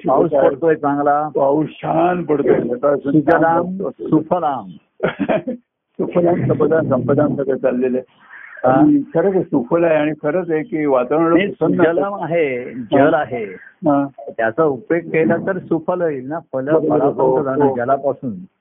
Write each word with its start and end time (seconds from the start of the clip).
पाऊस 0.09 0.31
पडतोय 0.31 0.75
चांगला. 0.75 1.29
पाऊस 1.37 1.67
छान 1.83 2.23
पडतोय. 2.23 2.61
सुजलाम 2.97 3.89
सुफलाम. 4.01 4.69
सुफलाम 5.53 6.35
संपदा 6.35 6.81
संपदा 6.81 7.29
सगळं 7.29 7.57
चाललेलं 7.57 7.99
आहे. 7.99 8.99
खरंच 8.99 9.45
सुफल 9.47 9.85
आहे 9.85 9.95
आणि 9.95 10.13
खरंच 10.23 10.51
आहे 10.51 10.63
की 10.63 10.87
वातावरण 10.87 11.51
सुजलाम 11.51 12.15
आहे 12.15 12.75
जल 12.75 13.15
आहे. 13.15 13.45
हा. 13.45 14.07
त्याचा 14.29 14.65
उपयोग 14.65 15.11
केला 15.11 15.37
तर 15.37 15.59
सुफल 15.59 16.03
होईल 16.03 16.29
ना? 16.29 16.39
फल 16.53 16.69
हो, 16.69 17.43
झालं 17.43 17.65
हो. 17.65 17.77
जलापासून. 17.77 18.31
हो 18.31 18.56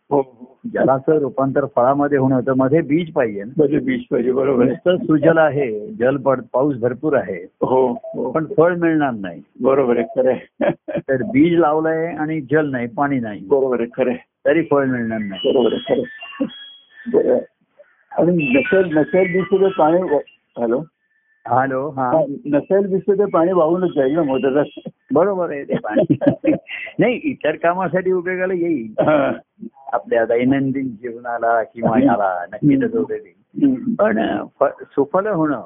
जलाचं 0.74 1.18
रूपांतर 1.20 1.66
फळामध्ये 1.66 2.18
होणं 2.18 2.40
तर 2.40 2.54
मध्ये 2.54 2.82
बीज 2.82 3.12
पाहिजे 3.14 3.44
म्हणजे 3.44 3.80
बीज 3.80 4.02
पाहिजे 4.12 4.32
बरोबर. 4.32 4.62
आहे 4.62 4.70
नुसतं 4.70 5.06
सुजल 5.06 5.38
आहे 5.38 5.92
जल 5.92 6.18
पड 6.18 6.42
पाऊस 6.54 6.76
भरपूर 6.78 7.16
आहे. 7.16 7.44
हो 7.62 7.92
हो. 7.92 8.32
पण 8.32 8.46
फळ 8.58 8.76
मिळणार 8.76 9.12
नाही. 9.12 9.42
बरोबर 9.62 9.98
आहे 9.98 10.06
खरं 10.06 10.70
तर 11.10 11.24
बीज 11.24 11.60
लावलंय 11.60 12.08
आणि 12.08 12.42
जल 12.42 12.70
नाही 12.72 12.88
पाणी 12.88 13.20
नाही. 13.20 13.42
बरोबर 13.48 13.80
आहे 13.80 13.90
खरं 13.98 14.14
तरी 14.46 14.62
फळ 14.62 14.86
मिळणार 14.86 15.20
नाही. 15.20 15.52
बरोबर 15.54 15.74
आहे 15.74 16.02
खरं. 16.02 17.38
आणि 18.12 18.54
नसेल 18.60 18.98
नसेल 18.98 19.32
दिसतं 19.32 19.70
पाणी 19.70 19.98
हॅलो? 20.58 20.84
हॅलो 21.48 21.90
हा. 21.90 22.12
नसेल 22.46 22.86
दिसतं 22.86 23.20
तर 23.20 23.26
पाणी 23.26 23.52
वाहूनच 23.52 23.90
जाईल 23.96 24.16
ना 24.16 24.24
मोदकात 24.24 24.90
बरोबर 25.14 25.52
आहे 25.52 25.64
ते 25.64 25.76
पाणी. 25.76 26.16
नाही 27.00 27.20
इतर 27.24 27.56
कामासाठी 27.56 28.12
उपयोगाला 28.12 28.54
येईल. 28.54 28.92
हा. 29.00 29.32
आपल्या 29.96 30.26
दैनंदिन 30.26 30.88
जीवनाला 30.88 31.64
किंवा 31.64 31.98
याला 32.04 32.46
नक्की 32.54 32.68
हम्म. 33.64 33.94
पण 34.00 34.20
सुफल 34.82 35.28
होणं. 35.28 35.62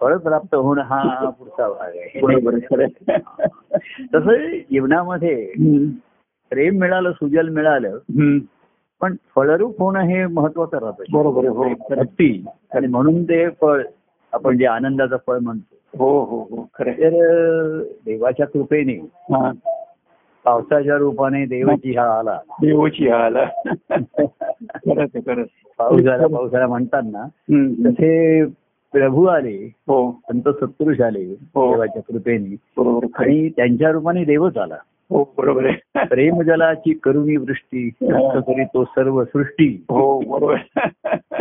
फळ 0.00 0.16
प्राप्त 0.16 0.54
होणं 0.54 0.82
हा 0.82 1.30
पुढचा 1.30 1.68
भाग 1.68 1.88
आहे. 1.88 2.20
तसं 4.14 4.56
जीवनामध्ये. 4.70 5.52
प्रेम 6.50 6.78
मिळालं 6.78 7.12
सुजल 7.12 7.48
मिळालं. 7.48 7.98
पण 9.00 9.14
फळरूप 9.34 9.82
होणं 9.82 10.00
हे 10.00 10.26
महत्वाचं 10.26 10.78
राहतं 10.78 11.04
बरोबर 11.12 11.44
हो 11.48 11.62
आणि 12.72 12.86
म्हणून 12.86 13.24
ते 13.24 13.48
फळ 13.50 13.82
आपण 14.32 14.58
जे 14.58 14.66
आनंदाचं 14.66 15.16
फळ 15.26 15.38
म्हणतो 15.38 15.76
हो 15.98 16.24
हो 16.24 16.38
हो 16.42 16.68
खरं. 16.74 16.92
तर 16.92 17.82
देवाच्या 18.04 18.46
कृपेने. 18.46 18.98
पावसाच्या 20.46 20.96
रूपाने 20.96 21.44
देवाची 21.46 21.96
हा 21.96 22.18
आला 22.18 22.38
देवची 22.62 23.08
हा 23.08 23.24
आला 23.24 23.44
खरंच 23.70 25.10
आहे, 25.14 25.20
खरंच 25.20 25.48
पाऊस 25.78 26.00
झाला 26.00 26.26
पावसाळा 26.26 26.66
म्हणतात 26.66 27.02
ना 27.12 27.18
हम्म. 27.18 27.88
तसे 27.88 28.44
प्रभू 28.92 29.24
आले 29.26 29.56
हो 29.88 29.98
संत 30.28 30.48
सत्पुरुष 30.48 31.00
आले 31.00 31.24
हो. 31.54 31.70
देवाच्या 31.72 32.02
कृपेने 32.02 32.54
बरोबर 32.76 33.06
खरं. 33.14 33.24
आणि 33.24 33.48
त्यांच्या 33.48 33.90
रूपाने 33.90 34.24
देवच 34.24 34.56
आला 34.56 34.76
हो 35.10 35.24
बरोबर 35.38 35.64
आहे 35.64 36.04
प्रेमजलाची 36.06 36.92
करुणी 36.94 37.36
वृष्टी 37.36 37.90
व्यक्त 38.00 38.38
करी 38.46 38.64
तो 38.64 38.84
सर्व 38.84 39.24
सृष्टी 39.24 39.84
हो 39.88 40.20
बरोबर. 40.20 40.56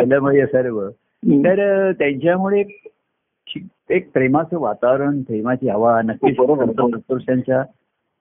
जलमय 0.06 0.46
सर्व. 0.46 0.88
तर 1.28 1.60
अं, 1.86 1.92
त्यांच्यामुळे 1.92 2.60
एक- 2.60 3.62
एक 3.90 4.12
प्रेमाचं 4.14 4.60
वातावरण 4.60 5.22
प्रेमाची 5.22 5.70
हवा 5.70 6.02
नक्कीच 6.02 6.36
हो, 6.38 6.46
बरोबर. 6.46 6.66
संत 6.66 7.00
सत्पुरुषांच्या 7.00 7.64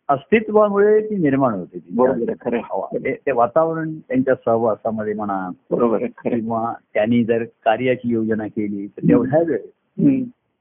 अस्तित्वामुळे 0.08 1.00
ती 1.00 1.16
निर्माण 1.16 1.55
होते 1.55 1.78
ती 1.78 1.94
बरोबर 1.94 2.28
आहे, 2.28 2.34
खरं 2.41 2.56
आहे. 2.56 2.62
हवा 2.72 2.86
ते- 2.94 3.14
ते 3.14 3.33
वातावरण 3.33 3.94
त्यांच्या 3.94 4.34
सहवासामध्ये 4.34 5.14
म्हणा 5.14 5.50
बरोबर. 5.70 5.98
किंवा 5.98 6.72
त्यांनी 6.94 7.24
जर 7.24 7.44
कार्याची 7.44 8.08
योजना 8.08 8.47
केली 8.47 8.86
तर 8.86 9.08
तेवढ्या 9.08 9.42
वेळ. 9.42 9.58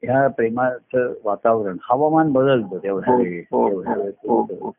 ह्या 0.04 0.28
प्रेमाचं 0.28 1.14
वातावरण 1.26 1.78
हवामान 1.90 2.32
बदलतं 2.32 2.78
तेवढ्या 2.84 3.14
हो, 3.14 3.22
वेळ 3.22 3.44
हो, 3.52 4.42
हो. 4.42 4.72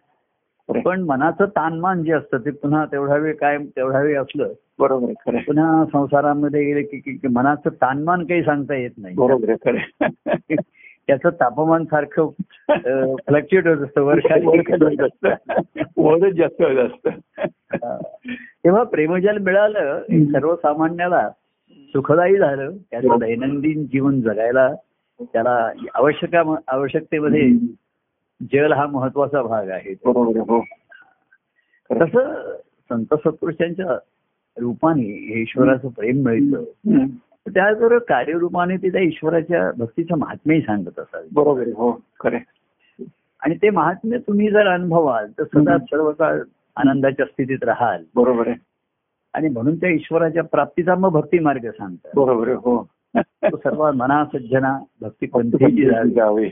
पण 0.85 1.03
मनाचं 1.03 1.45
ताणमान 1.45 2.03
जे 2.03 2.13
असतं 2.13 2.39
ते 2.39 2.51
पुन्हा 2.51 2.85
तेवढ्या 2.85 3.17
वेळ 3.17 3.35
काय 3.35 3.59
तेवढ्या 3.59 4.01
वेळ 4.01 4.23
असलं 4.23 4.53
बरोबर. 4.79 5.13
पुन्हा 5.37 5.85
संसारामध्ये 5.93 6.65
गेले 6.65 6.83
की- 6.83 7.31
मनाचं 7.33 7.71
ताणमान 7.71 8.25
काही 8.25 8.43
सांगता 8.43 8.75
येत 8.75 8.91
नाही 8.99 9.15
बरोबर. 9.15 9.55
त्याचं 11.07 11.29
तापमान 11.31 11.85
सारखं 11.85 12.29
फ्लक्च्युएट 13.27 13.67
होत 13.67 13.77
असतं 13.77 14.03
वर 14.03 14.19
खाली. 14.19 14.47
वर 14.47 14.61
खाली 14.61 14.85
होत 14.85 15.11
असतं. 15.11 15.83
वरच 15.97 16.33
जास्त 16.33 16.63
होत 16.63 16.79
असतं. 16.79 17.11
तेव्हा 18.65 18.83
प्रेमजल 18.83 19.39
मिळालं 19.39 20.03
सर्वसामान्याला 20.11 21.31
सुखदायी 21.71 22.37
झालं 22.37 22.77
त्याचं 22.91 23.19
दैनंदिन 23.19 23.85
जीवन 23.85 24.21
जगायला 24.21 24.75
त्याला 25.21 25.71
आवश्यक 25.95 26.35
आवश्यकतेमध्ये 26.69 27.51
जल 28.53 28.73
हा 28.73 28.87
महत्त्वाचा 28.87 29.43
भाग 29.43 29.69
आहे 29.69 29.91
हो. 29.91 30.65
तसं 31.91 32.53
संत 32.89 33.15
सत्पुरुषांच्या 33.15 33.99
रूपाने 34.61 35.41
ईश्वराचं 35.41 35.89
प्रेम 35.89 36.23
मिळतं. 36.25 36.63
त्याचबरोबर 37.49 37.99
कार्यरूपाने 37.99 38.77
ते 38.77 38.89
त्या 38.89 39.01
ईश्वराच्या 39.01 39.71
भक्तीचं 39.79 40.19
महात्म्यही 40.19 40.63
सांगत 40.63 40.99
असावे. 40.99 41.29
बरोबर 41.33 41.67
हो 41.67 41.93
खरं. 42.21 42.39
आणि 43.41 43.55
ते 43.55 43.71
महात्म्य 43.71 44.19
तुम्ही 44.19 44.51
जर 44.51 44.67
अनुभवाल 44.67 45.27
तर 45.39 45.45
सदा. 45.45 45.79
सर्व 45.79 46.13
काळ 46.13 46.41
आनंदाच्या 46.77 47.27
स्थितीत 47.27 47.65
राहाल. 47.65 48.05
बरोबर 48.15 48.49
आहे. 48.49 48.57
आणि 49.35 49.49
म्हणून 49.49 49.77
त्या 49.77 49.91
ईश्वराच्या 49.91 50.43
प्राप्तीचा 50.45 50.95
मग 50.95 51.09
भक्ती 51.09 51.39
मार्ग 51.39 51.71
सांगतात. 51.71 52.11
बरोबर 52.17 52.49
हो. 52.49 52.89
सर्व 53.45 53.93
मना 53.93 54.25
सज्जना 54.25 54.79
भक्ती 55.01 55.27
पंथीची 55.27 55.87
जावी. 55.87 56.11
जावे. 56.11 56.51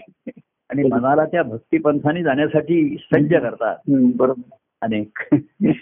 आणि 0.71 0.83
मनाला 0.83 1.25
त्या 1.25 1.43
भक्ती 1.43 1.79
पंथाने 1.79 2.23
जाण्यासाठी 2.23 2.97
सज्ज 3.15 3.35
करतात. 3.35 3.77
बरोबर. 4.17 4.57
अनेक. 4.83 5.19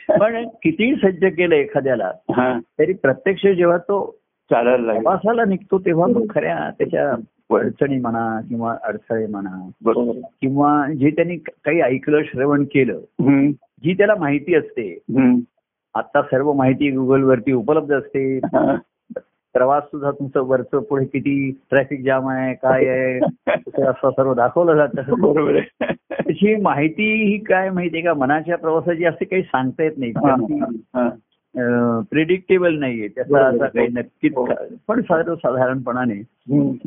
पण 0.09 0.49
किती 0.49 0.94
सज्ज 0.94 1.25
केलं 1.25 1.54
एखाद्याला 1.54 2.12
तरी 2.78 2.93
प्रत्यक्ष 2.93 3.47
जेव्हा 3.47 3.78
तो 3.78 4.19
चालायला 4.50 4.87
लागेल 4.87 5.03
प्रवासाला 5.03 5.44
निघतो 5.44 5.78
तेव्हा 5.78 6.06
तो 6.06 6.25
खऱ्या 6.31 6.71
त्याच्या 6.78 7.11
अडचणी 7.56 7.99
म्हणा 7.99 8.41
किंवा 8.49 8.77
अडथळे 8.83 9.27
म्हणा. 9.27 9.69
किंवा 10.41 10.87
जे 10.93 11.11
त्यांनी 11.11 11.37
काही 11.37 11.81
ऐकलं 11.81 12.22
श्रवण 12.22 12.65
केलं 12.65 13.00
जी 13.84 13.94
त्याला 13.94 14.15
माहिती 14.15 14.55
असते. 14.55 14.99
आता 15.94 16.22
सर्व 16.22 16.53
माहिती 16.53 16.91
गुगल 16.91 17.22
वरती 17.22 17.53
उपलब्ध 17.53 17.93
असते. 17.93 18.38
प्रवास 19.55 19.83
सुद्धा 19.83 20.11
तुमचं 20.11 20.41
वरचं 20.41 20.78
पुढे 20.78 21.05
किती 21.05 21.50
ट्रॅफिक 21.71 22.05
जाम 22.05 22.28
आहे 22.28 22.55
काय 22.55 22.87
आहे 22.88 23.19
असं 23.82 24.11
सर्व 24.11 24.34
दाखवलं 24.34 24.77
जातं 24.77 25.21
बरोबर 25.21 25.59
त्याची 25.81 26.55
माहिती 26.56 27.32
ही 27.32 27.38
काय 27.38 27.71
माहितीये 27.71 28.03
का 28.03 28.15
मनाच्या 28.15 28.56
प्रवासाची 28.56 29.05
असते 29.05 29.25
काही 29.25 29.43
सांगता 29.43 29.82
येत 29.82 29.93
नाही. 29.97 30.12
प्रिडिक्टेबल 31.55 32.78
नाहीये 32.78 33.09
त्याचा. 33.09 33.47
असा 33.47 33.66
काही 33.66 33.88
नक्कीच 33.93 34.33
हो. 34.37 34.47
पण 34.88 35.00
सर्वसाधारणपणाने 35.00 36.22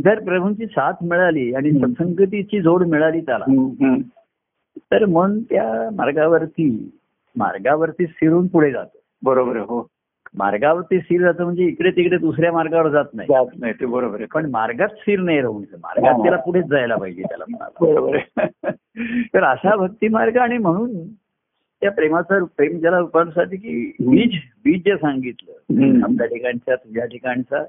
जर 0.03 0.19
प्रभूंची 0.24 0.66
साथ 0.66 1.03
मिळाली 1.03 1.53
आणि. 1.56 1.72
सत्संगतीची 1.72 2.62
जोड 2.62 2.84
मिळाली 2.84 3.22
त्याला. 3.22 3.46
तर 4.91 5.06
मन 5.06 5.40
त्या 5.40 5.90
मार्गावरती 5.96 6.91
मार्गावरती 7.35 8.06
स्थिरून 8.06 8.47
पुढे 8.47 8.72
जातं 8.72 9.00
बरोबर 9.24 9.57
हो 9.57 9.88
मार्गावरती 10.38 11.00
स्थिर 11.00 11.22
जातं 11.22 11.44
म्हणजे 11.44 11.63
इकडे 11.63 11.91
तिकडे 11.91 12.18
दुसऱ्या 12.18 12.51
मार्गावर 12.51 12.90
जात 12.90 13.13
नाही 13.13 13.28
जात 13.28 13.59
नाही 13.59 13.74
ते 13.74 13.85
बरोबर 13.85 14.16
आहे 14.16 14.25
पण 14.25 14.50
मार्गात 14.50 14.88
स्थिर 14.88 15.19
नाही 15.19 15.41
राहून 15.41 15.63
मार्गात 15.74 16.13
त्याला 16.13 16.38
पुढेच 16.38 16.66
जायला 16.66 16.95
पाहिजे 16.95 17.24
त्याला. 17.24 17.68
बरोबर 17.81 18.18
तर 19.34 19.44
असा 19.44 19.75
भक्ती 19.75 20.07
मार्ग 20.07 20.38
आणि 20.38 20.57
म्हणून 20.57 20.91
त्या 21.83 21.91
प्रेमाचं 21.91 22.44
प्रेम 22.44 22.79
ज्याला 22.79 22.99
रूपांसाठी 22.99 23.57
की 23.57 23.91
बीज 23.99 24.39
बीज 24.63 24.81
जे 24.85 24.95
सांगितलं. 24.95 25.51
आपल्या 26.03 26.27
ठिकाणच्या 26.27 26.75
तुझ्या 26.75 27.05
ठिकाणचा. 27.05 27.63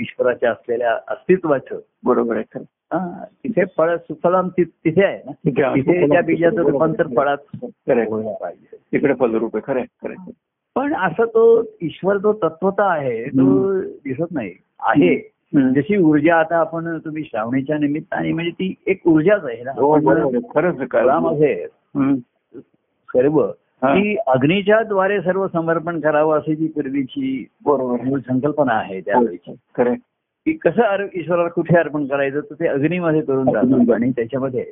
ईश्वराच्या 0.00 0.50
असलेल्या 0.50 0.92
अस्तित्वाचं. 1.08 1.80
बरोबर 2.04 2.34
आहे 2.34 2.44
खरं. 2.54 2.62
हा, 2.62 3.24
तिथे 3.24 3.62
फळ 3.76 3.96
सुफलाम 3.96 4.48
तिथे 4.48 5.04
आहे 5.04 5.22
ना? 5.26 5.32
तिथे 5.74 6.06
त्या 6.06 6.22
बीजाचं 6.22 6.56
रूपांतर 6.56 7.06
फळात 7.16 7.36
पाहिजे. 8.40 8.76
तिकडे 8.92 9.14
फलरूप 9.14 9.56
आहे 9.56 9.72
खरं 9.72 9.82
खरं. 9.82 10.30
पण 10.74 10.94
असं 10.94 11.24
तो 11.24 11.64
ईश्वर 11.82 12.16
जो 12.16 12.32
तत्वता 12.32 12.92
आहे 12.92 13.24
तो 13.24 13.80
दिसत 13.80 14.32
नाही. 14.32 14.52
आहे. 14.80 15.32
जशी 15.74 15.96
ऊर्जा 15.96 16.36
आता 16.36 16.56
आपण 16.56 16.98
तुम्ही 16.98 17.24
श्रावणीच्या 17.24 17.78
निमित्ताने 17.78 18.32
म्हणजे 18.32 18.50
ती 18.50 18.74
एक 18.86 19.06
ऊर्जाच 19.06 19.44
आहे 19.44 19.62
ना. 19.62 19.70
हो. 19.70 19.98
खरंच 19.98 20.34
आहे, 20.34 20.40
खरंच 20.54 20.78
आहे. 20.78 20.86
फळामध्ये 20.86 21.66
हम्म. 21.94 22.14
सर्व 23.16 23.40
हा. 23.40 23.94
की 23.94 24.16
अग्नीच्या 24.26 24.82
द्वारे 24.82 25.20
सर्व 25.20 25.46
समर्पण 25.48 26.00
करावं 26.00 26.36
अशी 26.36 26.56
जी 26.56 26.66
पूर्वीची 26.66 27.48
बरोबर 27.64 28.18
संकल्पना 28.18 28.72
आहे 28.72 29.00
त्यावेळेची 29.00 29.54
खरं 29.76 29.90
आहे. 29.90 29.98
की 30.44 30.52
कसं 30.52 30.82
अर- 30.82 31.06
ईश्वराला 31.14 31.48
कुठे 31.48 31.78
अर्पण 31.78 32.06
करायचं 32.06 32.40
तर 32.40 32.54
ते 32.54 32.66
अग्नीमध्ये 32.66 33.20
करून 33.20 33.44
जातं 33.52 33.92
आणि 33.92 34.10
त्याच्यामध्ये. 34.10 34.64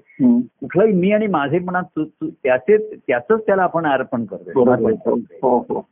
कुठलाही 0.61 0.93
मी 0.93 1.13
आणि 1.13 1.27
माझेपणा 1.27 1.81
तू 1.81 2.05
तू- 2.05 2.31
त्याचे 2.45 2.77
त्याच 3.07 3.27
त्याला 3.31 3.63
आपण 3.63 3.87
अर्पण 3.87 4.25
करतो. 4.25 4.61
हो 5.43 5.59
हो 5.59 5.87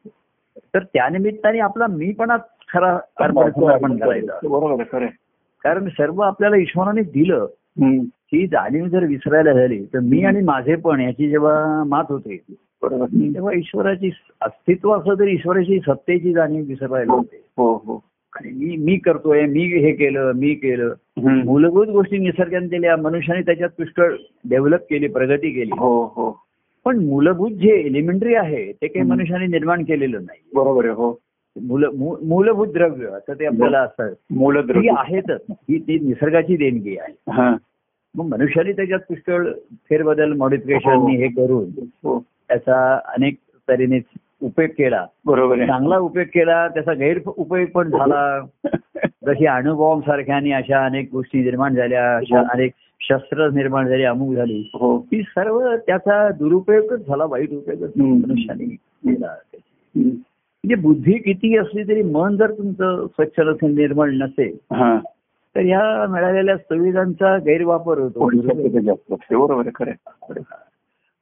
तर 0.75 0.79
त्यानिमित्ताने 0.79 1.59
आपला 1.59 1.87
मीपणा 1.87 2.37
खरा 2.73 2.99
अर्पण 3.19 3.51
समर्पण 3.61 3.97
करायचा. 4.05 4.39
कारण 5.65 5.89
सर्व 5.89 6.21
आपल्याला 6.21 6.57
ईश्वराने 6.57 7.01
दिलं. 7.01 7.47
ही 8.33 8.47
जाणीव 8.47 8.87
जर 8.87 9.05
विसरायला 9.05 9.53
झाली 9.53 9.85
तर 9.95 9.99
मी 9.99 10.25
आणि 10.25 10.41
माझे 10.41 10.75
पण 10.75 11.01
याची 11.01 11.29
जेव्हा 11.31 11.85
मात 11.87 12.05
होते 12.09 12.41
बरोबर. 12.83 13.07
तेव्हा 13.07 13.53
ईश्वराची 13.55 14.11
अस्तित्व 14.41 14.93
असं 14.93 15.15
तरी 15.19 15.31
ईश्वराची 15.31 15.79
सत्तेची 15.81 16.33
जाणीव 16.33 16.65
विसरायला 16.69 17.13
होते. 17.13 17.37
हो 17.57 17.75
हो. 17.75 18.05
आणि 18.37 18.51
मी 18.53 18.77
मी 18.77 18.97
करतोय 18.97 19.43
मी 19.47 19.61
हे 19.61 19.93
केलं 19.93 20.33
मी 20.35 20.55
केलं. 20.55 20.93
मूलभूत 21.45 21.87
गोष्टी 21.87 22.19
निसर्गाने 22.19 22.67
दिल्या 22.67 22.97
मनुष्याने 22.97 23.43
त्याच्यात 23.43 23.69
पुष्कळ 23.69 24.15
डेव्हलप 24.49 24.81
केली 24.91 25.09
प्रगती 25.09 25.51
केली. 25.51 25.71
हो 25.79 26.05
हो. 26.05 26.41
पण 26.85 26.99
मूलभूत 26.99 27.51
जे 27.51 27.69
एलिमेंटरी 27.69 28.35
आहे 28.35 28.73
ते 28.73 28.87
काही. 28.87 29.05
मनुष्याने 29.05 29.47
निर्माण 29.47 29.85
केलेलं 29.85 30.19
नाही. 30.23 30.41
बरोबर 30.55 30.85
आहे 30.85 30.95
हो. 30.95 31.21
मूलभूत 32.27 32.67
द्रव्य 32.67 33.07
असं 33.07 33.33
ते 33.33 33.47
आपल्याला 33.47 33.81
असतं. 33.81 34.05
ही 34.05 34.39
मूलद्रव्य 34.39 34.91
आहेतच. 34.99 35.41
ही 35.51 35.79
ती 35.79 35.99
निसर्गाची 35.99 36.57
देणगी 36.57 36.97
आहे. 36.99 37.33
हा. 37.33 37.57
मग 38.17 38.27
मनुष्याने 38.27 38.73
त्याच्यात 38.73 39.01
पुष्कळ 39.01 39.53
फेरबदल 39.73 40.33
मॉडिफिकेशन 40.33 40.91
हो. 40.91 41.09
हे 41.09 41.29
करून 41.29 41.65
हो. 41.77 42.25
त्याचा 42.49 43.01
अनेक 43.05 43.35
तऱ्हेने 43.69 44.01
उपयोग 44.43 44.71
केला. 44.71 45.07
बरोबर 45.27 45.67
चांगला 45.67 45.99
उपयोग 45.99 46.27
केला 46.27 46.69
त्याचा 46.69 46.93
गैर 46.93 47.19
उपयोग 47.27 47.69
पण 47.69 47.91
झाला. 47.91 48.41
जशी 49.27 49.47
अणुबॉम्ब 49.47 50.03
सारख्या 50.03 50.37
आणि 50.37 50.53
अशा 50.53 50.85
अनेक 50.85 51.09
गोष्टी 51.13 51.39
निर्माण 51.39 51.75
झाल्या 51.75 52.17
अशा 52.17 52.41
हो. 52.41 52.47
अनेक 52.51 52.73
शस्त्र 53.01 53.51
निर्माण 53.51 53.89
झाली 53.89 54.03
अमुक 54.03 54.35
झाली. 54.35 54.71
ती 54.99 55.23
सर्व 55.23 55.77
त्याचा 55.77 56.29
दुरुपयोगच 56.29 57.07
झाला 57.07 57.25
वाईट 57.25 57.51
उपयोगच. 57.51 57.91
मनुष्याने 57.97 58.65
केला. 58.65 59.35
म्हणजे 59.97 60.75
बुद्धी 60.75 61.13
किती 61.13 61.57
असली 61.57 61.83
तरी 61.83 62.03
मन 62.03 62.37
जर 62.37 62.51
तुमचं 62.51 63.07
स्वच्छ 63.07 63.41
नसेल 63.41 63.75
निर्मळ 63.75 64.11
नसेल 64.11 64.57
तर 65.57 65.61
ह्या 65.61 66.07
मिळालेल्या 66.09 66.57
सुविधांचा 66.57 67.39
गैरवापर 67.39 67.99
होतो. 67.99 68.25
बरोबर 69.47 69.69
खरं. 69.75 69.93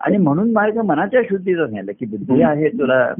आणि 0.01 0.17
म्हणून 0.17 0.53
माझ्या 0.53 0.83
मनाच्या 0.83 1.23
शुद्धीचा 1.23 1.67
झालं 1.67 1.93
की 1.93 2.07
बुद्धी 2.07 2.43
आहे 2.43 2.69
तुला. 2.69 3.13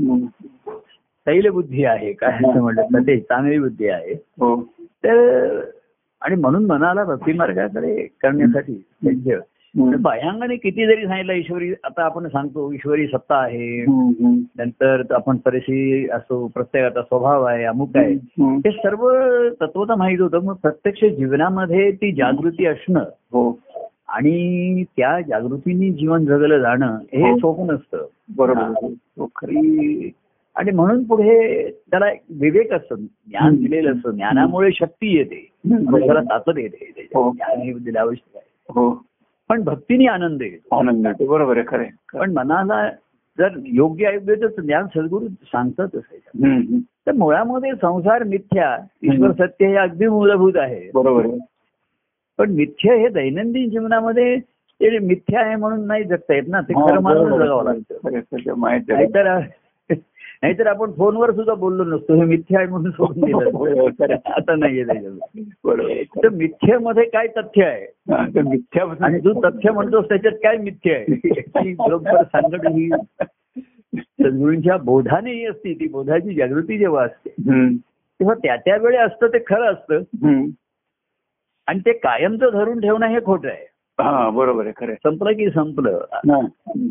तैल 1.27 1.49
बुद्धी 1.49 1.85
आहे 1.85 2.13
काय 2.13 2.33
असं 2.33 2.61
म्हटलं 2.61 3.03
ते 3.03 3.21
चांगली 3.21 3.59
बुद्धी 3.59 3.89
आहे 3.89 4.13
हो 4.13 4.69
तर 5.05 5.61
आणि 6.21 6.35
म्हणून 6.35 6.67
मनाला 6.67 7.05
भक्ती 7.05 7.33
मार्गाकडे 7.33 8.09
करण्यासाठी. 8.23 8.85
बाह्यांगाने 9.79 10.57
किती 10.57 10.87
जरी 10.87 11.07
सांगितलं 11.07 11.33
ईश्वरी 11.33 11.73
आता 11.85 12.03
आपण 12.05 12.29
सांगतो 12.29 12.73
ईश्वरी 12.73 13.07
सत्ता 13.07 13.37
आहे. 13.37 13.85
नंतर 14.59 15.03
आपण 15.11 15.37
परिस्थिती 15.37 16.09
असो 16.11 16.47
प्रत्येकाचा 16.55 17.03
स्वभाव 17.03 17.43
आहे 17.43 17.65
अमुक 17.65 17.91
आहे. 17.95 18.15
हे 18.41 18.71
सर्व 18.71 19.11
तत्वता 19.61 19.95
माहीत 19.97 20.21
होतं 20.21 20.39
मग 20.39 20.55
प्रत्यक्ष 20.55 21.05
जीवनामध्ये 21.05 21.91
ती 21.93 22.13
जागृती 22.13 22.67
असणं 22.67 23.01
हो 23.01 23.59
आणि 24.09 24.85
त्या 24.85 25.21
जागृतीने 25.21 25.91
जीवन 25.91 26.25
जगलं 26.25 26.59
जाणं 26.59 26.99
हे 27.13 27.31
हो. 27.31 27.37
सोपं 27.37 27.75
नसतं 27.75 28.07
बरोबर 28.37 28.61
हा. 28.61 29.25
खरं 29.37 30.09
आणि 30.57 30.71
म्हणून 30.71 31.05
पुढे 31.05 31.71
त्याला 31.91 32.07
विवेक 32.31 32.73
असतं 32.73 32.95
ज्ञान. 32.97 33.57
दिलेलं 33.57 33.93
असतं 33.93 34.11
ज्ञानामुळे 34.11 34.71
शक्ती 34.73 35.17
येते 35.17 35.51
हम्म. 35.65 35.91
मनुष्याला 35.91 36.21
ताकद 36.21 36.59
येते. 36.59 37.09
ज्ञान 37.15 37.59
हे 37.63 37.73
दिलं 37.73 37.99
आवश्यक 38.01 38.37
आहे 38.37 38.51
हो 38.69 39.05
पण 39.49 39.63
भक्तीने 39.63 40.07
आनंद 40.07 40.43
आनंद 40.73 41.07
येतो 41.07 41.27
बरोबर 41.27 41.57
आहे 41.57 41.67
खरं. 41.67 42.19
पण 42.19 42.33
मनाला 42.33 42.89
जर 43.39 43.49
योग्य 43.65 44.07
अयोग्यच 44.07 44.57
ज्ञान 44.61 44.87
सद्गुरू. 44.87 45.27
हम्म. 45.27 46.53
हम्म. 46.53 46.79
तर 46.79 47.13
मुळामध्ये 47.13 47.73
संसार 47.81 48.23
मिथ्या 48.23 48.77
ईश्वर 49.03 49.33
सत्य 49.33 49.67
हे 49.67 49.77
अगदी 49.77 50.07
मूलभूत 50.07 50.57
आहे 50.57 50.91
बरोबर 50.95 51.27
पण 52.39 52.51
मिथ्य 52.51 52.95
हे 52.95 53.09
दैनंदिन 53.09 53.71
जीवनामध्ये 53.71 54.39
ते 54.81 54.99
मिथ्या 54.99 55.41
आहे 55.41 55.57
म्हणून 55.57 55.87
नाही 55.87 56.05
जगता 56.05 56.35
येत 56.35 56.43
ना 56.49 56.61
ते 56.61 56.73
खरं 56.75 57.01
मानून 57.01 57.33
आहे. 57.33 57.39
जगावं 57.39 57.65
लागतं. 57.65 58.61
नाहीतर 58.93 59.39
नाहीतर 60.45 60.67
आपण 60.67 60.91
फोनवर 60.93 61.31
सुद्धा 61.33 61.55
बोललो 61.55 61.85
नसतो 61.85 62.15
हे 62.15 62.25
मिथ्या 62.25 62.59
आहे 62.59 62.69
म्हणून 62.69 62.91
सोडून 62.91 63.25
दिलं. 63.25 64.15
आता 64.27 64.55
नाहीये. 64.57 64.85
तर 66.17 66.29
मिथ्येमध्ये 66.29 67.05
काय 67.05 67.27
तथ्य 67.27 67.65
आहे 67.65 67.87
ते 68.27 68.43
मिथ्यापासून- 68.43 69.07
आणि 69.07 69.19
तू 69.19 69.33
तथ्य 69.41 69.71
म्हणतोस 69.71 70.05
त्याच्यात 70.09 70.35
काय 70.43 70.57
मिथ्य 70.57 70.95
आहे 70.95 71.73
बरोबर 71.79 72.23
सांगड 72.23 72.67
ही 72.69 72.89
सद्गुरूंच्या 73.99 74.77
बोधाने 74.77 75.33
ही 75.33 75.47
असते 75.47 75.75
ती 75.75 75.89
बोधाची 75.89 76.35
जागृती 76.35 76.79
जेव्हा 76.79 77.05
असते. 77.05 77.31
तेव्हा 77.31 78.35
त्या 78.35 78.57
त्या 78.57 78.77
वेळी 78.77 78.97
असतं 78.97 79.27
ते 79.27 79.39
खरं 79.39 79.73
असतं. 79.73 80.03
आणि 81.67 81.79
ते 81.79 81.93
कायमचं 81.93 82.51
धरून 82.53 82.81
ठेवणं 82.81 83.07
हे 83.07 83.21
खोटं 83.25 83.49
आहे 83.49 83.67
हा 84.01 84.31
बरोबर 84.31 84.65
आहे 84.65 84.73
खरं. 84.77 84.95
संपलं 84.95 85.33
की 85.33 85.49
संपलं. 85.51 85.99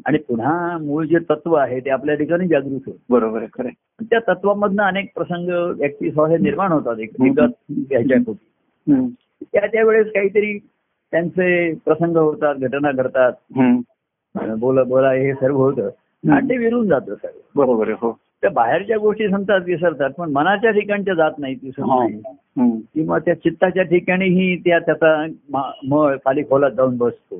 आणि 0.05 0.17
पुन्हा 0.17 0.77
मूळ 0.77 1.05
जे 1.05 1.17
तत्व 1.29 1.53
आहे 1.53 1.79
ते 1.79 1.89
आपल्या 1.89 2.15
ठिकाणी 2.15 2.47
जागृत 2.47 2.79
होत 2.85 2.95
बरोबर 3.09 3.37
आहे 3.37 3.47
खरं. 3.53 3.69
त्या 4.01 4.19
तत्वामधनं 4.27 4.83
अनेक 4.83 5.11
प्रसंग 5.15 5.49
व्यक्ती 5.79 6.07
हे 6.07 6.37
निर्माण 6.37 6.71
होतात 6.71 6.99
एक. 6.99 7.15
त्या 9.53 9.67
त्यावेळेस 9.67 10.07
काहीतरी 10.07 10.57
त्यांचे 11.11 11.73
प्रसंग 11.85 12.17
होतात 12.17 12.55
घटना 12.55 12.91
घडतात. 12.91 13.33
बोला 14.57 14.83
बोला 14.83 15.11
हे 15.11 15.33
सर्व 15.33 15.57
होतं 15.57 15.89
आणि 16.31 16.49
ते 16.49 16.57
विरून 16.57 16.87
जातं 16.87 17.15
सर्व 17.15 17.61
बरोबर 17.61 17.87
आहे 17.87 17.95
हो 18.01 18.17
त्या 18.43 18.51
बाहेरच्या 18.51 18.97
गोष्टी 18.97 19.29
सांगतात 19.29 19.61
विसरतात 19.65 20.09
पण 20.09 20.31
मनाच्या 20.31 20.71
ठिकाणच्या 20.71 21.13
जात 21.13 21.31
हा. 21.31 21.35
नाही 21.39 22.21
हम्म. 22.57 22.79
किंवा 22.79 23.19
त्या 23.19 23.33
चित्ताच्या 23.33 23.83
ठिकाणीही 23.83 24.55
त्या 24.55 24.79
त्याचा 24.79 25.25
मळ 25.87 26.15
खाली 26.15 26.43
खोलात 26.43 26.71
जाऊन 26.71 26.97
बसतो. 26.97 27.35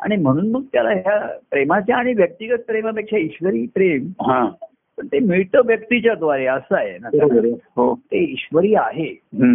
आणि 0.00 0.16
म्हणून 0.16 0.50
मग 0.50 0.62
त्याला 0.72 0.90
ह्या 0.90 1.26
प्रेमाच्या 1.50 1.96
आणि 1.96 2.14
व्यक्तिगत 2.14 2.58
प्रेमापेक्षा 2.66 3.16
ईश्वरी 3.18 3.66
प्रेम 3.74 4.06
हा 4.20 4.48
पण 4.98 5.06
ते 5.06 5.18
मिळतं 5.18 5.60
व्यक्तीच्या 5.66 6.14
द्वारे 6.14 6.46
असं 6.46 6.76
आहे 6.76 6.98
ना 6.98 7.08
हो 7.76 7.94
ते 7.94 8.18
ईश्वरी 8.32 8.74
आहे. 8.74 9.08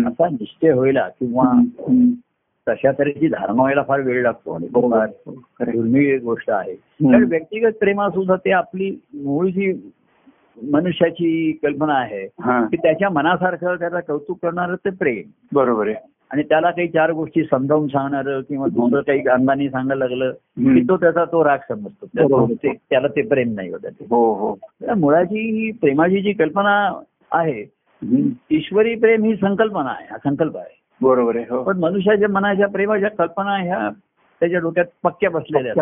असा 0.08 0.30
निश्चय 0.30 0.72
व्हायला 0.72 1.08
किंवा. 1.20 1.62
तशा 2.70 2.92
तऱ्हेची 2.92 3.28
धारणा 3.28 3.54
व्हायला 3.54 3.84
फार 3.88 4.00
वेळ 4.02 4.22
लागतो 4.24 4.54
आणि. 4.54 4.68
दुर्मिळ 5.72 6.16
एक 6.16 6.22
गोष्ट 6.22 6.50
आहे. 6.50 6.74
कारण 6.74 7.24
व्यक्तिगत 7.24 7.72
प्रेमा 7.80 8.10
सुद्धा 8.10 8.36
ते 8.36 8.52
आपली 8.52 9.00
मूळ 9.14 9.48
जी 9.48 9.74
मनुष्याची 10.72 11.52
कल्पना 11.64 11.94
आहे 11.94 12.26
की 12.68 12.78
त्याच्या 12.78 13.10
मनासारखं 13.10 13.76
त्याला 13.76 14.00
कौतुक 14.00 14.38
करणारं 14.42 14.76
ते 14.76 14.90
प्रेम 14.90 15.30
बरोबर 15.54 15.88
आहे 15.88 15.96
आणि 16.32 16.44
त्याला 16.44 16.72
काही 16.72 16.88
चार 16.88 17.12
गोष्टी 17.12 17.44
समजावून 17.44 17.88
सांगणार 17.88 18.42
किंवा 18.42 18.68
दुसरं 18.68 19.02
काही 19.02 19.28
अंगाने 19.28 19.70
सांगायला 19.70 20.06
लागलं. 20.06 20.32
की 20.32 20.82
तो 20.82 20.98
त्याचा 20.98 21.26
तो 21.26 21.44
राग 21.44 21.58
समजतो 21.70 22.06
त्याला 22.90 23.08
ते 23.08 23.22
प्रेम 23.22 23.54
नाही 23.54 23.70
होत. 23.70 23.86
हो 24.10 24.34
हो 24.34 24.56
मुळाची 24.96 25.40
ही 25.40 25.72
प्रेमाची 25.72 26.22
जी 26.22 26.34
कल्पना 26.34 27.02
आहे. 27.32 27.64
ईश्वरी 28.52 28.96
प्रेम 28.96 29.24
ही 29.24 29.36
संकल्पना 29.36 29.90
आहे 29.90 30.08
हा 30.12 30.18
संकल्प 30.18 30.58
आहे 30.58 30.75
बरोबर 31.02 31.36
आहे 31.36 31.46
हो. 31.50 31.64
पण 31.64 31.78
मनुष्याच्या 31.80 32.30
मनाच्या 32.30 32.68
प्रेमाच्या 32.68 33.10
कल्पना 33.10 33.58
ह्या 33.58 33.90
त्याच्या 34.42 34.60
डोक्यात 34.60 34.86
पक्क्या 35.04 35.30
बसलेल्या. 35.30 35.74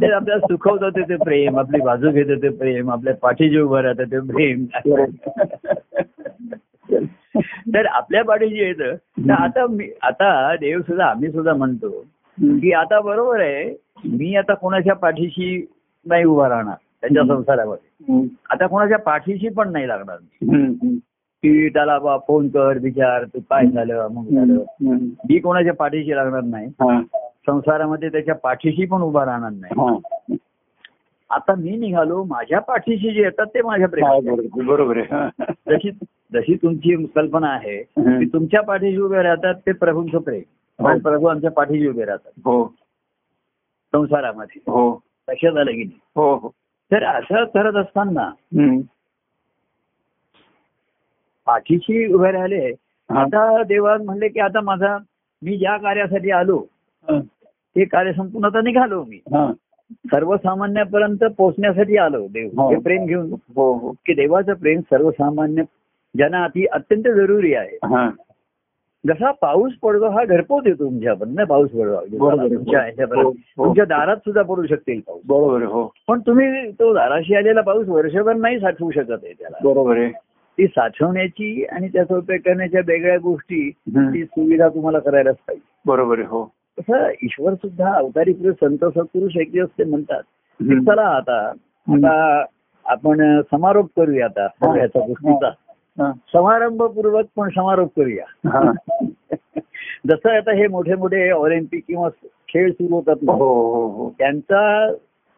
ते 0.00 0.10
आपल्याला 0.12 0.38
सुखवतं 0.38 0.88
ते- 0.88 1.16
प्रेम 1.24 1.58
आपली 1.58 1.80
बाजू 1.80 2.10
घेतं 2.10 2.42
ते 2.42 2.48
प्रेम 2.48 2.90
आपल्या 2.90 3.14
पाठीची 3.14 3.58
उभं 3.58 3.80
राहतं 3.80 4.04
ते 4.04 4.18
प्रेम. 4.20 4.64
तर 7.74 7.86
आपल्या 7.86 8.24
पाठीशी 8.24 8.58
येतं 8.58 8.94
तर 9.18 9.30
आता 9.30 9.66
मी 9.66 9.88
आता 10.02 10.56
देव 10.56 10.80
सुद्धा 10.80 11.04
आम्ही 11.04 11.30
सुद्धा 11.32 11.54
म्हणतो. 11.54 11.90
की 12.38 12.72
आता 12.72 13.00
बरोबर 13.00 13.40
आहे 13.40 13.74
मी 14.04 14.36
आता 14.36 14.54
कोणाच्या 14.54 14.94
पाठीशी 14.94 15.66
नाही 16.06 16.24
उभा 16.24 16.48
राहणार 16.48 16.74
त्याच्या. 16.74 17.22
संसारामध्ये. 17.22 18.26
आता 18.50 18.66
कोणाच्या 18.66 18.98
पाठीशी 18.98 19.48
पण 19.48 19.72
नाही 19.72 19.88
लागणार 19.88 20.16
की 21.42 21.68
त्याला 21.68 21.98
बा 21.98 22.16
फोन 22.18 22.48
कर 22.48 22.78
विचार 22.78 23.24
तू 23.24 23.40
काय 23.50 23.66
झालं 23.66 23.98
अमुक 23.98 24.28
झालं. 24.28 24.54
मी 25.28 25.38
कोणाच्या 25.38 25.74
पाठीशी 25.74 26.14
लागणार 26.16 26.42
नाही. 26.42 26.68
संसारामध्ये 27.46 28.08
त्याच्या 28.08 28.34
पाठीशी 28.34 28.86
पण 28.86 29.02
उभा 29.02 29.24
राहणार 29.24 29.50
नाही. 29.50 30.36
आता 31.30 31.54
मी 31.54 31.76
निघालो 31.76 32.22
माझ्या 32.24 32.58
पाठीशी 32.60 33.12
जे 33.14 33.22
येतात 33.22 33.46
ते 33.46 33.62
माझ्या 33.62 33.88
प्रेमात 33.88 34.64
बरोबर 34.66 34.96
आहे. 34.98 35.52
जशी 35.70 35.90
जशी 36.34 36.54
तुमची 36.54 37.06
कल्पना 37.06 37.48
आहे. 37.48 37.82
की 37.82 38.24
तुमच्या 38.32 38.60
पाठीशी 38.62 38.96
उभे 38.96 39.22
राहतात 39.22 39.54
ते 39.66 39.72
प्रभूंचं 39.72 40.18
प्रेम 40.18 40.42
हो. 40.78 40.98
प्रभू 40.98 41.26
आमच्या 41.26 41.50
पाठीशी 41.50 41.86
उभे 41.88 42.04
राहतात 42.04 42.32
हो 42.44 42.64
संसारामध्ये 43.92 44.60
हो 44.66 44.90
लक्षात 45.28 45.56
आलं 45.56 45.70
की 45.70 45.84
नाही 45.84 45.98
हो 46.16 46.34
हो 46.36 46.48
तर 46.90 47.04
असं 47.04 47.44
करत 47.44 47.76
असताना. 47.76 48.30
पाठीशी 51.46 52.12
उभे 52.12 52.30
राहिले. 52.32 52.72
आता 53.10 53.62
देवान 53.62 54.04
म्हणले 54.04 54.28
की 54.28 54.40
आता 54.40 54.60
माझा 54.60 54.98
मी 55.42 55.56
ज्या 55.56 55.76
कार्यासाठी 55.76 56.30
आलो. 56.30 56.62
ते 57.76 57.84
कार्य 57.84 58.12
संपून 58.12 58.44
आता 58.44 58.60
निघालो 58.60 59.04
मी. 59.08 59.20
सर्वसामान्यापर्यंत 59.92 61.24
पोहोचण्यासाठी 61.38 61.96
आलो 61.96 62.26
देव. 62.26 62.60
हो. 62.60 62.70
हे 62.70 62.76
प्रेम 62.76 63.06
घेऊन 63.06 63.32
हो 63.56 63.72
हो. 63.72 63.92
की 64.06 64.14
देवाचं 64.14 64.54
प्रेम 64.54 64.80
सर्वसामान्य 64.80 65.62
ज्यांना 66.16 66.44
अति 66.44 66.64
अत्यंत 66.66 67.02
जरुरी 67.02 67.54
आहे. 67.54 67.78
जसा 69.06 69.30
पाऊस 69.30 69.72
पडतो 69.82 70.08
हा 70.08 70.24
घरपोच 70.24 70.66
येतो 70.66 70.84
तुमच्यापर्यंत 70.84 71.36
नाही 71.36 71.46
पाऊस 71.46 71.70
पडतो. 71.70 73.30
तुमच्या 73.32 73.84
दारात 73.84 74.16
सुद्धा 74.16 74.42
पडू 74.42 74.66
शकतील 74.66 75.00
पाऊस. 75.00 75.20
बरोबर 75.26 75.62
हो. 75.62 75.92
पण 76.08 76.20
तुम्ही 76.20 76.70
तो 76.70 76.94
दाराशी 76.94 77.34
आलेला 77.34 77.60
पाऊस 77.60 77.88
वर्षभर 77.88 78.34
नाही 78.34 78.60
साठवू 78.60 78.90
शकत 78.90 79.24
आहे 79.24 79.32
त्याला. 79.32 79.58
बरोबर 79.64 79.98
आहे. 79.98 80.10
ती 80.58 80.66
साठवण्याची 80.66 81.64
आणि 81.64 81.88
त्याचा 81.88 82.16
उपयोग 82.16 82.40
करण्याच्या 82.40 82.80
वेगळ्या 82.86 83.16
गोष्टी. 83.18 83.70
ती 83.88 84.24
सुविधा 84.24 84.68
तुम्हाला 84.68 84.98
करायलाच 84.98 85.36
पाहिजे 85.36 85.68
बरोबर 85.86 86.18
हो 86.18 86.52
तसं 86.78 87.10
ईश्वर 87.22 87.54
सुद्धा 87.54 87.92
अवतारी 87.92 88.32
पुरुष 88.32 88.54
संत 88.54 88.84
सत्पुरुष 88.84 89.36
एक 89.36 89.58
असते 89.62 89.84
म्हणतात 89.84 90.22
की 90.60 90.72
हम्म. 90.72 90.90
चला 90.90 91.02
आता 91.02 91.48
आता 91.88 92.44
आपण 92.86 93.40
समारोप 93.40 93.88
करूया 93.96 94.24
आता. 94.24 94.76
याचा 94.80 95.06
गोष्टीचा. 95.06 95.50
समारंभपूर्वक 96.12 97.24
पण 97.36 97.48
समारोप 97.48 97.90
करूया. 97.96 98.24
जसं 100.06 100.36
आता 100.36 100.52
हे 100.52 100.66
मोठे 100.68 100.94
मोठे 100.94 101.30
ऑलिम्पिक 101.30 101.84
किंवा 101.88 102.08
खेळ 102.48 102.72
सुरू 102.72 102.94
होतात 102.94 103.16
हो 103.28 103.34
हो 103.34 103.86
हो 103.86 104.10
त्यांचा 104.18 104.92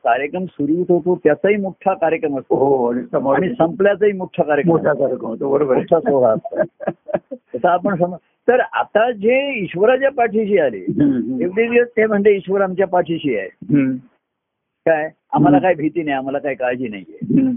कार्यक्रम 0.04 0.44
सुरू 0.46 0.74
होतो 0.88 1.14
त्याचाही 1.24 1.56
मोठा 1.56 1.94
कार्यक्रम 1.94 2.38
असतो 2.38 2.56
हो 2.56 2.90
आणि 2.90 3.02
समोर 3.12 3.36
आणि 3.36 3.48
संपल्याचाही 3.54 4.12
मोठा 4.12 4.42
कार्यक्रम 4.42 4.72
मोठा. 4.72 4.92
कार्यक्रम 4.92 5.28
होतो 5.28 5.50
बरोबर 5.52 5.76
मोठा 5.76 6.00
सोहळा 6.00 6.32
असतो 6.32 7.66
आपण 7.68 7.94
सम 7.94 8.14
तर 8.48 8.60
आता 8.60 9.10
जे 9.12 9.38
ईश्वराच्या 9.62 10.10
पाठीशी 10.10 10.58
आले. 10.58 10.78
एवढे 11.44 11.66
दिवस 11.68 11.88
ते 11.96 12.06
म्हणते 12.06 12.34
ईश्वर 12.36 12.60
आमच्या 12.60 12.86
पाठीशी 12.86 13.36
आहे. 13.36 13.48
काय 14.86 15.08
आम्हाला 15.32 15.58
काय 15.58 15.74
भीती 15.74 16.02
नाही 16.02 16.16
आम्हाला 16.16 16.38
काय 16.38 16.54
काळजी 16.54 16.88
नाहीये. 16.88 17.50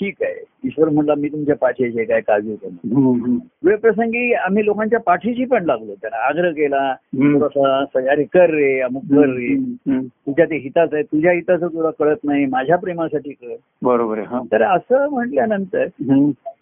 ठीक 0.00 0.22
आहे 0.22 0.34
ईश्वर 0.64 0.88
म्हणला 0.88 1.14
मी 1.14 1.28
तुमच्या 1.28 1.56
पाठीशी 1.56 2.04
काय 2.04 2.20
काळजी 2.20 2.54
करू 2.56 2.70
नका. 2.70 2.98
हम्म. 2.98 3.38
वेळ 3.64 3.76
प्रसंगी 3.76 4.32
आम्ही 4.34 4.64
लोकांच्या 4.64 5.00
पाठीशी 5.00 5.44
पण 5.44 5.64
लागलो 5.64 5.94
त्यांना 5.94 6.24
आग्रह 6.26 6.50
केला. 6.50 6.92
थोडासा 7.14 7.76
असं, 7.78 8.08
अरे 8.10 8.24
कर 8.24 8.50
रे 8.50 8.80
अमुक 8.80 9.02
कर 9.02 9.28
रे. 9.28 9.54
तुझ्या 10.00 10.44
ते 10.44 10.56
हिताचं 10.56 10.96
आहे 10.96 11.04
तुझ्या 11.04 11.32
हिताचं 11.32 11.68
तुला 11.68 11.90
कळत 11.98 12.24
नाही 12.24 12.46
माझ्या 12.46 12.76
प्रेमासाठी 12.76 13.32
कर 13.32 13.54
बरोबर 13.82 14.22
तर 14.52 14.62
असं 14.62 15.08
म्हटल्यानंतर. 15.10 15.86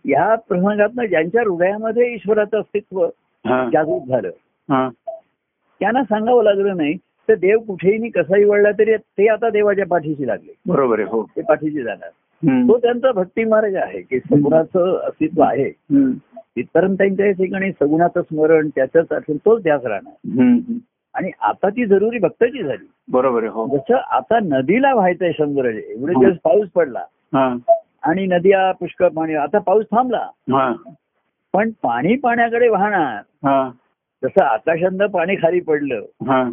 ह्या 0.04 0.34
प्रसंगातनं 0.48 1.04
ज्यांच्या 1.04 1.42
हृदयामध्ये 1.42 2.12
ईश्वराचं 2.14 2.60
अस्तित्व. 2.60 3.06
जागृत 3.72 4.08
झालं. 4.08 4.30
त्यांना 5.80 6.02
सांगावं 6.02 6.44
लागलं 6.44 6.76
नाही 6.76 6.94
तर 7.28 7.34
देव 7.34 7.58
कुठेही 7.58 8.08
कसाही 8.10 8.44
वळला 8.44 8.70
तरी 8.70 8.96
ते 8.96 9.26
आता 9.28 9.50
देवाच्या 9.50 9.86
पाठीशी 9.86 10.26
लागले 10.26 10.52
बरोबर 10.66 10.98
आहे 11.00 11.08
हो 11.08 11.22
ते 11.36 11.42
पाठीशी 11.42 11.82
जाणार. 11.82 12.08
तो 12.48 12.78
त्यांचा 12.78 13.12
भक्ती 13.12 13.44
मार्ग 13.44 13.76
आहे 13.76 14.00
की 14.00 14.18
सगुणाचं 14.18 15.00
अस्तित्व 15.08 15.42
आहे. 15.42 15.70
त्यांच्या 16.94 17.30
ठिकाणी 17.30 17.70
सगुणाचं 17.72 18.22
स्मरण 18.22 18.68
त्याच्याच 18.68 19.12
आठवण 19.12 19.36
तोच 19.36 19.62
ध्यास 19.62 19.84
राहणार. 19.84 20.12
आणि 21.14 21.30
आता 21.40 21.68
ती 21.68 21.86
जरुरी 21.86 22.18
भक्ताची 22.18 22.62
झाली. 22.62 22.90
बरोबर 23.08 23.44
हो. 23.44 23.76
जसं 23.76 23.94
आता 23.94 24.38
नदीला 24.42 24.94
व्हायचंय 24.94 25.32
शंभर 25.32 25.64
एवढे 25.64 26.12
दिवस 26.12 26.36
पाऊस 26.44 26.68
पडला. 26.68 27.04
हा. 27.34 27.56
आणि 28.02 28.26
नद्या 28.26 28.72
पुष्कळ 28.72 29.08
पाणी 29.08 29.34
आता 29.34 29.58
पाऊस 29.58 29.84
थांबला. 29.84 30.28
हा. 30.52 30.74
पण 31.52 31.70
पाणी 31.70 32.16
पाण्याकडे 32.16 32.68
वाहणार. 32.68 33.22
हा. 33.48 33.70
जसं 34.24 34.44
आकाशांत 34.44 34.98
पाणी 34.98 35.34
खाली 35.34 35.60
पडलं. 35.60 36.02
हा. 36.26 36.50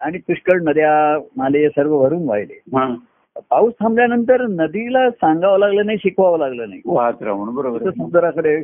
आणि 0.00 0.18
पुष्कळ 0.18 0.58
नद्या 0.62 1.18
नाले 1.36 1.68
सर्व 1.68 1.98
भरून 1.98 2.28
वाहिले. 2.28 2.54
हा. 2.54 2.94
पाऊस 3.36 3.72
थांबल्यानंतर 3.80 4.46
नदीला 4.46 5.10
सांगावं 5.10 5.58
लागलं 5.58 5.86
नाही 5.86 5.98
शिकवावं 5.98 6.38
लागलं 6.38 6.68
नाही 6.68 6.80
वाहत 6.84 7.22
राहून 7.22 7.54
बरोबर. 7.54 7.90
समुद्राकडे 7.90 8.56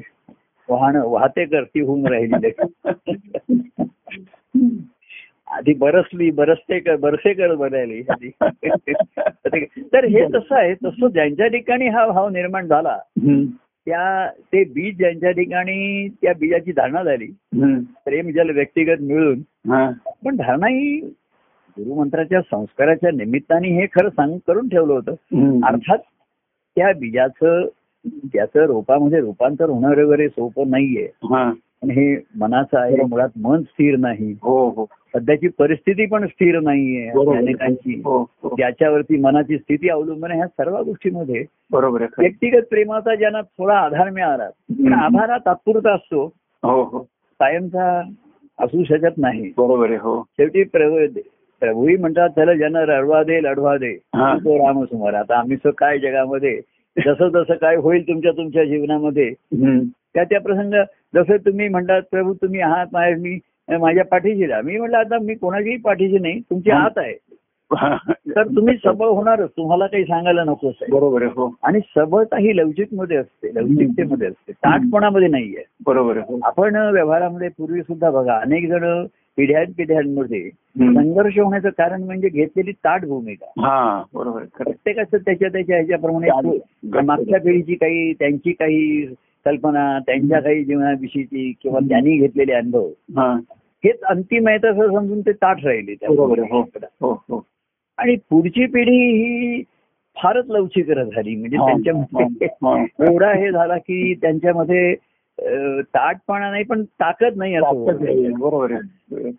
वाहणं 0.68 1.06
वाहते 1.06 1.44
करती 1.44 1.80
होऊन 1.80 2.06
राहिली 2.06 2.50
आधी 5.48 5.72
बरसली 5.74 6.30
बरसते 6.30 6.78
कर 6.78 6.96
बरसे 6.96 7.32
कर 7.32 7.54
बनायली 7.54 8.02
तर 9.92 10.04
हे 10.04 10.24
तसं 10.34 10.54
आहे 10.56 10.74
तसं 10.74 11.08
ज्यांच्या 11.08 11.46
ठिकाणी 11.46 11.88
हा 11.88 12.06
भाव 12.06 12.28
निर्माण 12.28 12.66
झाला. 12.66 12.98
त्या 13.86 14.30
ते 14.52 14.64
बीज 14.64 14.96
ज्यांच्या 14.98 15.30
ठिकाणी 15.30 16.08
त्या 16.22 16.32
बीजाची 16.40 16.72
धारणा 16.72 17.02
झाली. 17.02 17.26
प्रेम 18.04 18.30
जल 18.30 18.50
व्यक्तिगत 18.50 19.00
मिळून. 19.00 19.40
पण 20.24 20.36
धारणा 20.36 20.66
ही 20.66 21.00
गुरुमंत्राच्या 21.78 22.40
संस्काराच्या 22.40 23.10
निमित्ताने 23.10 23.68
हे 23.68 23.86
खरं 23.86 24.08
सांग 24.08 24.38
करून 24.46 24.68
ठेवलं 24.68 24.92
होतं. 24.92 25.10
अर्थात 25.66 25.98
त्या 26.76 26.92
बीजाचं 27.00 27.66
त्याचं 28.06 28.60
रोपामध्ये 28.60 29.20
रूपांतर 29.20 29.68
होणं 29.70 30.04
वगैरे 30.04 30.28
सोपं 30.28 30.70
नाहीये. 30.70 31.08
हा. 31.14 31.52
पण 31.82 31.90
हे 31.90 32.16
मनाचं 32.36 32.78
आहे 32.78 32.96
मुळात 33.04 33.28
मन 33.38 33.62
स्थिर 33.62 33.96
नाही. 33.96 34.34
हो 34.42 34.68
हो. 34.68 34.86
सध्याची 35.14 35.48
परिस्थिती 35.48 36.06
पण 36.06 36.26
स्थिर 36.26 36.60
नाहीये. 36.60 37.36
अनेकांची. 37.36 37.94
हो. 37.94 38.24
ज्याच्यावरती 38.44 39.16
मनाची 39.16 39.58
स्थिती 39.58 39.88
अवलंबून 39.88 40.30
ह्या 40.30 40.46
सर्व 40.46 40.82
गोष्टीमध्ये 40.82 41.44
बरोबर. 41.72 42.06
व्यक्तिगत 42.18 42.62
प्रेमाचा 42.70 43.14
ज्यांना 43.14 43.40
थोडा 43.40 43.74
आधार 43.74 44.10
मिळाला 44.10 44.48
पण 44.70 44.92
आधार 44.92 45.30
हा 45.30 45.38
तात्पुरता 45.38 45.94
असतो. 45.94 46.26
कायमचा 47.40 48.02
असू 48.58 48.84
शकत 48.84 49.18
नाही. 49.18 49.52
बरोबर 49.58 49.90
आहे 49.90 49.98
शेवटी 50.22 50.62
प्रभूही 51.60 51.96
म्हणतात 51.96 52.28
त्याला 52.28 52.54
ज्यांना 52.54 52.80
रडवा 52.80 53.22
दे 53.22 53.42
लढवा 53.42 53.76
दे. 53.76 53.94
तो 54.16 54.56
रामसुमार 54.58 55.14
आता 55.14 55.38
आम्ही 55.38 55.56
काय 55.78 55.98
जगामध्ये 55.98 56.60
जसं 56.96 57.28
जसं 57.28 57.54
काय 57.54 57.76
होईल 57.76 58.06
तुमच्या 58.08 58.32
तुमच्या 58.32 58.64
जीवनामध्ये. 58.64 59.30
त्या 60.14 60.24
त्या 60.24 60.40
प्रसंग 60.40 60.74
जसं 61.14 61.36
तुम्ही 61.36 61.68
म्हणतात 61.68 62.02
प्रभू 62.10 62.32
तुम्ही 62.34 62.60
आहात 62.60 62.96
मी 63.18 63.38
माझ्या 63.80 64.04
पाठीशी 64.04 64.46
राहा. 64.46 64.60
मी 64.62 64.76
म्हटलं 64.76 64.96
आता 64.96 65.18
मी 65.22 65.34
कोणाच्याही 65.34 65.76
पाठीशी 65.76 66.18
नाही 66.18 66.40
तुमची. 66.40 66.70
हात 66.70 66.98
आहे. 66.98 67.14
तर 68.34 68.46
तुम्ही 68.46 68.76
सबळ 68.84 69.06
होणारच. 69.06 69.48
तुम्हाला 69.56 69.86
काही 69.86 70.04
सांगायला 70.04 70.44
नकोच 70.44 70.74
आहे 70.82 70.92
बरोबर 70.92 71.22
आहे 71.22 71.30
हो. 71.36 71.50
आणि 71.62 71.80
सबळता 71.96 72.38
ही 72.40 72.56
लवचिकमध्ये 72.56 73.16
असते 73.16 73.54
लवचिकतेमध्ये 73.54 74.28
असते. 74.28 74.52
ताटपणामध्ये 74.52 75.28
नाहीये. 75.28 75.64
बरोबर 75.86 76.16
आहे 76.16 76.32
हो. 76.32 76.38
आपण 76.44 76.76
व्यवहारामध्ये 76.92 77.48
पूर्वी 77.58 77.82
सुद्धा 77.82 78.10
बघा 78.10 78.38
अनेक 78.38 78.68
जण 78.68 79.04
पिढ्यान 79.38 79.72
पिढ्यांमध्ये. 79.72 80.48
संघर्ष 80.76 81.38
होण्याचं 81.38 81.68
कारण 81.68 82.02
म्हणजे 82.02 82.28
घेतलेली 82.28 82.72
ताट 82.84 83.04
भूमिका. 83.04 83.46
हा 83.58 84.02
बरोबर 84.14 84.44
प्रत्येकाचं 84.58 85.16
त्याच्या 85.16 85.48
त्याच्या 85.48 85.76
ह्याच्याप्रमाणे 85.76 87.00
मागच्या 87.02 87.40
पिढीची 87.40 87.74
काही 87.74 88.12
त्यांची 88.12 88.52
काही 88.52 89.06
कल्पना 89.46 89.98
त्यांच्या 89.98 90.40
काही 90.40 90.64
जीवनाविषयीची 90.64 91.52
किंवा 91.62 91.78
त्यांनी 91.88 92.16
घेतलेले 92.18 92.52
अनुभव 92.52 92.88
हेच 93.84 94.00
अंतिम 94.02 94.48
आहे 94.48 94.56
असं 94.56 94.86
समजून 94.86 95.20
ते 95.20 95.32
ताट 95.32 95.64
राहिले 95.64 95.94
त्या 95.94 96.08
हो. 96.10 96.26
हो 97.00 97.12
हो. 97.28 97.44
आणि 97.98 98.16
पुढची 98.30 98.66
पिढी 98.66 98.96
ही 99.12 99.62
फारच 100.16 100.44
लवचिक 100.48 100.90
झाली 100.92 101.34
म्हणजे 101.36 101.56
त्यांच्यामध्ये 101.56 102.46
हा. 102.64 102.84
एवढा 103.06 103.32
हे 103.32 103.50
झाला 103.52 103.76
की 103.76 104.14
त्यांच्यामध्ये 104.14 104.94
ताटपणा 105.80 106.50
नाही 106.50 106.64
पण 106.64 106.84
ताकद 106.84 107.36
नाही 107.36 107.54
असं 107.54 108.32
बरोबर 108.38 108.72
आहे 108.72 109.30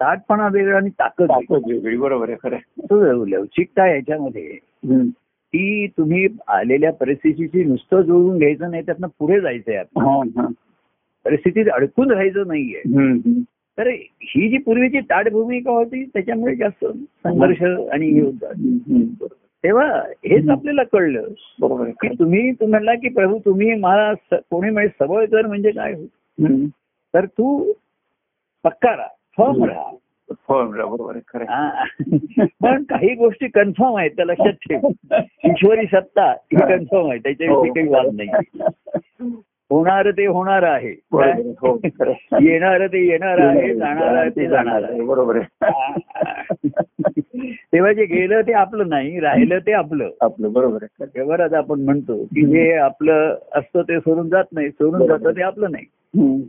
ताटपणा 0.00 0.48
वेगळा 0.52 0.76
आणि 0.76 0.90
ताकद 0.90 1.30
वेगळी. 1.68 1.96
बरोबर 1.96 2.30
आहे 2.30 2.36
खरं 2.42 3.24
लवचिकता 3.26 3.86
याच्यामध्ये. 3.94 4.58
ती 5.24 5.86
तुम्ही 5.86 6.26
आलेल्या 6.48 6.92
परिस्थितीची 6.92 7.64
नुसतं 7.64 8.00
जुळवून 8.00 8.38
घ्यायचं 8.38 8.70
नाही 8.70 8.82
त्यातनं 8.82 9.06
पुढे 9.18 9.40
जायचंय 9.40 9.76
आपण. 9.76 10.52
परिस्थितीत 11.24 11.66
अडकून 11.72 12.10
राहायचं 12.10 12.46
नाहीये. 12.46 12.82
तर 13.78 13.86
ही 14.22 14.48
जी 14.48 14.58
पूर्वीची 14.58 15.00
ताट 15.00 15.28
भूमिका 15.28 15.70
होती 15.70 16.04
त्याच्यामुळे 16.04 16.54
जास्त 16.56 16.84
संघर्ष 16.86 17.62
आणि 17.62 18.10
हे 18.10 18.20
होतात. 18.20 18.54
तेव्हा 19.64 19.86
हेच 20.08 20.48
आपल्याला 20.48 20.82
कळलं. 20.82 21.28
बरोबर. 21.60 21.84
की. 21.84 22.08
तुम्ही 22.18 22.52
तू 22.52 22.66
म्हणला 22.66 22.94
की 22.94 23.08
प्रभू 23.08 23.38
तुम्ही 23.44 23.74
मला 23.74 24.12
कोणी 24.32 24.70
म्हणजे 24.70 25.04
सबळ 25.04 25.24
कर 25.24 25.46
म्हणजे 25.46 25.70
काय. 25.70 25.92
तर 27.14 27.24
तू 27.24 27.72
पक्का 28.64 28.96
राहा 28.96 29.08
फर्म 29.36 29.64
राहा. 29.64 29.90
हो. 30.86 31.12
हा. 31.50 31.84
पण 32.62 32.82
काही 32.82 33.14
गोष्टी 33.14 33.48
कन्फर्म 33.48 33.96
आहेत 33.96 34.10
त्या 34.10 34.24
लक्षात 34.24 34.52
ठेव. 34.52 34.88
ईश्वरी 35.44 35.86
सत्ता 35.86 36.30
ही. 36.30 36.56
कन्फर्म 36.56 37.10
आहे 37.10 37.18
त्याच्याविषयी 37.18 37.70
काही 37.70 37.88
वाद 37.88 38.06
नाही. 38.14 38.28
होणार 39.70 40.10
ते 40.10 40.26
होणार 40.26 40.62
आहे. 40.62 40.90
हो. 40.90 41.78
येणार 42.42 42.86
ते 42.86 43.06
येणार 43.06 43.38
आहे 43.38 43.74
जाणार 43.74 44.14
आहे 44.14 44.30
ते 44.30 44.46
जाणार 44.48 44.82
आहे. 44.82 45.00
बरोबर 45.00 45.36
आहे. 45.36 45.60
तेव्हा 47.72 47.92
जे 47.92 48.04
गेलं 48.04 48.40
ते 48.40 48.52
आपलं 48.52 48.88
नाही 48.88 49.20
राहिलं 49.20 49.58
ते 49.58 49.72
आपलं. 49.72 50.10
आपलं 50.20 50.52
बरोबर 50.52 50.78
आहे. 50.82 51.04
आहे. 51.04 51.10
व्यवहारात 51.14 51.54
आपण 51.54 51.80
म्हणतो 51.80 52.24
की 52.24 52.46
जे 52.46 52.72
आपलं 52.72 53.34
असतं 53.52 53.82
ते 53.82 53.98
सोडून 54.00 54.28
जात 54.28 54.44
नाही 54.52 54.70
सोडून 54.70 55.06
जातं 55.06 55.30
ते 55.30 55.42
आपलं 55.42 55.70
नाही. 55.70 56.42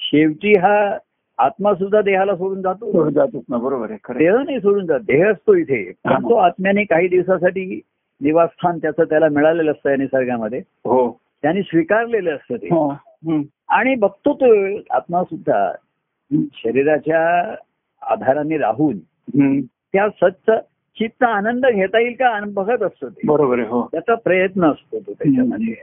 शेवटी 0.00 0.52
हा 0.58 0.98
आत्मा 1.38 1.74
सुद्धा 1.74 2.00
देहाला 2.00 2.36
सोडून 2.36 2.62
जातो. 2.62 2.92
सोडून 2.92 3.12
जातोच 3.12 3.42
ना 3.48 3.56
बरोबर 3.56 3.90
आहे. 3.90 4.18
देह 4.18 4.36
नाही 4.36 4.60
सोडून 4.60 4.86
जात 4.86 5.00
देह 5.00 5.30
असतो 5.30 5.54
इथे. 5.54 5.92
तो 6.08 6.34
आत्म्याने 6.34 6.84
काही 6.84 7.08
दिवसासाठी 7.08 7.80
निवासस्थान 8.20 8.78
त्याचं 8.78 9.04
त्याला 9.04 9.28
मिळालेलं 9.28 9.70
असतं 9.70 9.90
या 9.90 9.96
निसर्गामध्ये. 9.96 10.58
हो. 10.58 11.20
त्यांनी 11.44 11.62
स्वीकारलेलं 11.62 12.34
असतं 12.34 12.56
ते 12.56 12.66
हा. 12.66 13.42
आणि 13.68 13.94
बघतो 13.94 14.32
तो 14.34 14.76
आत्मा 14.90 15.24
सुद्धा. 15.24 15.72
शरीराच्या 16.52 17.54
आधाराने 18.02 18.58
राहून. 18.58 18.98
त्या 19.64 20.08
सच्च 20.08 20.50
चित्त 20.96 21.24
आनंद 21.24 21.66
घेता 21.66 22.00
येईल 22.00 22.12
का 22.12 22.40
बघत 22.46 22.82
असतो 22.82 23.08
ते 23.08 23.20
बरोबर 23.24 23.58
हो 23.58 23.88
त्याचा 23.92 24.14
प्रयत्न 24.14 24.64
असतो 24.64 24.98
तो 24.98 25.12
त्याच्यामध्ये. 25.12 25.74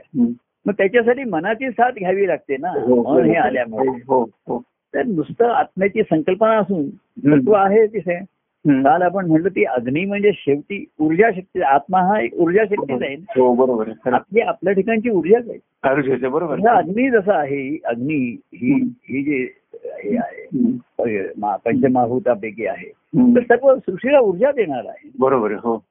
मग 0.66 0.72
त्याच्यासाठी 0.72 1.24
मनाची 1.24 1.70
साथ 1.70 1.92
घ्यावी 1.92 2.26
लागते 2.28 2.56
ना 2.56 2.70
हो, 2.70 3.14
मन 3.14 3.24
हे 3.24 3.36
आल्यामुळे 3.36 3.88
हो 3.88 4.22
हो 4.22 4.62
तर 4.94 5.02
नुसतं 5.02 5.44
आत्म्याची 5.44 6.02
संकल्पना 6.02 6.58
असून. 6.58 6.90
तत्व 7.32 7.52
आहे 7.52 7.86
तिथे. 7.86 8.20
काल 8.68 9.02
आपण 9.02 9.26
म्हणलं 9.26 9.48
ती 9.48 9.64
अग्नी 9.64 10.04
म्हणजे 10.04 10.30
शेवटी 10.34 10.84
ऊर्जा 11.00 11.30
शक्ती 11.36 11.62
आत्मा 11.62 11.98
हा 11.98 12.20
एक 12.20 12.34
ऊर्जा 12.34 12.64
शक्तीच 12.64 13.02
आहे. 13.02 13.14
हो 13.14 13.54
बरोबर 13.54 13.88
आहे. 13.88 13.96
खरं. 14.04 14.14
आपली 14.14 14.40
आपल्या 14.40 14.72
ठिकाणची 14.72 15.10
ऊर्जाच 15.10 15.48
आहे 15.48 15.58
बरोबर. 16.28 16.56
म्हणजे. 16.56 16.68
अग्नी 16.68 17.10
जसं 17.10 17.32
आहे 17.32 17.78
अग्नी 17.84 18.40
ही. 18.54 18.72
ही 18.86 19.22
जे 19.24 19.48
हे 20.04 20.16
आहे 20.16 20.46
आहे. 22.66 22.90
तर 23.36 23.40
सर्व 23.40 23.74
सृष्टीला 23.74 24.20
ऊर्जा 24.20 24.52
देणार 24.52 24.86
आहे. 24.86 25.10
बरोबर 25.18 25.52
हो. 25.52 25.84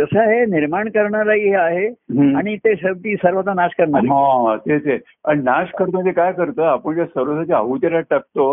तसं 0.00 0.18
आहे 0.20 0.44
निर्माण 0.46 0.88
करणाराही 0.88 1.48
हे 1.48 1.54
आहे. 1.56 1.86
आणि 2.36 2.56
ते 2.56 2.74
शेवटी 2.76 3.14
सर्वांचा 3.16 3.54
नाश 3.54 3.70
करणार 3.78 4.00
हा 4.04 4.56
तेच 4.56 4.86
आहे. 4.86 4.98
आणि 5.24 5.42
नाश 5.42 5.70
करतो 5.78 5.90
म्हणजे 5.90 6.10
काय 6.12 6.32
करतो 6.32 6.62
आपण 6.62 6.94
ज्या 6.94 7.04
सर्वसाच्या 7.04 7.56
आहुतीला 7.56 8.00
टाकतो 8.00 8.52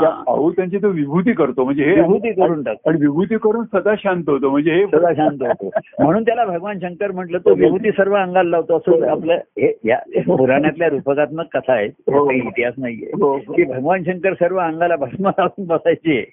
त्या 0.00 0.10
आहुत्यांची 0.28 0.78
तो 0.78 0.88
विभूती 0.88 1.32
करतो. 1.32 1.64
म्हणजे 1.64 1.84
हे 1.84 1.94
विभूती 1.94 2.32
करून 2.32 2.62
टाक 2.62 2.76
आणि 2.86 3.00
विभूती 3.00 3.36
करून 3.36 3.64
सदा 3.72 3.94
शांत 3.98 4.28
होतो. 4.28 4.50
म्हणजे 4.50 4.74
हे 4.74 4.86
सदा 4.86 5.12
शांत 5.16 5.42
होतो. 5.42 5.70
म्हणून 6.04 6.22
त्याला 6.22 6.44
भगवान 6.44 6.78
शंकर 6.78 7.10
म्हटलं 7.10 7.38
तो 7.38 7.54
विभूती 7.54 7.90
सर्व 7.90 8.14
अंगाला 8.14 8.50
लावतो. 8.50 8.76
असं 8.76 9.08
आपलं 9.08 9.32
हे 9.34 9.78
या 9.84 9.98
पुराणातल्या 10.36 10.88
रूपकात्मक 10.88 11.56
कथा 11.56 11.72
आहेत. 11.72 11.90
हो. 12.12 12.26
काही 12.26 12.40
इतिहास 12.40 12.74
नाहीये. 12.78 13.10
हो. 13.14 13.38
की 13.38 13.64
भगवान 13.64 14.02
शंकर 14.02 14.32
सर्व 14.32 14.56
अंगाला 14.56 14.96
भस्म 14.96 15.28
लावून 15.28 15.66
बसायचे. 15.66 16.24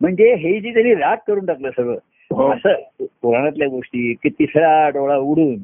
म्हणजे 0.00 0.34
हे 0.34 0.60
जी 0.60 0.72
त्यांनी 0.72 0.94
राग 0.94 1.16
करून 1.26 1.46
टाकलं 1.46 1.70
सगळं 1.70 1.92
हो. 1.92 1.98
असं 2.32 3.04
पुराणातल्या 3.22 3.68
गोष्टी 3.68 4.14
की 4.14 4.28
तिसरा 4.28 4.88
डोळा 4.88 5.16
उडून 5.16 5.56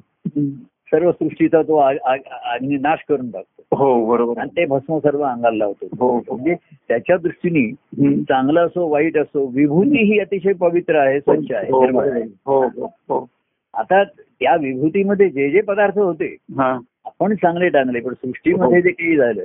सर्व 0.61 1.13
सृष्टीचा 1.13 1.63
तो 1.63 1.77
अग्नी 1.77 2.77
नाश 2.77 2.99
करून 3.09 3.31
टाकतो. 3.31 3.77
हो 3.77 4.07
बरोबर. 4.07 4.41
आणि 4.41 4.51
ते 4.57 4.65
भस्म 4.65 4.99
सर्व 4.99 5.23
अंगाला 5.23 5.57
लावतो. 5.57 5.87
हो, 6.01 6.17
हो. 6.19 6.35
म्हणजे 6.35 6.55
त्याच्या 6.89 7.17
दृष्टीने. 7.17 8.23
चांगलं 8.23 8.67
असो 8.67 8.89
वाईट 8.89 9.19
असो 9.19 9.47
विभूती 9.47 10.13
ही 10.13 10.19
अतिशय 10.19 10.53
पवित्र 10.53 10.97
आहे 10.97 11.21
स्वच्छ 11.21 11.53
आहे. 11.53 11.71
हो, 11.71 11.87
हो 12.47 12.67
हो 12.67 12.87
हो 13.09 13.27
आता 13.75 14.05
त्या 14.05 14.57
विभूतीमध्ये 14.57 15.29
जे 15.29 15.51
जे 15.51 15.61
पदार्थ 15.61 15.99
होते 15.99 16.37
हा. 16.59 16.79
आपण 17.05 17.35
चांगले 17.35 17.69
टांगले 17.69 18.01
पण 18.01 18.15
सृष्टीमध्ये 18.15 18.83
जे 18.83 18.91
काही 18.91 19.17
झालं 19.17 19.45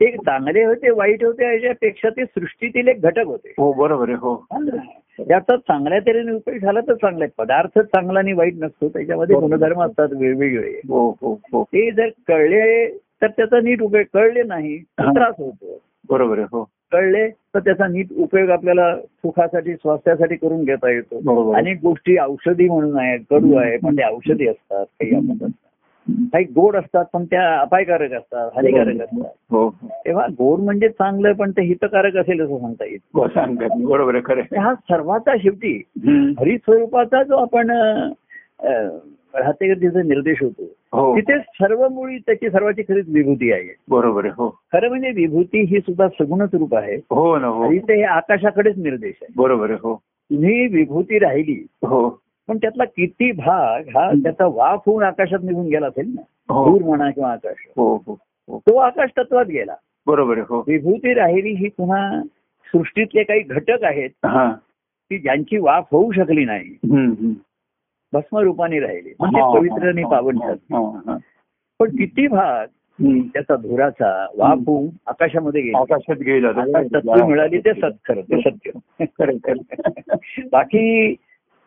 ते 0.00 0.16
चांगले 0.16 0.64
होते 0.64 0.90
वाईट 0.90 1.24
होते 1.24 1.44
याच्यापेक्षा 1.44 2.08
ते 2.08 2.24
सृष्टीतील 2.24 2.88
एक 2.88 3.00
घटक 3.00 3.26
होते. 3.26 3.52
हो 3.58 3.72
बरोबर 3.72 4.08
आहे 4.08 4.16
हो. 4.16 4.34
त्याचा 5.18 5.56
चांगल्या 5.56 5.98
तऱ्हेने 5.98 6.32
उपयोग 6.32 6.58
झाला 6.58 6.80
तर 6.80 6.94
चांगला 6.94 7.24
आहे. 7.24 7.32
पदार्थ 7.38 7.78
चांगला 7.78 8.18
आणि 8.18 8.32
वाईट 8.32 8.54
नसतो 8.58 8.88
त्याच्यामध्ये. 8.88 9.36
गुणधर्म 9.36 9.82
असतात 9.82 10.08
वेगवेगळे. 10.12 10.72
हो 10.88 11.08
हो 11.22 11.40
हो. 11.52 11.62
ते 11.62 11.90
जर 11.90 12.08
कळले 12.28 12.88
तर 13.22 13.26
त्याचा 13.26 13.60
नीट 13.60 13.82
उपयोग 13.82 14.04
कळले 14.14 14.42
नाही 14.42 14.78
तर. 14.78 15.10
त्रास 15.10 15.34
होतो. 15.38 15.78
बरोबर 16.10 16.38
आहे 16.38 16.46
हो. 16.52 16.62
कळले 16.92 17.28
तर 17.28 17.58
त्याचा 17.58 17.86
नीट 17.86 18.06
उपयोग 18.16 18.50
आपल्याला 18.50 18.96
सुखासाठी 18.96 19.74
स्वास्थ्यासाठी 19.74 20.36
करून 20.36 20.64
घेता 20.64 20.90
येतो. 20.90 21.52
अनेक 21.52 21.78
गोष्टी 21.82 22.16
औषधी 22.18 22.68
म्हणून 22.68 22.98
आहेत 22.98 23.20
कडू 23.30 23.54
आहे 23.56 23.76
पण 23.76 23.96
ते 23.96 24.04
औषधी 24.04 24.46
असतात 24.48 24.86
काही 24.86 25.14
आपण. 25.14 25.50
काही 26.08 26.44
गोड 26.44 26.76
असतात 26.76 27.04
पण 27.12 27.24
त्या 27.24 27.60
अपायकारक 27.60 28.12
असतात 28.12 28.50
हानिकारक 28.56 29.00
असतात. 29.00 29.30
हो. 29.50 29.70
तेव्हा 29.84 30.26
गोड 30.26 30.60
म्हणजे 30.60 30.88
चांगलं 30.88 31.32
पण 31.32 31.50
ते 31.50 31.62
हितकारक 31.62 32.16
असेल 32.16 32.40
असं 32.40 32.58
सांगता 32.58 32.84
येईल. 32.84 32.98
हो 33.14 33.88
बरोबर. 33.88 34.38
हा 34.58 34.74
सर्वाचा 34.74 35.36
शेवटी. 35.36 35.82
हरिस्वरूपाचा 36.38 37.22
जो 37.22 37.36
आपण 37.36 37.70
राहतेगतीचा 39.34 40.02
निर्देश 40.02 40.38
होतो 40.42 40.62
हो. 40.92 41.16
तिथे 41.16 41.38
सर्व 41.38 41.88
मुळी 41.88 42.18
त्याची 42.18 42.50
सर्वाची 42.50 42.82
खरीच 42.82 43.04
विभूती 43.08 43.52
आहे. 43.52 43.74
बरोबर 43.88 44.24
आहे 44.24 44.32
हो. 44.36 44.48
खरं 44.48 44.88
म्हणजे 44.88 45.10
विभूती 45.10 45.60
ही 45.60 45.80
सुद्धा 45.80 46.08
सगुणच 46.08 46.50
रूप 46.52 46.74
आहे. 46.74 46.94
हो 46.96 47.38
ना 47.38 47.46
हो. 47.46 47.72
ते 47.72 47.96
हे 47.96 48.02
आकाशाकडेच 48.02 48.78
निर्देश 48.78 49.18
आहे. 49.22 49.32
बरोबर 49.36 49.70
आहे 49.70 49.78
हो. 49.82 49.94
तुम्ही 50.04 50.66
विभूती 50.66 51.18
राहिली 51.18 51.66
हो. 51.82 52.22
पण 52.50 52.56
त्यातला 52.56 52.84
किती 52.84 53.32
भाग 53.32 53.88
हा 53.96 54.10
त्याचा 54.22 54.46
वाफ 54.46 54.80
होऊन 54.86 55.02
आकाशात 55.02 55.38
निघून 55.42 55.66
गेला 55.66 55.86
असेल 55.86 56.14
ना? 56.14 56.54
हो. 56.54 56.70
दूर 56.70 56.82
म्हणा 56.82 57.10
किंवा 57.10 57.32
आकाश. 57.32 57.66
हो 57.76 57.96
हो 58.06 58.18
हो. 58.48 58.58
तो 58.58 58.76
आकाश 58.76 59.10
तत्वात 59.18 59.44
गेला. 59.44 59.74
बरोबर 60.06 60.38
हो. 60.38 60.64
विभूती 60.68 61.14
राहिली 61.14 61.48
ही 61.48 61.68
पुन्हा 61.68 62.22
सृष्टीतले 62.66 63.22
काही 63.22 63.40
घटक 63.40 63.84
आहेत 63.84 64.10
हा. 64.26 64.52
की 65.10 65.18
ज्यांची 65.18 65.58
वाफ 65.58 65.86
होऊ 65.92 66.12
शकली 66.12 66.44
नाही. 66.44 66.76
भस्म 68.12 68.38
रूपाने 68.38 68.80
राहिली. 68.80 69.12
म्हणजे 69.20 69.40
हा, 69.40 69.58
पवित्र 69.58 69.88
आणि 69.88 70.02
हा, 70.02 70.08
पावन 70.08 70.36
हा. 70.36 70.50
हा, 70.50 71.00
हा. 71.06 71.16
पण 71.78 71.90
किती 71.90 72.26
भाग. 72.26 72.66
त्याचा 73.02 73.56
धुराचा 73.56 74.26
वाफ 74.36 74.58
होऊन 74.66 74.88
आकाशामध्ये 75.06 75.62
गेला. 75.62 75.78
आकाशात 75.78 76.16
गेला 76.16 76.52
तत्व 76.82 77.26
मिळाली 77.26 77.58
ते 77.58 77.72
सत 77.72 78.08
खरं 78.08 78.20
ते 78.20 78.40
सत्य. 78.40 78.70
बाकी 80.52 81.14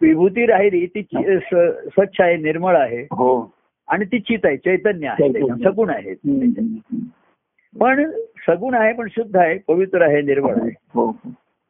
विभूती 0.04 0.46
राहिली 0.46 0.86
ती 0.86 1.02
स- 1.40 1.88
स्वच्छ 1.88 2.22
आहे 2.22 2.38
निर्मळ 2.38 2.76
आहे. 2.76 3.02
हो. 3.02 3.54
आणि 3.88 4.06
ती 4.06 4.20
चित 4.20 4.40
आहे 4.44 4.58
चैतन्य 4.58 5.08
आहे. 5.08 5.30
सगुण 5.64 5.90
आहे. 5.90 6.14
पण 7.80 8.12
सगुण 8.48 8.74
आहे 8.74 8.94
पण 8.94 9.08
शुद्ध 9.12 9.38
आहे 9.38 9.58
पवित्र 9.58 10.02
आहे 10.02 10.22
निर्मळ 10.22 10.54
आहे. 10.62 10.70
हो 10.70 11.18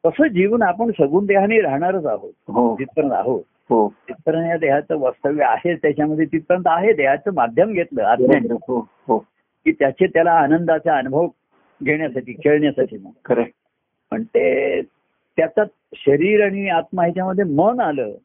तसं 0.06 0.26
जीवन 0.26 0.62
आपण 0.62 0.90
सगुण 0.90 1.26
देहाने 1.26 1.60
राहणारच 1.60 2.06
आहोत. 2.06 2.32
हो. 2.48 2.76
जिथपर्यंत 2.78 3.12
आहोत. 3.12 3.42
हो. 3.70 3.88
तिथपर्यंत 3.88 4.46
या 4.50 4.56
देहाचं 4.56 4.98
वास्तव्य 4.98 5.44
आहे 5.44 5.74
त्याच्यामध्ये 5.74 6.24
तिथपर्यंत 6.24 6.64
आहे 6.66 6.92
देहाचं 6.92 7.34
माध्यम 7.34 7.72
घेतलं 7.72 8.02
आज्ञाने 8.02 8.54
हो 8.68 8.88
हो. 9.08 9.18
की 9.64 9.72
त्याचे 9.72 10.06
त्याला 10.06 10.32
आनंदाचा 10.32 10.96
अनुभव 10.96 11.28
घेण्यासाठी 11.84 12.32
खेळण्यासाठी. 12.32 12.96
खरं. 13.24 13.42
पण 14.10 14.22
ते 14.22 14.80
त्याचा 15.36 15.62
शरीर 15.94 16.44
आणि 16.44 16.68
आत्मा 16.68 17.02
ह्याच्यामध्ये 17.02 17.44
मन 17.44 17.80
आलं 17.80 18.02
हो 18.02 18.22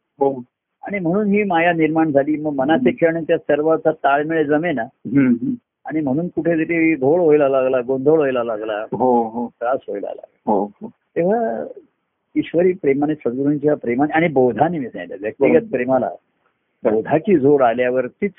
आणि 0.83 0.99
म्हणून 0.99 1.27
ही 1.27 1.43
माया 1.43 1.73
निर्माण 1.73 2.11
झाली. 2.11 2.37
मग 2.37 2.53
मनाचे 2.53 2.91
खेळ 2.91 3.15
आणि 3.15 3.25
त्या 3.27 3.37
सर्वाचा 3.37 3.91
ताळमेळ 3.91 4.43
जमेना. 4.45 4.83
हम्म, 4.83 5.27
हम्म. 5.27 5.53
आणि 5.85 6.01
म्हणून 6.01 6.27
कुठेतरी 6.27 6.95
घोळ 6.95 7.21
व्हायला 7.21 7.49
लागला 7.49 7.81
गोंधळ 7.81 8.11
व्हायला 8.11 8.43
लागला. 8.43 8.73
हो 8.73 9.23
हो. 9.23 9.47
त्रास 9.47 9.79
व्हायला 9.87 10.07
लागला. 10.07 10.51
हो 10.51 10.71
तेव्हा 10.87 11.65
ईश्वरी 12.35 12.73
प्रेमाने 12.73 13.15
सद्गुरूंच्या 13.15 13.75
प्रेमाने 13.75 14.13
आणि 14.13 14.27
बोधाने 14.27 14.79
मी 14.79 14.87
सांगितलं 14.87 15.17
व्यक्तिगत 15.21 15.71
प्रेमाला 15.71 16.09
बोधाची 16.83 17.39
जोड 17.39 17.61
आल्यावर 17.61 18.07
तीच 18.07 18.31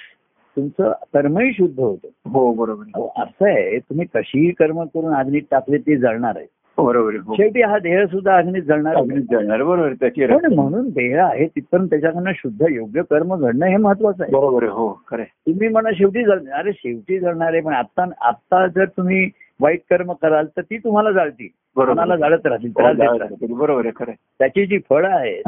तुमचं 0.57 0.93
कर्मही 0.93 1.53
शुद्ध 1.53 1.81
होतं. 1.81 2.31
हो 2.31 2.53
बरोबर. 2.53 3.09
असं 3.17 3.49
आहे 3.49 3.79
तुम्ही 3.79 4.07
कशीही 4.15 4.51
कर्म 4.51 4.83
करून 4.85 5.15
अग्नीत 5.15 5.43
टाकले 5.51 5.79
ते 5.79 5.97
जळणार 5.97 6.33
आहे. 6.37 6.47
बरोबर 6.83 7.11
आहे. 7.11 7.19
हो 7.19 7.35
शेवटी 7.35 7.63
हा 7.63 7.79
देह 7.79 8.05
सुद्धा 8.07 8.37
अग्नीत 8.37 8.63
जळणार. 8.63 8.97
अगदीच 8.97 9.25
जाणार 9.25 9.63
बरोबर. 9.63 9.93
त्याची 10.01 10.27
पण. 10.27 10.53
म्हणून 10.55 10.89
देह 10.91 11.23
आहे 11.25 11.47
तिथपर्यंत 11.47 11.89
त्याच्याकडनं 11.91 12.33
शुद्ध 12.37 12.67
योग्य 12.71 13.03
कर्म 13.11 13.35
घडणं 13.37 13.67
हे 13.67 13.77
महत्वाचं 13.77 14.23
आहे 14.23 14.33
बरोबर 14.33 14.63
आहे 14.63 14.73
हो 14.73 14.89
खरं. 15.09 15.25
तुम्ही 15.47 15.69
म्हणा 15.69 15.91
शेवटी 15.95 16.25
जळ 16.25 16.39
अरे 16.53 16.73
शेवटी 16.73 17.19
जळणार 17.19 17.53
आहे 17.53 17.61
पण 17.61 17.75
आता 17.75 18.07
आता 18.29 18.67
जर 18.67 18.85
तुम्ही 18.97 19.29
वाईट 19.61 19.81
कर्म 19.91 20.13
कराल 20.13 20.47
तर 20.57 20.63
ती 20.63 20.79
तुम्हाला 20.79 21.11
जाळतील 21.13 21.49
आहे. 21.81 22.19
जाळत 22.19 22.47
राहतील 22.47 22.71
हो, 22.71 22.81
त्रास 22.81 22.97
देत. 23.31 23.51
बरोबर 23.51 23.85
आहे 23.85 23.93
खरं. 23.97 24.13
त्याची 24.39 24.67
जी 24.67 24.79
फळं 24.91 25.09
आहेत 25.09 25.43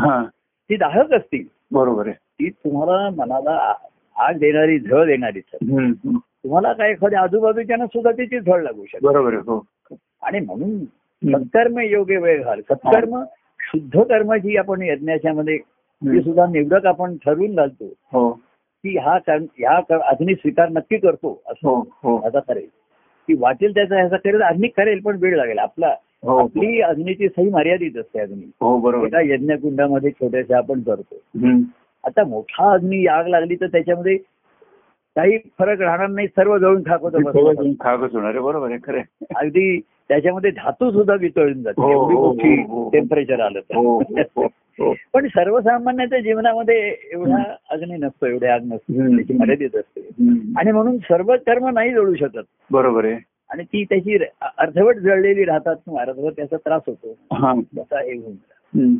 ती 0.71 0.77
दाहक 0.77 1.12
असतील 1.12 1.45
बरोबर 1.73 2.07
आहे 2.07 2.14
ती 2.38 2.51
तुम्हाला 2.51 3.09
मनाला 3.16 3.73
आग 4.16 4.38
देणारी 4.38 4.79
झळ 4.79 5.05
देणारी. 5.07 5.40
तुम्हाला 5.51 6.73
काय 6.73 6.90
एखाद्या 6.90 7.21
आजूबाजूच्या 7.21 7.77
सुद्धा 7.87 8.11
त्याची 8.11 8.40
झळ 8.40 8.62
लागू 8.62 8.85
शकते 8.85 9.07
बरोबर 9.07 9.33
आहे 9.33 9.42
हो 9.47 9.61
आणि 10.23 10.40
म्हणून 10.40 10.79
सत्कर्म 11.24 11.78
योग्य 11.78 12.18
वेळ 12.18 12.42
घाल. 12.44 12.61
सत्कर्म 12.61 13.22
शुद्ध 13.61 14.00
कर्म 14.02 14.35
जी 14.35 14.56
आपण 14.56 14.82
यज्ञाच्या 14.82 15.32
मध्ये 15.32 15.58
सुद्धा 16.20 16.46
निवडक 16.46 16.87
आपण 16.87 17.16
ठरवून 17.16 17.54
घालतो. 17.54 17.85
हो. 18.12 18.30
की 18.85 18.98
हा 18.98 19.18
कर्म 19.18 19.44
ह्या 19.58 19.98
अग्नी 20.06 20.35
स्वीकार 20.35 20.68
नक्की 20.68 20.96
करतो 20.96 21.42
असं. 21.46 21.68
हो 21.68 21.80
हो. 21.80 22.16
आता 22.16 22.38
करेल. 22.40 22.66
की 23.26 23.35
वाटेल 23.38 23.74
त्याचा 23.74 23.96
ह्याचा 23.96 24.16
करेल 24.16 24.42
अग्नी 24.42 24.68
करेल 24.68 25.00
पण 25.00 25.18
वेळ 25.20 25.37
लागेल. 25.37 25.58
आपला 25.58 25.94
हो 26.22 26.37
आपली 26.37 26.80
अग्नीची 26.80 27.28
सही 27.28 27.50
मर्यादित 27.50 27.96
असते 27.96 28.20
अग्नी. 28.20 28.50
हो 28.61 28.78
बरोबर. 28.78 29.06
एका 29.06 29.20
यज्ञकुंडामध्ये 29.20 30.11
छोट्याशा 30.11 30.56
आपण 30.56 30.80
करतो. 30.82 31.14
आता 32.04 32.24
मोठा 32.24 32.72
अग्नी 32.72 33.06
आग 33.06 33.26
लागली 33.26 33.56
तर 33.56 33.66
त्याच्यामध्ये 33.66 34.16
काही 35.16 35.38
फरक 35.58 35.80
राहणार 35.80 36.06
नाही. 36.06 36.26
सर्व 36.26 36.58
जळून 36.58 36.82
खाक 36.82 37.00
होतं 37.00 37.18
होणार 37.20 38.30
आहे. 38.30 38.38
बरोबर 38.38 38.70
आहे 38.70 38.78
खरं. 38.85 39.00
अगदी 39.37 39.80
त्याच्यामध्ये 40.09 40.51
धातू 40.51 40.91
सुद्धा 40.91 41.15
वितळून 41.15 41.62
जाते. 41.62 41.83
हो, 41.83 41.91
एवढी 41.91 42.15
हो, 42.15 42.27
मोठी 42.27 42.62
हो, 42.62 42.83
हो. 42.83 42.91
टेम्परेचर 42.91 43.41
आलं 43.41 43.61
तर. 43.61 44.47
पण 45.12 45.27
सर्वसामान्याच्या 45.27 46.21
जीवनामध्ये 46.21 46.97
एवढा 47.12 47.55
अग्नी 47.71 47.97
नसतो 47.97 48.27
एवढे 48.27 48.47
आग 48.47 48.61
नसते. 48.65 49.17
त्याची 49.17 49.33
मर्यादित 49.33 49.77
असते. 49.77 50.01
आणि 50.57 50.73
म्हणून 50.73 50.99
सर्व 50.99 51.35
कर्म 51.47 51.69
नाही 51.69 51.91
जळू 51.91 52.15
शकत. 52.15 52.67
बरोबर 52.71 53.05
आहे. 53.05 53.19
आणि 53.51 53.62
ती 53.62 53.85
त्याची 53.85 54.19
अर्धवट 54.59 54.95
जळलेली 54.95 55.45
राहतात 55.45 55.77
किंवा 55.77 56.03
अर्धवट 56.03 56.33
त्याचा 56.37 56.57
त्रास 56.57 56.83
होतो. 56.87 57.17
हा. 57.33 57.61
त्याचा 57.75 57.99
हे 58.03 58.12
होऊन. 58.12 58.95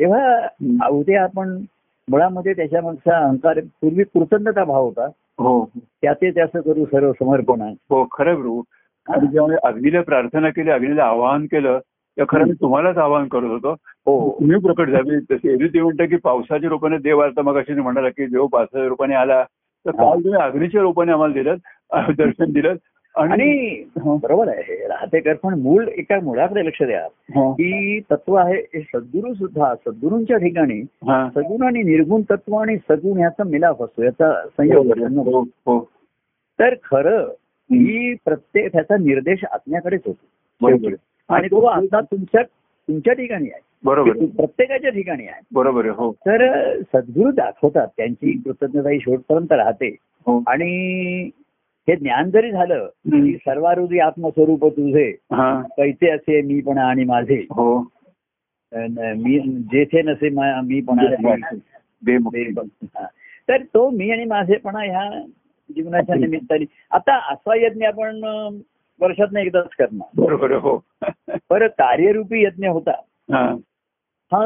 तेव्हा. 0.00 0.46
अवधे 0.82 1.14
आपण 1.14 1.60
मुळामध्ये 2.08 2.52
त्याच्यामागचा 2.52 3.18
अहंकार 3.18 3.60
पूर्वी 3.60 4.04
कृतज्ञता 4.04 4.64
भाव 4.64 4.84
होता. 4.84 5.06
हो. 5.38 5.70
त्याचे 5.76 6.30
त्याचं 6.30 6.60
करू 6.60 6.84
सर्व 6.84 7.12
समर्पण 7.12 7.60
हो 7.60 8.06
खरं 8.12 8.60
आणि 9.10 9.26
जेव्हा 9.26 9.56
अग्नीला 9.68 10.00
प्रार्थना 10.02 10.48
केली 10.50 10.70
अग्नीला 10.70 11.04
आवाहन 11.04 11.46
केलं 11.46 11.78
तर 12.16 12.24
खरं 12.28 12.46
मी 12.46 12.52
तुम्हालाच 12.52 12.96
आवाहन 12.98 13.26
करत 13.28 13.50
होतो 13.50 13.72
हो 14.06 14.14
तुम्ही 14.40 14.58
प्रकट 14.60 14.90
झाले 14.90 15.18
तसे 15.30 15.52
एरवी 15.52 15.68
ते 15.68 15.80
म्हणतात 15.82 16.06
की 16.08 16.16
पावसाच्या 16.24 16.70
रूपाने 16.70 16.98
देव 16.98 17.20
आलता 17.20 17.42
मग 17.42 17.56
अशी 17.58 17.74
म्हणाला 17.74 18.08
की 18.08 18.26
देव 18.26 18.46
पावसाच्या 18.46 18.86
रूपाने 18.88 19.14
आला 19.14 19.42
तर 19.86 19.90
काल 19.92 20.22
तुम्ही 20.24 20.40
अग्नीच्या 20.42 20.80
रूपाने 20.82 21.12
आम्हाला 21.12 21.34
दिलं 21.34 22.12
दर्शन 22.18 22.52
दिलं 22.52 22.74
आणि 23.14 23.46
हा. 23.96 24.14
बरोबर 24.22 24.48
आहे 24.48 24.74
राहतेकर 24.88 25.34
पण 25.34 25.54
मूळ 25.60 25.86
एका 25.90 26.18
मुळाकडे 26.22 26.64
लक्ष 26.66 26.82
द्या 26.82 27.00
हा. 27.34 27.50
की 27.52 28.00
तत्व 28.10 28.34
आहे 28.34 28.56
हे 28.74 28.80
सद्गुरू 28.82 29.32
सुद्धा 29.34 29.74
सद्गुरूंच्या 29.76 30.36
ठिकाणी 30.36 30.80
हा. 31.08 31.28
सगुण 31.34 31.62
आणि 31.66 31.82
निर्गुण 31.82 32.22
तत्व 32.30 32.54
आणि 32.56 32.76
सगुण 32.88 33.18
याचा 33.20 33.44
मिलाप 33.44 33.82
असतो 33.82 34.02
याचा 34.02 34.32
संयोग. 34.48 34.92
हो 35.26 35.40
हो 35.66 35.78
तर 36.58 36.74
खरं 36.84 37.26
ही 37.74 38.14
प्रत्येक 38.14 38.72
त्याचा 38.72 38.96
निर्देश 38.96 39.44
आत्म्याकडेच 39.44 40.00
होतो. 40.06 40.26
आणि 41.28 41.46
तो 41.46 41.64
आता 41.64 42.00
तुमच्या 42.00 42.42
तुमच्या 42.88 43.14
ठिकाणी 43.14 43.50
आहे. 43.50 43.60
बरोबर. 43.84 44.12
प्रत्येकाच्या 44.12 44.90
ठिकाणी 44.90 45.22
आहे. 45.22 45.40
बरोबर 45.52 45.86
हो. 45.86 46.12
तर 46.12 46.74
सद्गुरू 46.80 47.30
दाखवतात 47.30 47.88
त्यांची 47.96 48.40
कृतज्ञता 48.44 48.90
ही 48.90 48.98
शेवटपर्यंत 49.00 49.52
राहते. 49.52 49.96
हो. 50.00 50.42
आणि 50.46 50.70
हे 51.88 51.96
ज्ञान 51.96 52.30
जरी 52.30 52.50
झालं. 52.50 52.86
की 52.86 53.36
सर्वारुधी 53.36 53.98
आत्मस्वरूप 53.98 54.66
तुझे 54.66 55.16
कैसे 55.76 56.10
असे 56.10 56.42
मी 56.42 56.60
पण 56.60 56.78
आणि 56.78 57.04
माझे. 57.04 57.46
हो. 57.50 57.78
मी 58.72 59.38
जेथे 59.72 60.02
नसे 60.02 60.28
मा- 60.28 60.80
पण 60.80 60.96
तर 63.48 63.56
तो 63.56 63.90
मी 63.90 64.10
आणि 64.10 64.24
माझेपणा 64.24 64.78
ह्या 64.78 65.26
जीवनाच्या 65.76 66.16
निमित्ताने. 66.16 66.64
आता 66.90 67.32
असा 67.32 67.66
यज्ञ 67.66 67.86
आपण 67.86 68.24
अं, 68.24 68.58
वर्षातनं 69.00 69.40
एकदाच 69.40 69.68
करणार. 69.78 70.22
बरोबर 70.22 70.50
हो. 70.50 70.84
बरं 71.28 71.66
कार्यरूपी 71.66 72.44
यज्ञ 72.44 72.68
होता. 72.68 72.90
हा. 73.32 73.56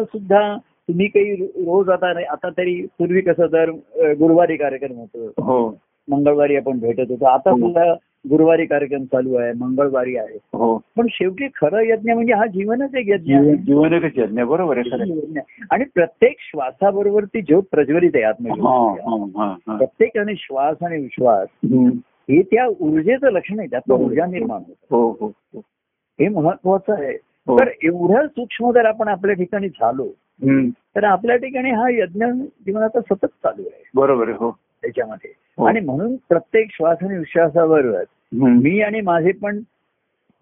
सुद्धा 0.04 0.56
तुम्ही 0.56 1.06
काही 1.06 1.34
रोज 1.46 1.88
आता 1.88 2.12
नाही 2.12 2.26
आता 2.26 2.48
तरी 2.48 2.86
पूर्वी 2.98 3.20
कसं 3.20 3.46
तर 3.46 3.70
गुरुवारी 4.12 4.56
कार्यक्रम 4.56 4.96
होतो. 4.96 5.26
हो. 5.28 5.78
मंगळवारी 6.08 6.56
आपण 6.56 6.78
भेटत 6.78 7.10
होतो. 7.10 7.24
आता 7.24 7.50
हो. 7.50 7.56
सुद्धा 7.56 7.94
गुरुवारी 8.24 8.64
कार्यक्रम 8.66 9.04
चालू 9.04 9.34
आहे 9.34 9.52
मंगळवारी 9.52 10.16
आहे 10.16 10.36
हो 10.52 10.76
पण 10.96 11.06
शेवटी 11.10 11.48
खरं 11.56 11.80
यज्ञ 11.82 12.12
म्हणजे 12.12 12.32
हा 12.32 12.46
जीवनच 12.46 12.94
एक 12.94 13.08
यज्ञ 13.08 13.34
आहे 13.34 13.50
यज्ञ 13.50 14.42
बरोबर 14.44 14.76
आहे 14.78 14.90
खरं 14.90 15.02
आहे. 15.02 15.10
यज्ञ 15.12 15.38
आहे. 15.38 15.64
आणि 15.70 15.84
प्रत्येक 15.94 16.36
श्वासाबरोबर 16.40 17.24
ती 17.24 17.40
ज्योत 17.42 17.62
प्रज्वलित 17.70 18.14
आहे 18.14 18.24
हा 18.24 18.28
आत्मज्योत 18.28 19.00
हा 19.00 19.16
हा 19.38 19.52
हा 19.68 19.76
प्रत्येकाने 19.76 20.34
श्वास 20.36 20.82
आणि 20.82 21.00
विश्वास 21.02 21.48
हम्म. 21.64 21.88
हे 22.28 22.40
त्या 22.42 22.66
ऊर्जेचं 22.80 23.30
लक्षण 23.32 23.58
आहे 23.58 23.68
त्यातनं 23.68 23.94
बरोबर. 23.94 24.10
ऊर्जा 24.10 24.26
निर्माण 24.26 24.58
होतं 24.58 24.96
हो 24.96 25.08
हो 25.20 25.26
हो. 25.26 25.60
हे 26.18 26.28
महत्वाचं 26.30 26.92
आहे 26.92 27.12
हो. 27.46 27.58
तर 27.58 27.68
एवढं 27.82 28.26
सूक्ष्म 28.28 28.70
जर 28.72 28.84
आपण 28.86 29.08
आपल्या 29.08 29.34
ठिकाणी 29.34 29.68
झालो 29.70 30.04
हम्म. 30.42 30.68
तर 30.96 31.04
आपल्या 31.04 31.36
ठिकाणी 31.36 31.70
हा 31.70 31.88
यज्ञ 31.92 32.24
जीवनाचा 32.26 33.00
सतत 33.04 33.26
चालू 33.26 33.62
आहे 33.64 33.82
बरोबर 33.94 34.28
आहे 34.28 34.36
हो 34.40 34.50
त्याच्यामध्ये. 34.84 35.30
हो. 35.58 35.64
आणि 35.64 35.80
म्हणून 35.80 36.16
प्रत्येक 36.16 36.66
श्वास 36.70 36.98
आणि 37.02 37.18
विश्वासाबरोबर. 37.18 38.04
मी 38.32 38.80
आणि 38.80 39.00
माझे 39.00 39.32
पण 39.32 39.60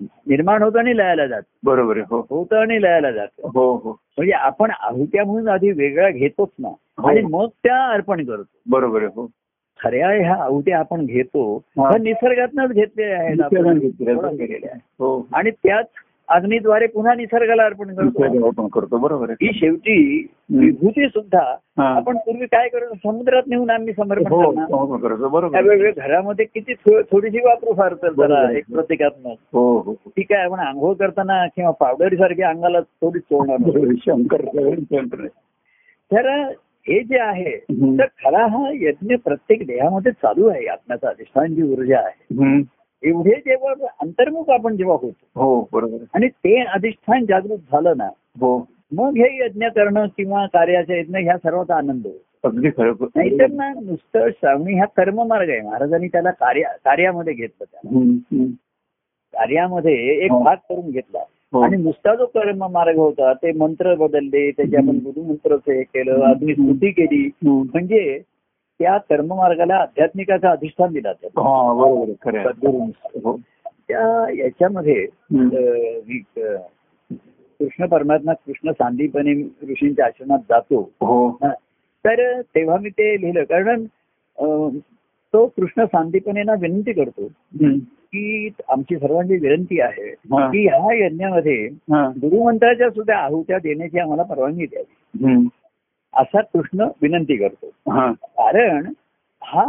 निर्माण 0.01 0.63
होतं 0.63 0.79
आणि 0.79 0.97
लयाला 0.97 1.27
जात. 1.27 1.43
बरोबर 1.65 1.97
हो. 1.97 2.27
होतं 2.31 2.57
आणि 2.57 2.83
लयाला 2.83 3.11
जातं. 3.11 3.49
हो 3.55 3.77
हो. 3.77 3.91
म्हणजे 3.91 4.33
आपण 4.33 4.71
आहुत्या 4.71 5.25
म्हणून 5.25 5.49
आधी 5.49 5.71
वेगळ्या 5.71 6.11
घेतोच 6.11 6.49
ना. 6.59 6.69
हो. 6.69 7.09
आणि 7.09 7.21
मग 7.21 7.47
त्या 7.47 7.87
अर्पण 7.87 8.25
करतो. 8.25 8.59
बरोबर 8.67 8.99
आहे 8.99 9.07
हो. 9.07 9.31
खऱ्या 9.81 10.09
ह्या 10.09 10.35
आहुत्या 10.35 10.79
आपण 10.79 11.07
घेतो 11.07 11.63
निसर्गातनच 11.79 12.71
घेतलेल्या 12.71 13.21
आहेत 13.21 13.37
आणि 15.35 15.51
त्याच 15.51 15.87
अग्नीद्वारे 16.33 16.87
पुन्हा 16.87 17.15
निसर्गाला 17.15 17.65
अर्पण 17.65 17.95
करतो 17.95 18.99
बरोबर 18.99 19.31
ही 19.31 19.51
शेवटी 19.55 19.97
विभूती 20.51 21.09
सुद्धा. 21.09 21.43
आपण 21.79 22.17
पूर्वी 22.17 22.47
काय 22.47 22.69
करतो 22.69 22.95
समुद्रात 22.95 23.43
नेऊन 23.49 23.71
आम्ही 23.71 23.93
समर्पण 23.93 24.33
हो 24.33 24.97
करतो 24.97 25.29
बरोबर 25.29 25.91
घरामध्ये 25.91 26.45
किती 26.45 26.75
थोडीशी 27.13 27.39
वापरू 27.39 27.73
फार 27.73 27.95
तर 27.95 28.13
जरा. 28.13 28.51
एक 28.51 28.65
प्रतिकात्मक 28.75 29.37
हो 29.53 29.71
हो 29.73 29.79
हो. 29.79 30.11
ठीक 30.17 30.33
आहे 30.33 30.45
आपण 30.45 30.59
आंघोळ 30.59 30.95
करताना 30.95 31.47
किंवा 31.47 31.71
पावडरी 31.71 32.17
सारखी 32.17 32.43
अंगाला 32.43 32.81
थोडी 32.81 33.19
चोळणार. 33.19 33.95
शंकर. 34.07 35.27
तर 36.13 36.29
हे 36.89 37.01
जे 37.01 37.19
आहे. 37.19 37.57
तर 37.99 38.05
खरा 38.05 38.47
हा 38.47 38.71
यज्ञ 38.75 39.15
प्रत्येक 39.15 39.67
देहामध्ये 39.67 40.13
चालू 40.13 40.49
आहे 40.49 40.67
आत्म्याचा 40.67 41.09
अधिष्ठान 41.09 41.55
जी 41.55 41.63
ऊर्जा 41.63 41.99
आहे. 41.99 42.25
एवढे 43.03 43.35
जेव्हा 43.37 43.73
अंतर्मुख 44.01 44.51
आपण 44.51 44.77
जेव्हा 44.77 44.97
होतो 45.03 45.41
हो 45.41 45.69
बरोबर. 45.73 46.05
आणि 46.15 46.29
ते 46.29 46.61
अधिष्ठान 46.65 47.25
जागृत 47.25 47.59
झालं 47.73 47.97
ना 47.97 48.09
हो 48.41 48.57
मग 48.93 49.17
हे 49.17 49.29
यज्ञ 49.39 49.69
करणं 49.69 50.07
किंवा 50.17 50.45
कार्याचे 50.47 50.99
यज्ञ 51.01 51.19
ह्या 51.19 51.37
सर्वांचा 51.37 51.77
आनंद 51.77 52.07
होतो 52.07 52.49
अगदी 52.49 52.71
खरं 52.71 53.05
नाहीतर 53.17 53.51
ना 53.51 53.69
नुसतं 53.73 54.29
श्रावणी 54.31 54.79
हा 54.79 54.85
कर्ममार्ग 54.97 55.51
आहे 55.51 55.61
महाराजांनी 55.61 56.09
त्याला 56.09 56.31
कार्य 56.31 56.63
कार्यामध्ये 56.85 57.33
घेतलं 57.35 57.65
त्याला. 57.65 57.99
हम्म. 57.99 58.47
कार्यामध्ये 59.35 59.95
एक 60.25 60.31
हो. 60.33 60.43
भाग 60.43 60.57
करून 60.69 60.91
घेतला 60.91 61.19
हो. 61.53 61.61
आणि 61.61 61.77
नुसता 61.77 62.15
जो 62.15 62.27
कर्म 62.27 62.65
मार्ग 62.71 62.97
होता 62.97 63.33
ते 63.33 63.53
मंत्र 63.53 63.95
बदलले 63.95 64.51
त्याचे 64.51 64.77
आपण 64.77 64.99
गुरुमंत्रच 65.05 65.61
हे 65.69 65.83
केलं 65.83 66.21
अग्निस्तुती 66.25 66.91
केली. 66.91 67.29
म्हणजे 67.45 68.21
त्या 68.79 68.99
कर्ममार्गाला 68.99 69.75
आध्यात्मिकाचा 69.75 70.51
अधिष्ठान 70.51 70.93
दिला 70.93 71.09
हा 71.09 71.73
बरोबर. 71.73 72.47
हो 73.25 73.41
त्या 73.89 74.31
याच्यामध्ये 74.39 75.07
कृष्ण 77.61 77.87
परमात्मा 77.87 78.33
कृष्ण 78.33 78.71
सांदीपणे 78.71 79.33
ऋषींच्या 79.71 80.07
आश्रमात 80.07 80.39
जातो 80.39 80.81
हो. 80.81 81.39
तर 82.05 82.41
तेव्हा 82.41 82.77
मी 82.79 82.91
ते 82.91 83.21
लिहिलं 83.21 83.45
कारण 83.45 83.85
तो 85.33 85.47
कृष्ण 85.47 85.85
सांदीपणेना 85.85 86.53
विनंती 86.61 86.93
करतो. 86.93 87.27
की 87.85 88.49
आमची 88.69 88.97
सर्वांची 88.97 89.37
विनंती 89.37 89.81
आहे. 89.81 90.15
की 90.53 90.67
ह्या 90.69 91.07
यज्ञामध्ये. 91.07 91.69
गुरुमंत्राच्या 91.93 92.91
सुद्धा 92.91 93.17
आहुत्या 93.17 93.59
देण्याची 93.59 93.99
आम्हाला 93.99 94.23
परवानगी 94.23 94.67
द्यावी. 94.67 95.49
असा 96.17 96.41
कृष्ण 96.41 96.89
विनंती 97.03 97.37
करतो. 97.37 97.93
हा. 97.93 98.13
कारण 98.13 98.93
हा 99.43 99.65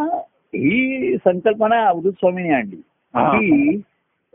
ही 0.56 1.16
संकल्पना 1.18 1.86
अवधूत 1.88 2.14
स्वामींनी 2.14 2.54
आणली. 2.54 2.82
की 3.16 3.82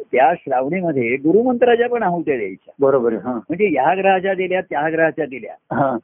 त्या 0.01 0.35
श्रावणीमध्ये 0.35 1.17
गुरुमंत्राच्या 1.17 1.89
पण 1.89 2.03
आहुत्या 2.03 2.37
द्यायच्या. 2.37 2.73
बरोबर 2.81 3.13
हा. 3.13 3.33
म्हणजे 3.35 3.67
ह्या 3.67 3.95
ग्रहाच्या 3.95 4.35
दिल्या 4.35 4.61
त्या 4.61 4.89
ग्रहाच्या 4.91 5.27
दिल्या 5.27 5.97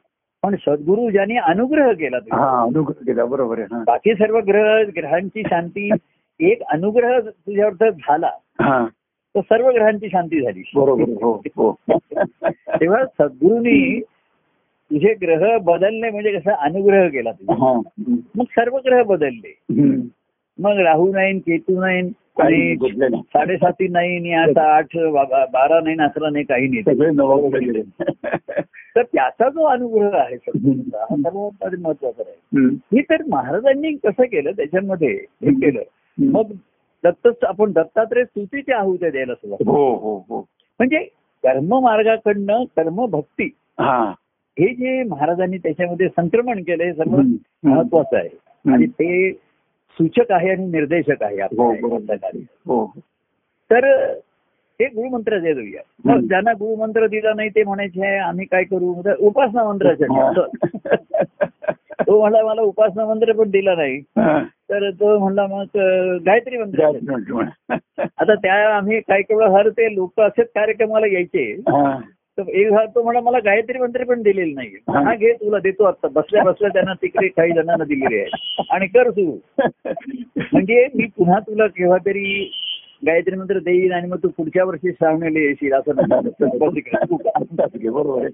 पण 0.43 0.55
सद्गुरु 0.55 1.09
ज्यांनी 1.09 1.37
अनुग्रह 1.37 1.91
केला 1.91 2.17
हा 2.17 2.61
अनुग्रह 2.61 3.05
केला 3.05 3.25
बरोबर 3.25 3.61
बाकी 3.71 4.13
सर्व 4.13 4.39
ग्रह 4.39 4.83
ग्रहांची 4.95 5.43
शांती 5.45 5.89
एक 6.39 6.61
अनुग्रह 6.69 7.19
तुझ्यावर 7.19 7.89
झाला 7.89 8.31
तर 9.35 9.41
सर्व 9.41 9.69
ग्रहांची 9.71 10.07
शांती 10.07 10.41
झाली. 10.41 10.71
बरोबर. 10.75 11.01
हो 11.01 11.33
हो. 11.33 11.75
तेव्हा 12.51 13.05
सद्गुरूंनी 13.05 14.01
तुझे 14.91 15.13
ग्रह 15.13 15.57
बदलणे 15.57 16.09
म्हणजे 16.09 16.31
कसं 16.31 16.51
अनुग्रह 16.51 17.07
केला 17.07 17.31
तुझा 17.31 17.53
हा. 17.53 17.73
मग 18.35 18.43
सर्व 18.43 18.77
ग्रह 18.77 19.03
बदलले. 19.03 19.53
मग 20.59 20.77
राहू 20.77 21.11
नाईन 21.11 21.39
केतू 21.39 21.79
नाईन 21.79 22.11
काही 22.37 22.71
आणि 22.71 22.89
नाही. 22.97 23.21
साडेसाती 23.21 23.87
नाही 23.87 24.15
आणि 24.17 24.31
आता 24.33 24.61
आठ 24.75 24.97
बारा 25.53 25.79
नाही 25.79 25.95
अकरा 25.99 26.29
नाही 26.29 26.45
काही 26.45 26.67
नाही. 26.67 26.81
तर 28.95 29.01
त्याचा 29.03 29.49
जो 29.49 29.63
अनुग्रह 29.63 30.17
आहे 30.17 30.37
सर्वात 30.37 31.75
महत्त्वाचा 31.75 32.23
आहे. 32.27 32.65
हे 32.95 33.01
तर 33.01 33.23
महाराजांनी 33.29 33.93
कसं 33.93 34.23
केलं 34.23 34.51
त्याच्यामध्ये 34.51 35.09
हे 35.09 35.51
केलं. 35.51 35.81
मग 36.17 36.51
दत्त 37.03 37.45
आपण 37.45 37.71
दत्तात्रय 37.71 38.23
स्तुतीच्या 38.23 38.77
आहुत्या 38.77 39.09
द्यायला 39.09 39.33
सुरुवात 39.33 39.67
हो 39.67 39.93
हो 39.95 40.25
हो. 40.29 40.39
म्हणजे 40.79 40.99
कर्म 41.43 41.79
मार्गाकडनं 41.79 42.63
कर्मभक्ती 42.63 43.49
हा 44.59 44.73
जे 44.73 45.03
महाराजांनी 45.03 45.57
त्याच्यामध्ये 45.57 46.07
संक्रमण 46.07 46.61
केलं 46.63 46.83
हे 46.83 46.93
सर्व. 46.93 47.15
महत्वाचं 47.63 48.17
आहे 48.17 48.71
आणि 48.73 48.85
ते 48.85 49.31
सूचक 49.99 50.31
आहे 50.31 50.49
आणि 50.49 50.65
निर्देशक 50.65 51.23
आहे 51.23 51.41
हो 51.41 51.71
आपल्या. 51.71 52.29
हो 52.65 52.85
तर 53.71 53.85
हे 54.79 54.85
गुरुमंत्र 54.85 55.39
दे 55.39 55.53
देऊया 55.53 55.81
मग. 56.05 56.19
ज्यांना 56.27 56.53
गुरुमंत्र 56.53 57.07
दिला 57.07 57.33
नाही 57.33 57.49
ते 57.49 57.63
म्हणायचे 57.63 58.05
आहे 58.07 58.17
आम्ही 58.17 58.45
काय 58.45 58.63
करू 58.63 58.93
उपासना 59.19 59.63
मंत्राचे 59.63 60.05
हा. 60.05 60.31
तो 62.07 62.19
म्हणला 62.19 62.43
मला 62.43 62.61
उपासना 62.61 63.05
मंत्र 63.05 63.31
पण 63.33 63.49
दिला 63.49 63.75
नाही. 63.75 64.01
तर 64.69 64.89
तो 64.91 65.19
म्हणला 65.19 65.47
मग 65.47 65.77
गायत्री 66.25 66.57
मंत्र. 66.57 66.85
आता 67.99 68.35
त्या 68.35 68.75
आम्ही 68.75 68.99
काही 68.99 69.23
केवळ 69.23 69.47
हर 69.47 69.69
ते 69.69 69.95
लोक 69.95 70.19
असेच 70.19 70.47
कार्यक्रमाला 70.55 71.07
यायचे. 71.07 71.53
तर 72.37 72.49
एक 72.49 72.69
झाला 72.69 72.85
तो 72.85 73.03
म्हणा 73.03 73.19
मला 73.19 73.39
गायत्री 73.39 73.79
मंत्र 73.79 74.03
पण 74.03 74.21
दिलेलं 74.21 74.55
नाही 74.55 74.69
हा. 74.89 75.15
घे 75.15 75.33
तुला 75.33 75.59
देतो 75.59 75.83
आता. 75.83 76.07
बसल्या 76.07 76.43
बसल्या 76.43 76.69
त्यांना 76.69 76.93
तिकडे 76.93 77.27
काही 77.27 77.51
जणांना 77.51 77.83
दिलेले 77.83 78.21
आहे 78.21 78.63
आणि 78.69 78.87
कर 78.87 79.09
तू. 79.09 79.37
म्हणजे 80.37 80.87
मी 80.95 81.07
पुन्हा 81.17 81.39
तुला 81.39 81.67
केव्हा 81.67 81.97
तरी 82.05 82.51
गायत्री 83.05 83.35
मंत्र 83.35 83.59
देईन 83.59 83.93
आणि 83.93 84.07
मग 84.07 84.17
तू 84.23 84.27
पुढच्या 84.27 84.63
वर्षी 84.63 84.91
श्रावणीला 84.91 85.39
येशील 85.39 85.73
असं. 85.73 85.91
बरोबर 87.91 88.27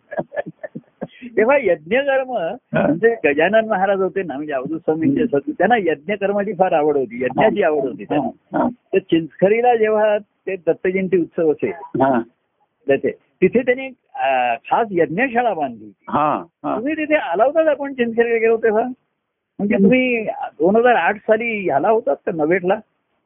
तेव्हा 1.37 1.57
यज्ञकर्म 1.63 2.37
म्हणजे 2.73 3.15
गजानन 3.25 3.67
महाराज 3.67 4.01
होते 4.01 4.23
ना 4.23 4.35
म्हणजे 4.35 4.53
अवधूत 4.53 4.79
स्वामींचे 4.79 5.25
सत 5.25 5.49
त्यांना 5.49 5.77
यज्ञकर्माची 5.77 6.53
फार 6.53 6.71
आवड 6.71 6.97
होती 6.97 7.23
यज्ञाची 7.23 7.63
आवड 7.63 7.81
होती 7.81 8.03
त्यांना. 8.03 8.67
तर 8.93 8.99
चिंचखरीला 8.99 9.75
जेव्हा 9.75 10.17
ते 10.17 10.55
दत्तजयंती 10.55 11.17
उत्सव 11.17 11.51
असेल. 11.51 11.71
त्याचे 12.87 13.11
तिथे 13.41 13.61
त्यांनी 13.61 13.89
खास 14.69 14.87
यज्ञशाळा 14.91 15.53
बांधली 15.53 15.85
होती. 15.85 16.75
तुम्ही 16.75 16.93
तिथे 16.93 17.15
आला 17.15 17.43
होतात 17.43 17.67
आपण 17.67 17.93
चिंचखेडला 17.93 18.37
गेलो 18.37 18.57
तेव्हा 18.57 18.83
म्हणजे 18.83 19.75
तुम्ही 19.75 20.23
दोन 20.59 20.75
हजार 20.75 20.95
आठ 20.95 21.17
साली 21.17 21.49
ह्याला 21.65 21.89
होतात 21.89 22.15
का 22.25 22.31
नवेटला? 22.35 22.75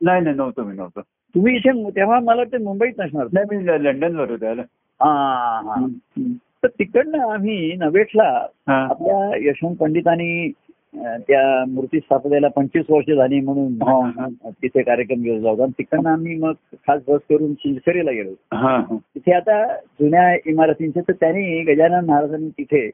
नाही 0.01 0.21
नाही 0.21 0.35
नव्हतं 0.35 0.63
मी 0.63 0.75
नव्हतं. 0.75 1.01
तुम्ही 1.35 1.55
इथे 1.55 1.71
तेव्हा 1.95 2.19
मला 2.19 2.41
वाटतं 2.41 2.63
मुंबईत 2.63 2.99
नसणार. 2.99 3.27
नाही 3.33 3.55
मी 3.57 3.83
लंडनवर 3.83 4.29
होतो 4.31 4.61
हा 5.01 5.11
हा 5.65 5.85
तर 6.63 6.67
तिकडनं 6.67 7.31
आम्ही 7.31 7.75
नवेटला. 7.77 8.27
आपल्या 8.67 9.49
यशवंत 9.49 9.75
पंडितांनी 9.75 10.47
त्या 11.27 11.63
मूर्ती 11.67 11.99
स्थापनेला 11.99 12.47
पंचवीस 12.55 12.85
वर्ष 12.89 13.09
झाली 13.11 13.39
म्हणून. 13.39 13.73
तिथे 14.51 14.81
कार्यक्रम 14.81 15.21
घेऊन 15.21 15.41
जाऊ 15.41 15.61
आणि 15.61 15.71
तिकडनं 15.77 16.09
आम्ही 16.09 16.35
मग 16.39 16.53
खास 16.87 17.01
बस 17.07 17.19
करून 17.29 17.53
चिंचखेरीला 17.53 18.11
गेलो. 18.11 18.33
तिथे 18.97 19.31
आता 19.33 19.65
जुन्या 19.99 20.33
इमारतींचे 20.45 21.01
तर 21.01 21.13
त्यांनी 21.19 21.61
गजानन 21.73 22.05
महाराजांनी 22.05 22.49
तिथे. 22.57 22.89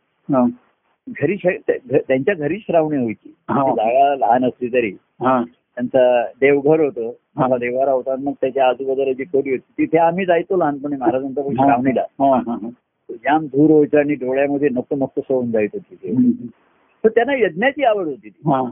घरी 1.07 1.35
त्यांच्या 1.35 2.33
घरी 2.33 2.57
श्रावणी 2.59 2.97
व्हायची 2.97 3.29
जागा 3.49 4.15
लहान 4.15 4.45
असली 4.45 4.67
तरी 4.73 4.91
हा. 5.21 5.41
त्यांचा 5.75 6.23
देवघर 6.41 6.79
होतं. 6.79 7.11
माझा 7.35 7.57
देवारा 7.57 7.91
होता 7.91 8.15
मग 8.19 8.33
त्याच्या 8.41 8.67
आजूबाजूला 8.67 9.11
जी 9.11 9.23
खोली 9.23 9.51
होती 9.51 9.73
तिथे 9.77 9.97
आम्ही 9.97 10.25
जायचो 10.25 10.57
लहानपणी 10.57 10.95
महाराजांच्या 10.95 11.43
पण 11.43 11.53
श्रावणीला. 11.55 12.03
जाम 13.23 13.45
धूर 13.45 13.69
व्हायचं 13.71 13.97
आणि 13.99 14.15
डोळ्यामध्ये 14.15 14.69
नको 14.69 14.95
नको 14.95 15.21
सोडून 15.21 15.51
जायचं 15.51 15.77
तिथे 15.91 16.11
तर 17.03 17.09
त्यांना 17.09 17.33
यज्ञाची 17.35 17.83
आवड 17.83 18.05
होती 18.05 18.29
ती. 18.29 18.51
हा. 18.51 18.71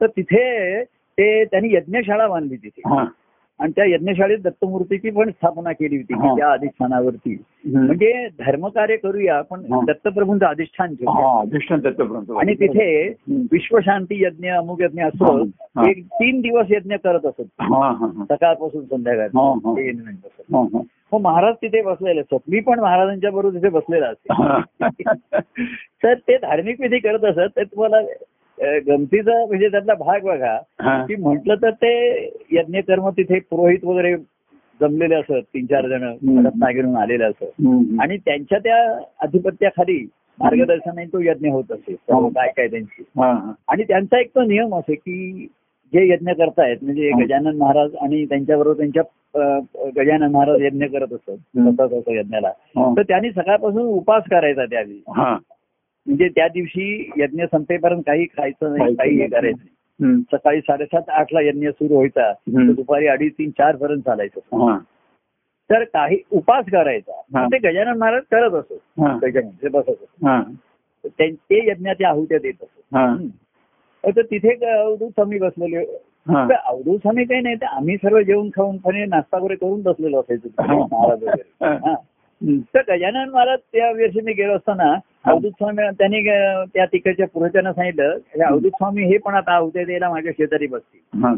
तर 0.00 0.06
तिथे 0.06 0.84
ते 0.84 1.44
त्यांनी 1.44 1.74
यज्ञशाळा 1.74 2.28
बांधली 2.28 2.56
तिथे 2.56 2.80
हा. 2.86 3.04
आणि 3.58 3.72
त्या 3.76 3.84
यज्ञशाळेत 3.84 4.38
दत्तमूर्तीची 4.38 5.10
पण 5.10 5.30
स्थापना 5.30 5.72
केली 5.72 5.96
होती. 5.96 6.14
त्या 6.36 6.52
अधिष्ठानावरती 6.52 7.42
म्हणजे 7.64 8.28
धर्मकार्य 8.38 8.96
करूया 8.96 9.42
पण. 9.42 9.84
दत्तप्रभूंचं 9.86 10.46
अधिष्ठान. 10.46 10.94
दृष्टांत 11.48 11.82
दत्तप्रभू. 11.82 12.34
आणि 12.34 12.54
तिथे. 12.54 13.14
विश्वशांती 13.28 14.24
यज्ञ 14.24 14.48
अमुक 14.50 14.82
यज्ञ 14.82 15.02
असं. 15.02 15.44
एक 15.88 16.06
तीन 16.06 16.40
दिवस 16.40 16.66
यज्ञ 16.70 16.94
करत 16.94 17.26
असत. 17.26 17.62
सकाळपासून. 18.32 18.84
संध्याकाळ 18.84 19.28
हा. 20.44 20.82
महाराज 21.18 21.54
तिथे 21.54 21.82
बसलेले 21.82 22.20
असत 22.20 22.34
मी 22.48 22.60
पण 22.60 22.78
महाराजांच्या 22.78 23.30
बरोबर 23.30 23.58
तिथे 23.58 23.68
बसलेला 23.68 24.06
असते. 24.06 24.34
तर 26.04 26.14
ते 26.14 26.36
धार्मिक 26.36 26.80
विधी 26.80 26.98
करत 26.98 27.24
असत 27.24 27.56
तर 27.56 27.62
तुम्हाला 27.62 27.96
गमतीचा 28.60 29.44
म्हणजे 29.46 29.68
त्यातला 29.68 29.94
भाग 29.94 30.20
बघा. 30.20 30.56
की 31.06 31.16
म्हटलं 31.16 31.54
तर 31.54 31.70
ते 31.70 31.92
यज्ञकर्म 32.52 33.08
तिथे 33.10 33.38
पुरोहित 33.50 33.84
वगैरे 33.84 34.14
जमलेले 34.80 35.14
असत 35.14 35.44
तीन 35.54 35.66
चार 35.66 35.86
जण. 35.88 36.02
रत्नागिरून 36.46 36.96
आलेले 36.96 37.24
असत. 37.24 37.44
आणि 38.00 38.16
त्यांच्या 38.16 38.58
त्या 38.58 38.76
अधिपत्याखाली 39.20 39.98
मार्गदर्शनाने 40.38 41.04
तो 41.04 41.20
यज्ञ 41.20 41.48
होत 41.50 41.72
असे 41.72 41.92
हा. 41.92 42.28
काय 42.28 42.48
काय 42.56 42.66
त्यांची. 42.66 43.02
आणि 43.68 43.82
त्यांचा 43.82 44.20
एक 44.20 44.28
तो 44.34 44.42
नियम 44.42 44.74
असे 44.74 44.94
की 44.94 45.46
जे 45.92 46.06
यज्ञ 46.08 46.32
करतायत 46.32 46.76
म्हणजे 46.82 47.10
हा. 47.10 47.18
गजानन 47.22 47.56
महाराज 47.56 47.94
आणि 48.02 48.24
त्यांच्याबरोबर 48.24 48.76
त्यांच्या 48.76 49.02
गजानन 49.96 50.30
महाराज 50.30 50.62
यज्ञ 50.62 50.86
करत 50.86 51.12
असत 51.12 52.08
यज्ञाला 52.08 52.48
हा. 52.48 52.92
तर 52.96 53.02
त्यांनी 53.02 53.30
सकाळपासून 53.30 53.82
उपास 53.82 54.22
करायचा 54.30 54.64
त्यावेळी. 54.64 55.00
म्हणजे 56.08 56.28
त्या 56.28 56.46
दिवशी 56.48 57.10
यज्ञ 57.16 57.44
संपेपर्यंत 57.44 58.02
काही 58.06 58.26
खायचं 58.26 58.76
नाही 58.76 58.94
काही 58.94 59.20
हे. 59.20 59.26
करायचं 59.26 59.58
नाही. 60.00 60.20
सकाळी 60.32 60.60
साडेसात 60.60 61.08
आठ 61.10 61.32
ला 61.32 61.40
यज्ञ 61.40 61.70
सुरू 61.70 61.94
व्हायचा 61.94 62.32
दुपारी 62.72 63.06
अडीच 63.06 63.32
तीन 63.32 63.50
चार 63.50 63.76
पर्यंत 63.76 64.02
चालायचं 64.02 64.62
हा. 64.62 64.78
तर 65.70 65.84
काही 65.84 66.18
उपास 66.32 66.64
करायचा. 66.72 67.46
ते 67.46 67.58
गजानन 67.58 67.98
महाराज 67.98 68.22
करत 68.30 68.54
असत 68.54 69.00
हा. 69.00 69.16
गजानन 69.22 69.50
ते 69.62 69.68
बसत 69.68 69.90
असत 69.90 70.24
हा. 70.24 70.42
ते 71.20 71.66
यज्ञाच्या 71.70 72.08
आहुत्या 72.08 72.38
देत 72.38 72.62
असत. 72.62 73.26
तर 74.04 74.22
तिथे 74.22 74.54
अवधूत 74.70 75.10
स्वामी 75.10 75.38
बसलेले 75.38 75.84
हा. 76.26 76.48
तर 76.48 76.54
अवधूत 76.54 76.98
स्वामी 76.98 77.24
काही 77.24 77.40
नाही 77.40 77.56
तर 77.56 77.66
आम्ही 77.66 77.96
सर्व 77.96 78.20
जेवण 78.20 78.48
खाऊन 78.56 78.76
खाणे 78.76 79.04
नाश्ता 79.06 79.38
वगैरे 79.38 79.56
करून 79.56 79.82
बसलेलो 79.82 80.20
असायचो. 80.20 80.48
महाराज 80.62 81.22
वगैरे 81.24 81.64
हा. 81.64 81.94
तर 82.74 82.82
गजानन 82.88 83.28
महाराज 83.28 83.58
त्या 83.72 83.90
वर्षी 83.90 84.20
मी 84.20 84.32
गेलो 84.32 84.56
असताना 84.56 84.94
अवधूत 85.28 85.50
स्वामी 85.52 85.82
त्यांनी 85.98 86.20
त्या 86.74 86.84
तिकडच्या 86.84 87.26
पुरोहितांना 87.26 87.72
सांगितलं 87.72 88.44
अवधूत 88.44 88.70
स्वामी 88.70 89.04
हे 89.04 89.18
पण 89.18 89.34
आता 89.34 89.56
अवते 89.56 89.84
द्यायला 89.84 90.10
माझ्या 90.10 90.32
शेजारी 90.32 90.66
बसतील 90.66 91.22
हा. 91.22 91.34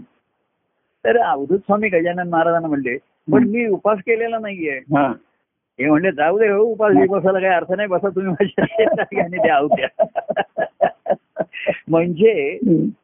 तर 1.04 1.16
अवधूत 1.18 1.58
स्वामी 1.58 1.88
गजानन 1.88 2.28
महाराजांना 2.28 2.68
म्हणले 2.68 2.96
पण 3.28 3.48
मी 3.48 3.66
उपास 3.66 3.98
केलेला 3.98 4.38
नाहीये 4.38 4.78
हा. 4.94 5.06
हे 5.78 5.86
म्हणले 5.86 6.10
जाऊ 6.12 6.38
दे 6.38 6.48
हो 6.48 6.62
उपास 6.62 6.94
बसायला 7.08 7.38
काही 7.40 7.52
अर्थ 7.54 7.72
नाही 7.72 7.88
बसा 7.88 8.08
तुम्ही 8.08 8.32
माझ्या 8.32 9.22
आणि 9.22 9.36
द्या 9.68 9.88
म्हणजे 11.88 12.58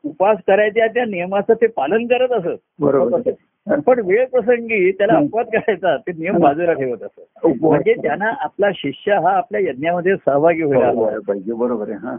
उपास 0.05 0.39
करायच्या 0.47 0.87
त्या 0.87 1.05
नियमाचं 1.05 1.55
ते 1.55 1.67
पालन 1.67 2.07
करत 2.07 2.33
असत 2.33 2.57
बरोबर. 2.79 3.31
पण 3.67 4.01
वेळ 4.01 4.25
प्रसंगी 4.25 4.91
त्याला 4.91 5.15
अपवाद 5.17 5.47
करायचा 5.53 5.97
ते 5.97 6.13
नियम 6.13 6.39
बाजूला 6.39 6.73
ठेवत 6.73 7.03
असत 7.03 7.47
म्हणजे 7.61 7.95
त्यांना 7.95 8.31
आपला 8.41 8.71
शिष्य 8.75 9.15
हा 9.15 9.31
आपल्या 9.31 9.61
यज्ञामध्ये 9.61 10.15
सहभागी 10.17 10.63
व्हायला 10.63 10.87
हवा. 10.87 10.95
बरोबर 11.01 11.19
पाहिजे 11.29 11.53
बरोबर 11.53 11.91
आहे 11.91 12.07
हा 12.07 12.17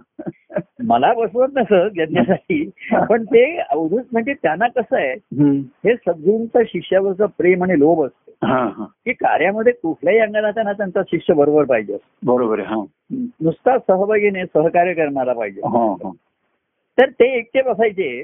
मला 0.84 1.14
बसवत 1.14 1.58
नसत 1.58 1.98
यज्ञासाठी 1.98 2.64
पण 3.10 3.24
ते 3.24 3.46
अवधूत 3.60 4.04
म्हणजे 4.12 4.34
त्यांना 4.34 4.68
कसं 4.68 4.96
आहे. 4.96 5.14
हे 5.86 5.96
सद्गुरूंचं 5.96 6.64
शिष्यावरचं 6.68 7.26
प्रेम 7.38 7.64
आणि 7.64 7.80
लोभ 7.80 8.04
असतं 8.06 8.48
हा 8.48 8.58
हा 8.78 8.86
की 9.06 9.14
कार्यामध्ये 9.14 9.74
कुठल्याही 9.74 10.20
अंगाला 10.20 10.52
त्यांना 10.52 10.72
त्यांचा 10.74 11.02
शिष्य 11.02 11.34
बरोबर 11.34 11.64
पाहिजे. 11.64 11.98
बरोबर 12.26 12.60
आहे 12.60 12.68
हा. 12.68 12.84
नुसता 13.42 13.78
सहभागीने 13.78 14.46
सहकार्य 14.46 14.94
करणारा 14.94 15.34
पाहिजे 15.34 15.62
हा 15.68 15.86
हा 16.04 16.12
तर 16.98 17.10
ते 17.10 17.26
एकटे 17.38 17.62
बसायचे. 17.62 18.24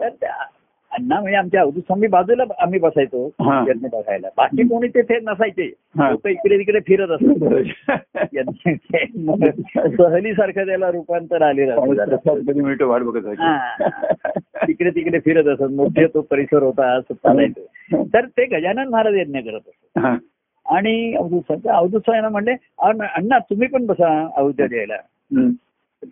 तर 0.00 0.08
अण्णा 0.98 1.20
म्हणजे 1.20 1.36
आमच्या 1.36 1.60
अवधूत 1.60 1.82
स्वामी 1.82 2.06
बाजूला 2.06 2.44
आम्ही 2.58 2.78
बसायचो. 2.80 3.30
यज्ञ 3.68 3.86
बघायला. 3.92 4.28
बाकी 4.36 4.62
कोणी 4.68 4.88
तिथे 4.88 5.18
नसायचे. 5.22 5.72
लोक 6.10 6.26
इकडे 6.28 6.58
तिकडे 6.58 6.78
फिरत 6.80 7.10
असत. 7.10 7.24
सहलीसारखं 10.02 10.66
त्याला 10.66 10.90
रूपांतर 10.90 11.42
आलेलं 11.42 11.74
वाट 12.84 13.02
बघत. 13.02 13.26
तिकडे 14.66 14.90
तिकडे 14.90 15.18
फिरत 15.18 15.46
असत. 15.46 15.62
मोठे 15.62 16.06
तो 16.06 16.20
परिसर 16.20 16.62
होता 16.62 16.92
असं 16.96 17.14
चालायचं 17.14 18.02
तर 18.14 18.24
ते 18.26 18.44
गजानन 18.44 18.88
महाराज 18.88 19.14
यज्ञ 19.14 19.38
करत 19.40 19.60
असत. 19.60 19.98
आणि 20.66 21.14
अवधूत 21.14 21.40
स्वामी 21.40 21.68
अवधूत 21.68 22.00
स्वामींना 22.00 22.28
म्हणले 22.28 22.52
"अण्णा 22.78 23.38
तुम्ही 23.38 23.68
पण 23.68 23.86
बसा 23.86 24.28
अवध्या 24.36 24.66
द्यायला. 24.66 24.96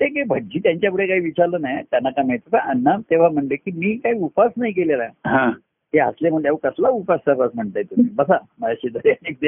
ते 0.01 0.07
काही 0.07 0.23
भज्जी 0.23 0.59
त्यांच्या 0.59 0.91
पुढे 0.91 1.07
काही 1.07 1.21
विचारलं 1.21 1.61
नाही. 1.61 1.83
त्यांना 1.91 2.11
काय 2.11 2.25
माहिती 2.25 2.51
पण 2.51 2.59
अण्णा 2.59 2.97
तेव्हा 3.11 3.29
म्हणले 3.29 3.57
की 3.57 3.71
मी 3.71 3.97
काही 3.97 4.19
उपास 4.19 4.51
नाही 4.57 4.73
केलेला. 4.73 5.05
हा. 5.27 5.51
ते 5.93 5.99
असले 5.99 6.31
म्हणले 6.31 6.49
"अहो, 6.49 6.57
कसला 6.57 6.89
उपास 6.89 7.21
तपास 7.29 7.51
म्हणताय 7.55 7.83
तुम्ही? 7.83 8.11
बसा 8.15 8.37
माझ्या 8.61 8.75
शेजारी 8.75 9.45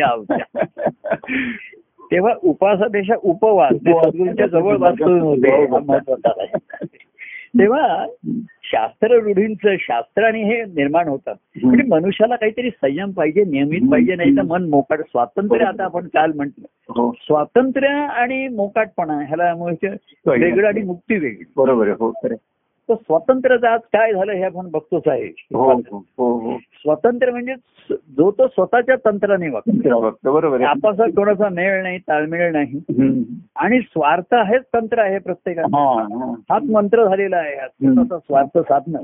तेव्हा 2.11 2.35
उपासापेक्षा 2.42 3.14
उपवास 3.22 3.72
जवळ 4.50 4.76
वाचून 4.76 5.20
होते 5.20 5.66
महत्त्वाचा 5.66 6.30
आहे. 6.38 6.87
तेव्हा 7.59 8.07
शास्त्र 8.62 9.21
रूढींचं 9.21 9.77
शास्त्र 9.81 10.23
आणि 10.25 10.42
हे 10.42 10.62
निर्माण 10.62 11.09
होतात 11.09 11.35
म्हणजे 11.62 11.83
मनुष्याला 11.83 12.37
काहीतरी 12.37 12.71
संयम 12.71 13.11
पाहिजे 13.11 13.45
नियमित 13.45 13.90
पाहिजे 13.90 14.14
नाही 14.14 14.37
तर 14.37 14.42
मन 14.42 14.69
मोकाट. 14.69 15.01
स्वातंत्र्य 15.01 15.64
आता 15.64 15.85
आपण 15.85 16.07
काल 16.07 16.33
म्हटलं. 16.33 16.66
हो. 16.88 17.12
स्वातंत्र्य 17.21 17.88
आणि 17.88 18.49
मोकाटपणा 18.49 19.14
ह्याला 19.14 19.55
वेगळं. 20.27 20.69
आणि 20.69 20.83
मुक्ती 20.83 21.14
वेगळी. 21.14 21.45
बरोबर 21.57 21.88
हो. 21.88 22.12
तर 22.88 22.94
स्वातंत्र्याचं 22.94 23.66
आज 23.66 23.81
काय 23.81 24.12
झालं 24.12 24.33
हे 24.33 24.42
आपण 24.42 24.68
बघतोच 24.70 25.03
आहे. 25.07 25.27
हो 25.55 25.72
हो 25.72 25.99
हो 26.18 26.59
स्वातंत्र्य 26.59 27.33
म्हणजे 27.33 27.55
जो 27.90 28.31
तो 28.31 28.46
स्वतःच्या 28.49 28.96
तंत्राने 29.05 29.49
वागतो. 29.49 30.33
बरोबर 30.33 30.57
आहे. 30.57 30.64
आपसा 30.64 31.07
कोणाचा 31.07 31.49
मेळ 31.49 31.83
नाही 31.83 31.99
ताळमेळ 31.99 32.53
नाही. 32.53 32.81
आणि 33.57 33.81
स्वार्थ 33.81 34.35
हेच 34.35 34.62
तंत्र 34.75 34.99
आहे 34.99 35.18
प्रत्येकाचा. 35.18 35.79
हा. 35.79 36.35
हाच 36.51 36.62
मंत्र 36.62 37.05
झालेला 37.05 37.37
आहे. 37.37 37.55
हा 37.55 37.66
स्वतःचा 37.66 38.18
स्वार्थ 38.18 38.59
साधणं. 38.59 39.03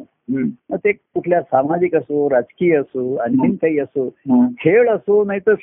ते 0.77 0.93
कुठल्या 0.93 1.43
सामाजिक 1.43 1.95
असो 1.95 2.31
राजकीय 2.31 2.77
असो 2.77 3.17
आणखीन 3.17 3.55
काही 3.55 3.79
असो. 3.79 4.09
खेळ 4.61 4.91
असो 4.91 5.25
नाही 5.25 5.41
तर 5.47 5.55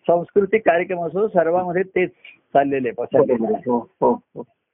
सांस्कृतिक 0.00 0.62
कार्यक्रम 0.66 1.04
असो 1.04 1.28
सर्वांमध्ये 1.28 1.82
तेच 1.82 2.10
चाललेले 2.54 2.90
पसरलेले 2.90 3.70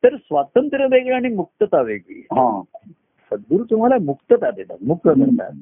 तर 0.04 0.16
स्वातंत्र्य 0.16 0.86
वेगळं 0.90 1.14
आणि 1.14 1.28
मुक्तता 1.28 1.80
वेगळी. 1.82 2.20
हा. 2.20 2.62
सद्गुरू 3.32 3.64
तुम्हाला 3.64 3.94
मुक्तता 4.04 4.50
देतात 4.50 4.76
मुक्त 4.86 5.08
करतात. 5.08 5.52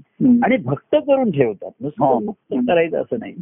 आणि 0.45 0.57
भक्त 0.57 0.97
करून 1.07 1.31
ठेवतात. 1.31 1.71
नुसतं 1.81 2.25
मुक्त 2.25 2.55
करायचं 2.69 3.01
असं 3.01 3.17
नाही. 3.19 3.33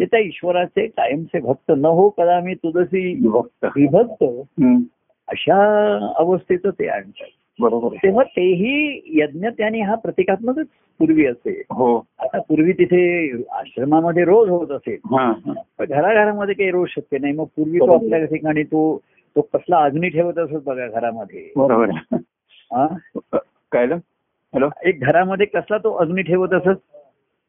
ते 0.00 0.04
त्या 0.04 0.20
ईश्वराचे 0.20 0.86
कायमचे 0.86 1.40
भक्त 1.40 1.72
न 1.78 1.84
हो 1.84 2.08
कदा 2.08 2.40
मी 2.40 2.54
तुझशी 2.54 3.26
विभक्त. 3.76 4.24
अशा 5.28 5.98
अवस्थेचं 6.16 6.70
ते 6.70 6.88
आणतात. 6.88 7.26
बरोबर. 7.60 7.88
तेव्हा 7.88 8.24
तेही 8.24 9.00
यज्ञ 9.06 9.48
त्याने 9.48 9.80
हा 9.80 9.94
प्रतिकात्मकच 9.94 10.66
पूर्वी 10.98 11.26
असे. 11.26 11.62
हो. 11.70 11.96
आता 12.18 12.40
पूर्वी 12.40 12.72
तिथे 12.72 13.30
आश्रमामध्ये 13.52 14.24
रोज 14.24 14.48
होत 14.48 14.68
असेल 14.68 14.96
घराघरामध्ये 15.84 16.54
काही 16.54 16.70
रोज 16.70 16.88
शक्य 16.88 17.18
नाही. 17.18 17.32
मग 17.32 17.44
पूर्वी 17.44 17.78
तो. 17.78 17.94
आपल्या 17.94 18.24
ठिकाणी 18.24 18.62
तो 18.62 19.00
तो 19.38 19.42
कसला 19.54 19.78
अग्नी 19.84 20.08
ठेवत 20.08 20.38
असत 20.38 20.62
बघा 20.66 20.86
घरामध्ये. 20.86 21.48
बरोबर. 21.56 21.90
हा? 22.70 22.86
काय? 23.72 23.86
हॅलो? 23.86 24.68
एक 24.84 25.00
घरामध्ये 25.00 25.46
कसला 25.46 25.78
तो 25.78 25.92
अग्नी 25.96 26.22
ठेवत 26.22 26.54
असत 26.54 26.80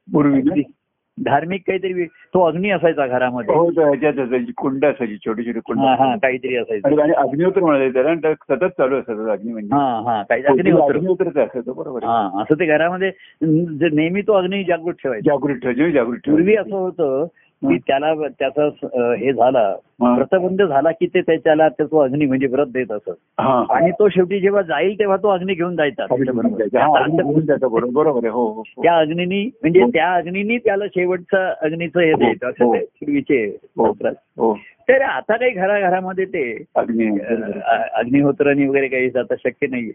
पूर्वी 0.08 0.62
धार्मिक 1.18 1.62
काहीतरी 1.68 2.06
तो 2.34 2.42
अग्नी 2.42 2.70
असायचा 2.70 3.06
घरामध्ये. 3.08 3.56
हो 3.56 3.66
कुंड 4.58 4.86
असायची 4.86 5.18
छोटी 5.26 5.46
छोटी 5.46 5.60
कुंड 5.66 5.80
काहीतरी 6.22 6.56
असायचं. 6.56 7.02
आणि 7.02 7.14
अग्निहोत्र 7.14 7.62
म्हणाले 7.62 7.90
त्याला 7.94 8.34
सतत 8.34 8.78
चालू 8.78 9.00
असायचं 9.00 9.32
अग्नी 9.32 9.52
म्हणजे. 9.54 9.76
हा 9.76 10.00
हा 10.06 10.22
काही 10.30 10.44
अग्नी 10.44 10.72
होत. 10.72 10.90
अग्निहोत्रच 10.90 11.38
असायचं 11.38 11.76
बरोबर. 11.76 12.04
हा 12.04 12.42
असं 12.42 12.60
ते 12.60 12.66
घरामध्ये 12.66 13.12
नेहमी 13.42 14.22
तो 14.22 14.34
अग्नी 14.34 14.64
जागृत 14.64 15.04
ठेवायचा. 15.04 15.30
जागृत 15.32 15.62
ठेव 15.64 15.72
जेव्हा 15.72 15.94
जागृत 15.94 16.30
पूर्वी 16.30 16.56
असं 16.56 16.76
होतं 16.76 17.26
की 17.64 17.78
त्याला 17.78 18.14
त्याचा 18.14 18.66
हे 19.14 19.34
झाला. 19.34 19.76
व्रतबंध 20.16 20.62
झाला 20.62 20.92
की 20.92 21.08
ते 21.08 21.22
त्याला 21.22 21.70
तो 21.70 22.00
अग्नी 22.00 22.26
म्हणजे 22.26 22.48
व्रत 22.48 22.68
देत 22.68 22.92
असत. 22.92 23.10
आणि 23.70 23.92
तो 23.92 24.10
शेवटी 24.10 24.40
जेव्हा 24.40 24.62
जाईल 24.62 25.00
तेव्हा 25.00 25.18
तो 25.18 25.28
अग्नी 25.28 25.54
घेऊन 25.54 25.76
जायचा. 25.76 26.06
बरोबर 27.72 28.28
हो 28.30 28.48
हो 28.48 28.64
हो. 28.68 28.84
त्या 28.84 28.98
अग्नीनी 28.98 29.46
म्हणजे 29.46 29.80
त्या 29.94 30.14
अग्नीनी 30.14 30.58
त्याला 30.58 30.86
शेवटचं 30.88 31.54
अग्नीचं 31.62 32.00
हे 32.00 32.14
देत 32.14 32.44
असं 32.44 32.66
पूर्वीचे 32.72 33.58
तर 34.90 35.02
आता 35.02 35.38
काही 35.38 35.52
घराघरामध्ये 35.52 36.26
ते 36.26 36.64
अग्नी. 36.76 37.20
अं, 37.20 37.52
अग्निहोत्रानी 37.94 38.68
वगैरे 38.68 38.88
काही 38.88 39.06
आता 39.06 39.36
शक्य 39.40 39.68
नाहीये. 39.68 39.92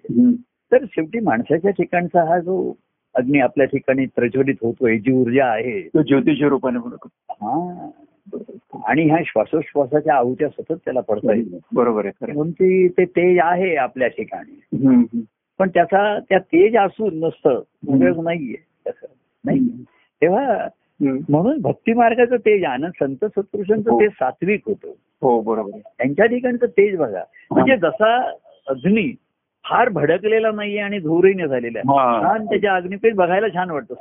तर 0.72 0.78
शेवटी 0.84 1.20
माणसाच्या 1.20 1.70
ठिकाणचा 1.70 2.28
हा 2.28 2.38
जो 2.38 2.76
अग्नी 3.14 3.40
आपल्या 3.40 3.66
ठिकाणी 3.66 4.06
प्रज्वलित 4.06 4.54
होतोय 4.62 4.96
जी 4.98 5.12
ऊर्जा 5.12 5.46
आहे. 5.46 5.80
तो 5.82 6.02
ज्योतिषी 6.02 6.48
रूपाने 6.48 6.78
हा 7.30 7.90
आणि 8.86 9.02
ह्या 9.02 9.16
श्वासोश्वासाच्या 9.26 10.14
आहुत्या 10.14 10.48
सतत 10.48 10.72
त्याला 10.72 11.00
पडता 11.00 11.34
येईल 11.34 11.58
बरोबर 11.74 12.06
आहे 12.06 12.32
म्हणून 12.32 12.50
ती 12.50 12.88
ते 12.88 13.04
तेज 13.04 13.38
आहे 13.42 13.74
आपल्या 13.76 14.08
ठिकाणी. 14.08 15.24
पण 15.58 15.68
त्याचा 15.68 16.18
त्या 16.18 16.38
तेज 16.38 16.76
असून 16.76 17.18
नसतं 17.20 17.62
उपयोग 17.88 18.24
नाहीये 18.24 18.56
त्याचा. 18.84 19.06
नाही. 19.44 19.84
तेव्हा. 20.22 20.68
म्हणून 21.28 21.60
भक्ती 21.60 21.92
मार्गाचं 21.92 22.36
तेज 22.36 22.64
आनंद 22.64 23.04
संत 23.04 23.24
सत्पुरुषांचं 23.24 23.90
हो. 23.90 24.00
ते 24.00 24.08
सात्विक 24.08 24.60
होतं. 24.66 24.88
हो 25.22 25.40
बरोबर 25.40 25.78
त्यांच्या 25.78 26.26
ठिकाणचं 26.26 26.66
तेज 26.66 26.96
बघा. 26.96 27.22
म्हणजे 27.50 27.76
जसा 27.76 28.30
अग्नी 28.68 29.12
फार 29.68 29.88
भडकलेला 29.88 30.50
नाहीये 30.50 30.78
आणि 30.78 30.98
धूरही 30.98 31.34
नाही 31.34 31.48
झालेला 31.48 31.78
आहे. 31.78 32.22
छान 32.22 32.46
त्याच्या 32.46 32.74
अग्निपेठ 32.76 33.14
बघायला 33.14 33.48
छान 33.48 33.70
वाटतं. 33.70 33.94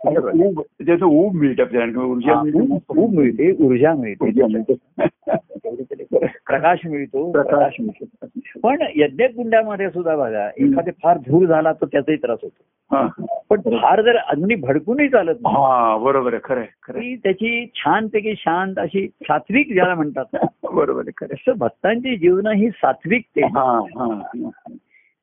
ऊब 0.45 0.61
त्याचं 0.87 1.05
ऊब 1.05 1.35
मिळतं 1.35 1.63
आपल्याला 1.63 1.91
किंवा 1.91 2.07
ऊर्जा 2.07 2.33
हा, 2.33 2.43
मिळते. 2.43 3.15
मिळते. 3.15 3.63
ऊर्जा 3.63 3.93
मिळते. 3.93 4.31
मिळते. 4.47 4.73
प्रकाश 6.47 6.79
मिळतो. 6.85 7.31
प्रकाश 7.31 7.75
मिळतो. 7.79 8.27
पण 8.63 8.83
यज्ञकुंडामध्ये 8.95 9.89
सुद्धा 9.89 10.15
बघा 10.15 10.49
एखादे 10.57 10.91
फार 10.91 11.17
धूर 11.17 11.45
झाला 11.45 11.73
तर 11.73 11.85
त्याचाही 11.85 12.17
त्रास 12.17 12.39
होतो. 12.43 12.95
हा. 12.95 13.07
पण 13.49 13.61
फार 13.61 14.01
जर 14.01 14.15
अग्नी 14.15 14.55
भडकूनही 14.55 15.09
चालत 15.09 15.35
नाही 15.41 15.55
हा 15.55 15.97
बरोबर 15.97 16.33
आहे 16.33 16.41
खरं 16.43 16.61
खरं 16.83 16.99
त्याची 17.15 17.65
छानपैकी 17.75 18.33
शांत 18.37 18.73
अशी 18.77 19.07
सात्विक 19.07 19.73
ज्याला 19.73 19.95
म्हणतात. 19.95 20.25
बरोबर 20.73 21.01
आहे 21.07 21.11
खरं 21.17 21.53
भक्तांची 21.57 22.17
जीवन 22.17 22.47
ही 22.47 22.69
सात्विक 22.69 23.25
ते. 23.35 23.41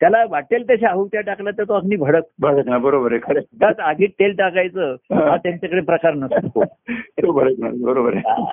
त्याला 0.00 0.24
वाटेल 0.28 0.70
तशा 0.70 0.88
आहुत्या 0.88 1.20
टाकल्या 1.20 1.52
तर 1.58 1.64
तो 1.64 1.74
अग्नी 1.74 1.96
भडक 1.96 2.22
भडक 2.38 2.68
ना 2.68 2.78
बरोबर 2.78 3.12
आहे 3.12 3.20
खरं. 3.22 3.40
त्यात 3.40 3.80
आगीत 3.80 4.08
तेल 4.08 4.36
टाकायचं 4.36 4.96
हा 5.10 5.36
त्यांच्याकडे 5.36 5.80
प्रकार 5.80 6.14
नसतो 6.14 6.64
बरोबर 7.84 8.16
आहे. 8.16 8.44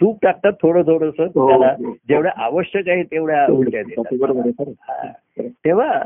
तूप 0.00 0.18
टाकतात 0.22 0.52
थोडं 0.62 0.82
थोडस 0.82 1.20
हो, 1.20 1.48
त्याला 1.48 1.66
हो. 1.66 1.92
जेवढं 2.08 2.30
आवश्यक 2.36 2.88
आहे 2.88 3.02
तेवढ्या. 3.02 3.46
आहे. 4.88 5.48
तेव्हा. 5.48 6.02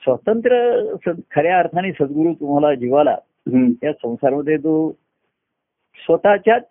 स्वतंत्र 0.00 0.82
खऱ्या 1.30 1.58
अर्थाने 1.58 1.92
सद्गुरू 1.92 2.32
तुम्हाला 2.32 2.74
जीवाला. 2.74 3.16
या 3.82 3.92
संसारामध्ये 3.92 4.56
तो 4.56 4.92
स्वतःच्याच 6.06 6.62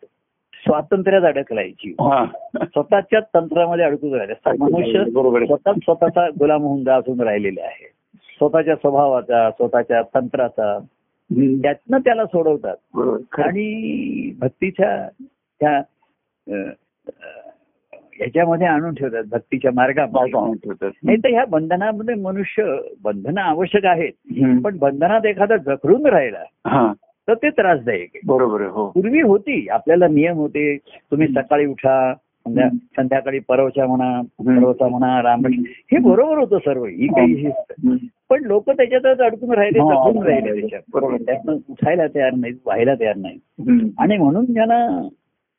स्वातंत्र्यात 0.65 1.21
अडकलायची. 1.21 1.91
हा. 1.91 2.25
स्वतःच्याच 2.63 3.23
तंत्रामध्ये 3.35 3.85
अडकून 3.85 4.13
राहिले. 4.13 4.33
मनुष्य 4.59 4.99
आहे. 4.99 5.45
स्वतःच 5.75 6.33
गुलाम 6.39 6.61
होऊन 6.61 6.89
असून 6.89 7.21
राहिलेले 7.21 7.61
आहे. 7.61 7.91
स्वतःच्या 8.15 8.75
स्वभावाचा 8.75 9.51
स्वतःच्या 9.51 10.01
तंत्राचा. 10.01 10.79
त्यातनं 11.61 11.97
त्याला 11.97 12.25
सोडवतात. 12.25 12.75
आणि 13.39 14.31
भक्तीच्या 14.39 15.09
त्या 15.59 15.81
ह्याच्यामध्ये 18.13 18.67
आणून 18.67 18.93
ठेवतात 18.93 19.23
भक्तीच्या 19.31 19.71
मार्गामध्ये. 19.73 20.39
आणून 20.39 20.55
ठेवतात. 20.55 20.91
नाही 21.03 21.17
तर 21.17 21.29
ह्या 21.29 21.45
बंधनामध्ये 21.45 22.15
मनुष्य 22.15 22.77
बंधनं 23.03 23.41
आवश्यक 23.41 23.85
आहेत. 23.85 24.11
पण 24.61 24.77
बंधनात 24.77 25.25
एखादा 25.25 25.57
जखडून 25.57 26.05
राहिला 26.05 26.43
तर 27.27 27.33
ते 27.33 27.49
त्रासदायक 27.49 28.09
आहे 28.15 28.19
बरोबर 28.25 28.61
हो 28.61 28.89
पूर्वी 28.89 29.21
होती 29.21 29.67
आपल्याला 29.69 30.07
नियम 30.07 30.37
होते 30.37 30.75
तुम्ही 31.11 31.27
सकाळी 31.27 31.65
उठा. 31.65 32.13
संध्याकाळी 32.45 33.39
परवच्या 33.39 33.85
म्हणा 33.87 34.21
परवचा 34.39 34.87
म्हणा 34.87 35.21
रामकृष्ण 35.21 35.63
हे 35.91 35.97
बरोबर 35.97 36.37
होतं 36.37 36.57
सर्व 36.57 36.85
ही 36.85 37.07
काही 37.07 37.35
शिस्त. 37.41 37.73
हम्म. 37.85 37.95
पण 38.29 38.43
लोक 38.43 38.69
त्याच्यातच 38.69 39.19
अडकून 39.19 39.51
राहिले 39.51 39.79
हा, 39.79 39.93
जखडून 39.93 40.23
राहिले. 40.23 40.59
त्याच्यात 40.59 41.19
त्यातनं 41.25 41.57
उठायला 41.69 42.07
तयार 42.15 42.33
नाहीत 42.33 42.55
व्हायला 42.65 42.95
तयार 42.99 43.15
नाहीत 43.15 43.61
हम्म. 43.61 43.87
आणि 43.99 44.17
म्हणून 44.17 44.45
ज्यांना 44.45 45.07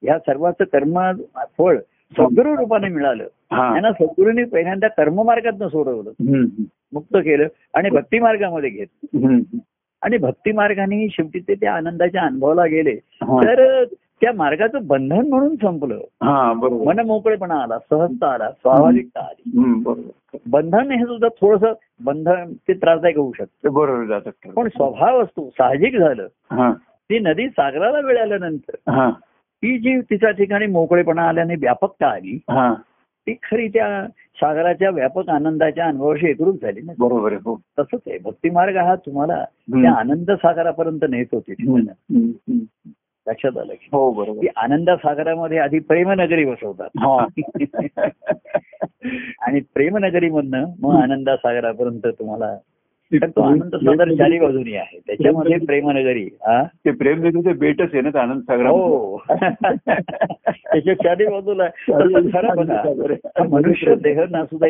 या 0.03 0.19
सर्वाचं 0.19 0.65
कर्म 0.65 0.99
फळ 1.59 1.79
सद्गुरु 2.19 2.57
रूपाने 2.57 2.89
मिळालं 2.89 3.27
हा 3.53 3.71
त्यांना 3.71 3.93
सद्गुरूंनी 3.93 4.45
पहिल्यांदा 4.45 4.89
कर्ममार्गातनं 4.89 5.69
सोडवलं. 5.69 6.35
मुक्त 6.93 7.17
केलं 7.17 7.47
आणि 7.75 7.91
भक्ती 7.91 8.19
मार्गामध्ये 8.19 8.71
घेतलं. 8.71 9.39
आणि 10.03 10.17
भक्ती 10.17 10.53
मार्गाने 10.53 11.09
शेवटी 11.11 11.41
ते 11.41 11.55
त्या 11.55 11.75
आनंदाच्या 11.75 12.23
अनुभवाला 12.23 12.67
गेले. 12.67 12.91
हा. 12.91 13.41
तर 13.45 13.85
त्या 14.21 14.33
मार्गाचं 14.37 14.79
बंधन 14.87 15.29
म्हणून 15.29 15.57
संपलं. 15.57 15.99
हा 16.23 16.53
बरोबर. 16.53 16.85
मन 16.85 17.01
मोकळेपणा 17.01 17.55
आला 17.55 17.79
सहजता 17.79 18.35
आला 18.35 18.51
स्वाभाविकता 18.51 19.21
आली. 19.21 19.51
बंधन 20.47 20.91
हे 20.91 21.05
सुद्धा 21.05 21.29
थोडस 21.29 21.67
बंधन 22.01 22.53
ते 22.53 22.73
त्रासदायक 22.73 23.17
होऊ 23.17 23.33
शकतं. 23.33 23.73
बरोबर 23.73 24.19
पण 24.51 24.69
स्वभाव 24.69 25.23
असतो 25.23 25.51
साहजिक 25.51 25.99
झालं. 25.99 26.27
हा. 26.51 26.73
ती 26.83 27.19
नदी 27.19 27.49
सागराला 27.49 28.01
मिळाल्यानंतर 28.01 28.75
ती 29.63 29.79
जी 29.79 30.01
तिच्या 30.01 30.31
ठिकाणी 30.31 30.67
मोकळेपणा 30.67 31.29
आल्याने 31.29 31.55
व्यापकता 31.55 32.07
आली 32.07 32.39
हा. 32.51 32.75
ती 33.27 33.35
खरी 33.35 33.69
त्या 33.69 34.07
सागराच्या 34.37 34.91
व्यापक 34.91 35.29
आनंदाच्या 35.29 35.85
अनुभवाशी 35.85 36.31
एकरूप 36.31 36.63
झाली 36.63 36.81
ना. 36.81 36.93
बरोबर 36.99 37.33
आहे 37.33 37.37
हो. 37.37 37.61
तसंच 37.79 38.01
आहे 38.07 38.19
भक्ती 38.19 38.51
मार्ग 38.51 38.77
हा 38.77 38.95
तुम्हाला. 38.95 39.45
त्या 39.71 39.93
आनंद 39.93 40.31
सागरापर्यंत 40.31 41.01
नेत 41.11 41.27
होती. 41.33 41.55
लक्षात 43.29 43.59
आलं 43.59 43.65
की? 43.65 43.89
हो 43.93 44.13
बरोबर. 44.13 44.43
ती 44.43 44.47
आनंद 44.57 44.91
सागरामध्ये 44.91 45.59
आधी 45.59 45.79
प्रेमनगरी 45.79 46.45
बसवतात. 46.45 46.89
आणि 49.41 49.61
प्रेमनगरीमधनं 49.75 50.65
मग 50.81 51.03
आनंदा 51.03 51.37
सागरापर्यंत 51.37 52.07
तुम्हाला 52.07 52.59
तो 53.13 53.41
आनंद 53.43 53.75
साधारण 53.77 54.17
चारी 54.17 54.39
बाजूनी 54.39 54.75
आहे. 54.75 54.99
त्याच्यामध्ये 55.07 55.59
प्रेमनगरी 55.59 56.25
हा 56.25 56.63
ते 56.65 56.91
प्रेम 56.91 57.23
देतो 57.23 57.41
ते 57.41 57.53
बेटच 57.53 57.89
आहे 57.93 58.01
ना 58.01 58.21
आनंद 58.21 58.41
सागरा 58.41 58.69
हो. 58.69 59.17
त्याच्या 59.29 60.95
चारी 60.95 61.27
बाजूला 61.27 61.67
खरं 61.67 62.55
बघा. 62.57 63.45
मनुष्य 63.51 63.95
देह 64.03 64.25
सुद्धा 64.25 64.67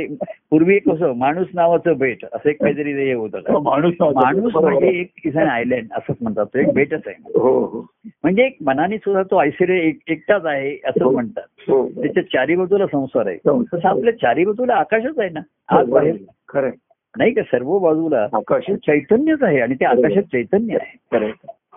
पूर्वी 0.50 0.78
कसं 0.78 1.12
माणूस 1.16 1.46
नावाचं 1.54 1.98
बेट 1.98 2.24
असं 2.32 2.48
एक 2.50 2.62
काहीतरी 2.62 2.92
हे 2.92 3.12
होतं 3.12 3.62
माणूस 3.62 3.94
माणूस 4.00 4.54
म्हणजे 4.54 4.88
एक 4.88 5.36
अन 5.36 5.48
आयलँड 5.48 5.86
असंच 5.92 6.16
म्हणतात. 6.20 6.46
तो 6.46 6.58
एक 6.58 6.72
बेटच 6.72 7.02
आहे. 7.06 7.14
हो 7.38 7.64
हो. 7.64 7.86
म्हणजे 8.22 8.42
एक 8.46 8.56
मनाने 8.60 8.98
सुद्धा 8.98 9.22
तो 9.22 9.42
ऐश्वर्य 9.42 9.74
एक 9.74 9.98
एकटाच 10.08 10.44
आहे 10.44 10.76
असं 10.84 11.12
म्हणतात. 11.12 11.42
हो. 11.68 11.88
त्याच्या 11.88 12.22
चारी 12.22 12.56
बाजूला 12.56 12.86
संसार 12.86 13.26
आहे. 13.26 13.36
तसं 13.36 13.88
आपल्या 13.88 14.12
चारी 14.12 14.44
बाजूला 14.44 14.74
आकाशच 14.74 15.18
आहे 15.18 15.28
ना. 15.28 15.40
आज 15.68 15.88
बाहेर. 15.88 16.16
खरंय 16.48 16.70
नाही 17.18 17.32
का 17.32 17.42
सर्व 17.42 17.78
बाजूला 17.78 18.28
आकाश. 18.32 18.70
चैतन्यच 18.70 19.42
आहे 19.42 19.60
आणि 19.60 19.74
ते 19.74 19.84
आकाशात 19.84 20.22
चैतन्य 20.22 20.74
आहे. 20.74 20.98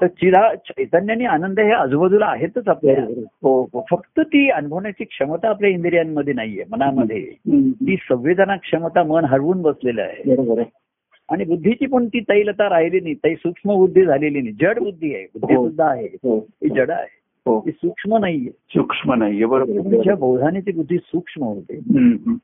तर 0.01 0.07
चिरा 0.07 0.55
चैतन्याने 0.55 1.25
आनंद 1.25 1.59
हे 1.59 1.71
आजूबाजूला 1.71 2.25
आहेतच 2.25 2.67
आपल्या 2.67 3.03
हो 3.23 3.69
हो. 3.73 3.86
फक्त 3.91 4.19
ती 4.19 4.49
अनुभवण्याची 4.49 5.03
क्षमता 5.03 5.49
आपल्या 5.49 5.69
इंद्रियांमध्ये 5.69 6.33
नाहीये 6.33 6.63
मनामध्ये. 6.71 7.25
ती 7.71 7.95
संवेदना 7.95 8.55
क्षमता 8.55 9.03
मन 9.03 9.25
हरवून 9.25 9.61
बसलेलं 9.61 10.01
आहे. 10.01 10.36
आणि 11.29 11.43
बुद्धीची 11.43 11.86
पण 11.86 12.07
ती 12.07 12.19
तैलता 12.19 12.69
राहिली 12.69 12.99
नाही 12.99 13.13
ती 13.13 13.36
सूक्ष्म 13.36 13.75
बुद्धी 13.75 14.05
झालेली 14.05 14.41
नाही. 14.41 14.53
जड 14.61 14.79
बुद्धी 14.79 15.15
आहे. 15.15 15.23
बुद्धी 15.23 15.55
हो. 15.55 15.67
सुद्धा 15.67 15.86
आहे. 15.86 16.05
हो. 16.05 16.39
ती 16.39 16.69
जड 16.69 16.91
आहे. 16.91 17.19
ती 17.59 17.71
सूक्ष्म 17.71 18.17
नाहीये. 18.17 18.49
सूक्ष्म 18.49 19.13
नाहीये 19.13 19.45
बरोबर. 19.45 19.71
तुमच्या 19.71 20.15
बोधाने 20.15 20.59
ती 20.59 20.71
बुद्धी 20.71 20.97
सूक्ष्म 20.97 21.43
होते. 21.43 21.79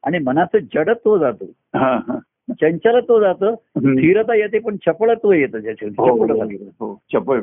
आणि 0.04 0.20
मनाचं 0.20 0.58
जडत्व 0.76 1.18
जातो. 1.18 1.46
चंचलत्व 2.52 3.20
जातं 3.20 3.46
हम्म. 3.46 3.94
स्थिरता 3.94 4.36
येते 4.36 4.60
पण 4.60 4.76
चपळत्व 4.76 5.32
येतं 5.32 5.60
ज्याच्या 5.60 5.90
हो, 5.98 6.18
चपळ 6.18 6.32
हो. 6.32 6.48
हो 6.80 6.94
चपळ. 7.14 7.42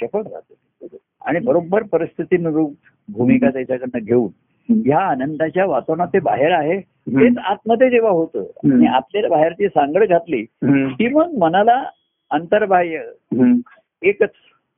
चपळ 0.00 0.22
जातं 0.22 0.96
आणि 1.24 1.38
बरोबर 1.38 1.82
परिस्थितीनुरूप 1.82 2.74
भूमिका 3.08 3.50
त्याच्याकडनं 3.50 4.04
घेऊन 4.04 4.28
ह्या 4.68 4.98
आनंदाच्या 4.98 5.64
वातावरणात 5.66 6.08
ते 6.08 6.18
बाहेर 6.18 6.52
आहे 6.52 6.80
तेच 6.80 7.38
आतमध्ये 7.38 7.90
जेव्हा 7.90 8.10
होतं. 8.10 8.44
आणि 8.72 8.86
आतल्या 8.86 9.28
बाहेरची 9.30 9.68
सांगड 9.68 10.04
घातली. 10.04 10.42
की 10.64 11.08
मग 11.08 11.34
मनाला 11.38 11.82
अंतर्बाह्य. 12.30 13.02
एकच 14.02 14.30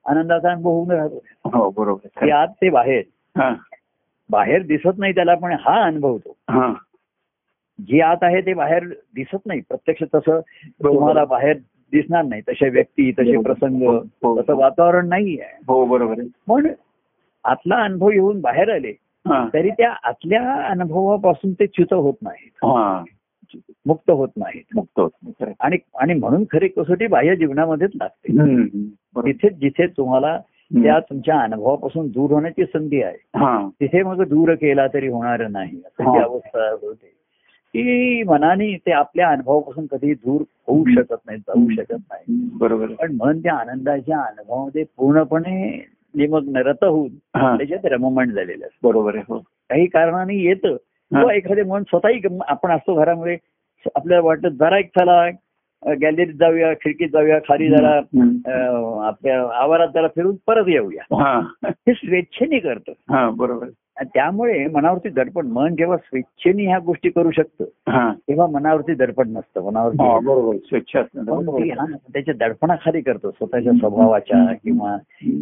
आनंदाचा 0.07 0.51
अनुभव 0.51 0.71
होऊन 0.71 0.91
राहतो 0.91 1.71
बरोबर 1.71 2.31
आत 2.31 2.49
ते 2.49 2.71
बाहेर 2.71 3.03
बाहेर 4.31 4.63
दिसत 4.63 4.99
नाही 4.99 5.15
त्याला 5.15 5.35
पण 5.35 5.53
हा 5.61 5.83
अनुभवतो 5.83 6.37
जे 7.81 8.01
आत 8.01 8.16
आहे 8.22 8.41
ते 8.41 8.55
बाहेर 8.55 8.85
दिसत 9.14 9.47
नाही. 9.47 9.61
प्रत्यक्ष 9.61 10.03
तसं 10.14 10.41
तुम्हाला 10.85 11.24
बाहेर 11.24 11.57
दिसणार 11.93 12.24
नाही. 12.24 12.43
तसे 12.49 12.68
व्यक्ती 12.68 13.12
तसे. 13.12 13.43
प्रसंग 13.43 13.83
हो, 13.83 13.97
हो. 13.97 14.41
तसं 14.41 14.57
वातावरण 14.57 15.09
नाही 15.09 15.41
आहे. 15.41 15.59
हो 15.68 15.87
बरोबर 15.87 16.14
पण 16.49 16.66
आतला 17.45 17.76
अनुभव 17.76 18.11
येऊन 18.11 18.41
बाहेर 18.41 18.72
आले 18.72 18.91
हा. 19.29 19.49
तरी 19.55 19.70
त्या 19.70 19.95
आतल्या 20.05 20.55
अनुभवापासून 20.55 21.53
ते 21.53 21.66
च्युत 21.66 21.95
होत 21.95 22.14
नाहीत. 22.22 22.51
हा. 22.64 23.05
मुक्त 23.87 24.11
होत 24.11 24.29
नाहीत. 24.37 24.62
मुक्त 24.74 25.01
होत. 25.01 25.45
आणि 25.61 25.76
आणि 26.01 26.14
म्हणून 26.14 26.45
खरी 26.53 26.68
कसोटी 26.68 27.07
बाह्य 27.07 27.37
जीवनामध्येच 27.37 27.91
लागते. 27.95 28.33
तिथे 29.26 29.51
जिथे 29.51 29.87
तुम्हाला 29.87 30.41
त्या 30.74 31.01
तुमच्या 31.01 31.41
अनुभवापासून 31.41 32.09
दूर 32.09 32.31
होण्याची 32.31 32.64
संधी 32.64 33.03
आहे 33.03 33.16
हा. 33.37 33.68
तिथे 33.81 34.03
मग 34.03 34.22
दूर 34.22 34.55
केला 34.55 34.87
तरी 34.87 35.09
होणार 35.09 35.49
नाही. 35.49 35.76
हा. 35.76 36.12
ती 36.12 36.18
अवस्था 36.18 36.70
होते. 36.70 37.18
की 37.75 38.23
मनाने 38.23 38.77
ते 38.87 38.93
आपल्या 38.93 39.29
अनुभवापासून 39.29 39.87
कधी 39.87 40.14
दूर 40.14 40.43
होऊ 40.66 40.85
शकत 40.97 41.16
नाही 41.27 41.39
जाऊ 41.39 41.69
शकत 41.71 42.03
नाही 42.11 42.49
बरोबर. 42.59 42.87
पण 42.87 43.16
मन 43.21 43.39
त्या 43.39 43.55
आनंदाच्या 43.55 44.21
अनुभवामध्ये 44.21 44.85
पूर्णपणे 44.97 45.85
निमग्न 46.14 46.57
रत 46.57 46.85
होऊन 46.85 47.09
त्याच्यात 47.57 47.85
रममाण 47.85 48.31
झालेलं 48.31 48.64
असतं. 48.64 48.89
बरोबर 48.89 49.14
आहे 49.14 49.25
हो. 49.29 49.39
काही 49.39 49.87
कारणाने 49.87 50.37
येतं. 50.37 50.77
किंवा 51.11 51.35
एखादे 51.35 51.62
मन 51.62 51.83
स्वतःही 51.83 52.21
आपण 52.49 52.71
असतो 52.71 52.95
घरामध्ये 52.95 53.37
आपल्याला 53.97 54.25
वाटतं 54.27 54.49
जरा 54.49 54.79
एक 54.79 54.89
चला 54.99 55.29
गॅलरीत 56.03 56.35
जाऊया 56.35 56.73
खिडकीत 56.75 57.09
जाऊया 57.12 57.39
खाली 57.39 57.69
जरा 57.69 57.95
आपल्या 59.07 59.41
आवारात 59.62 59.89
जरा 59.95 60.09
फिरून 60.09 60.37
परत 60.47 60.69
येऊया. 60.69 61.16
हा. 61.25 61.41
स्वेच्छेने 61.89 62.59
करतं. 62.59 62.93
बरोबर. 63.37 63.66
त्यामुळे 64.05 64.66
मनावरती 64.66 65.09
दडपण 65.09 65.46
मन 65.46 65.76
जेव्हा 65.76 65.96
स्वेच्छेने 65.96 66.66
ह्या 66.66 66.78
गोष्टी 66.78 67.11
करू 67.11 67.30
शकतं 67.30 67.64
हा. 67.88 68.12
तेव्हा 68.28 68.46
मनावरती 68.46 68.94
दडपण 68.94 69.30
नसतं 69.30 69.64
मनावरती. 69.64 70.59
स्वेच्छ 70.59 70.96
त्याच्या 72.12 72.34
दडपणाखाली 72.34 73.01
करतो 73.01 73.30
स्वतःच्या 73.30 73.72
स्वभावाच्या 73.72 74.55
किंवा 74.64 74.96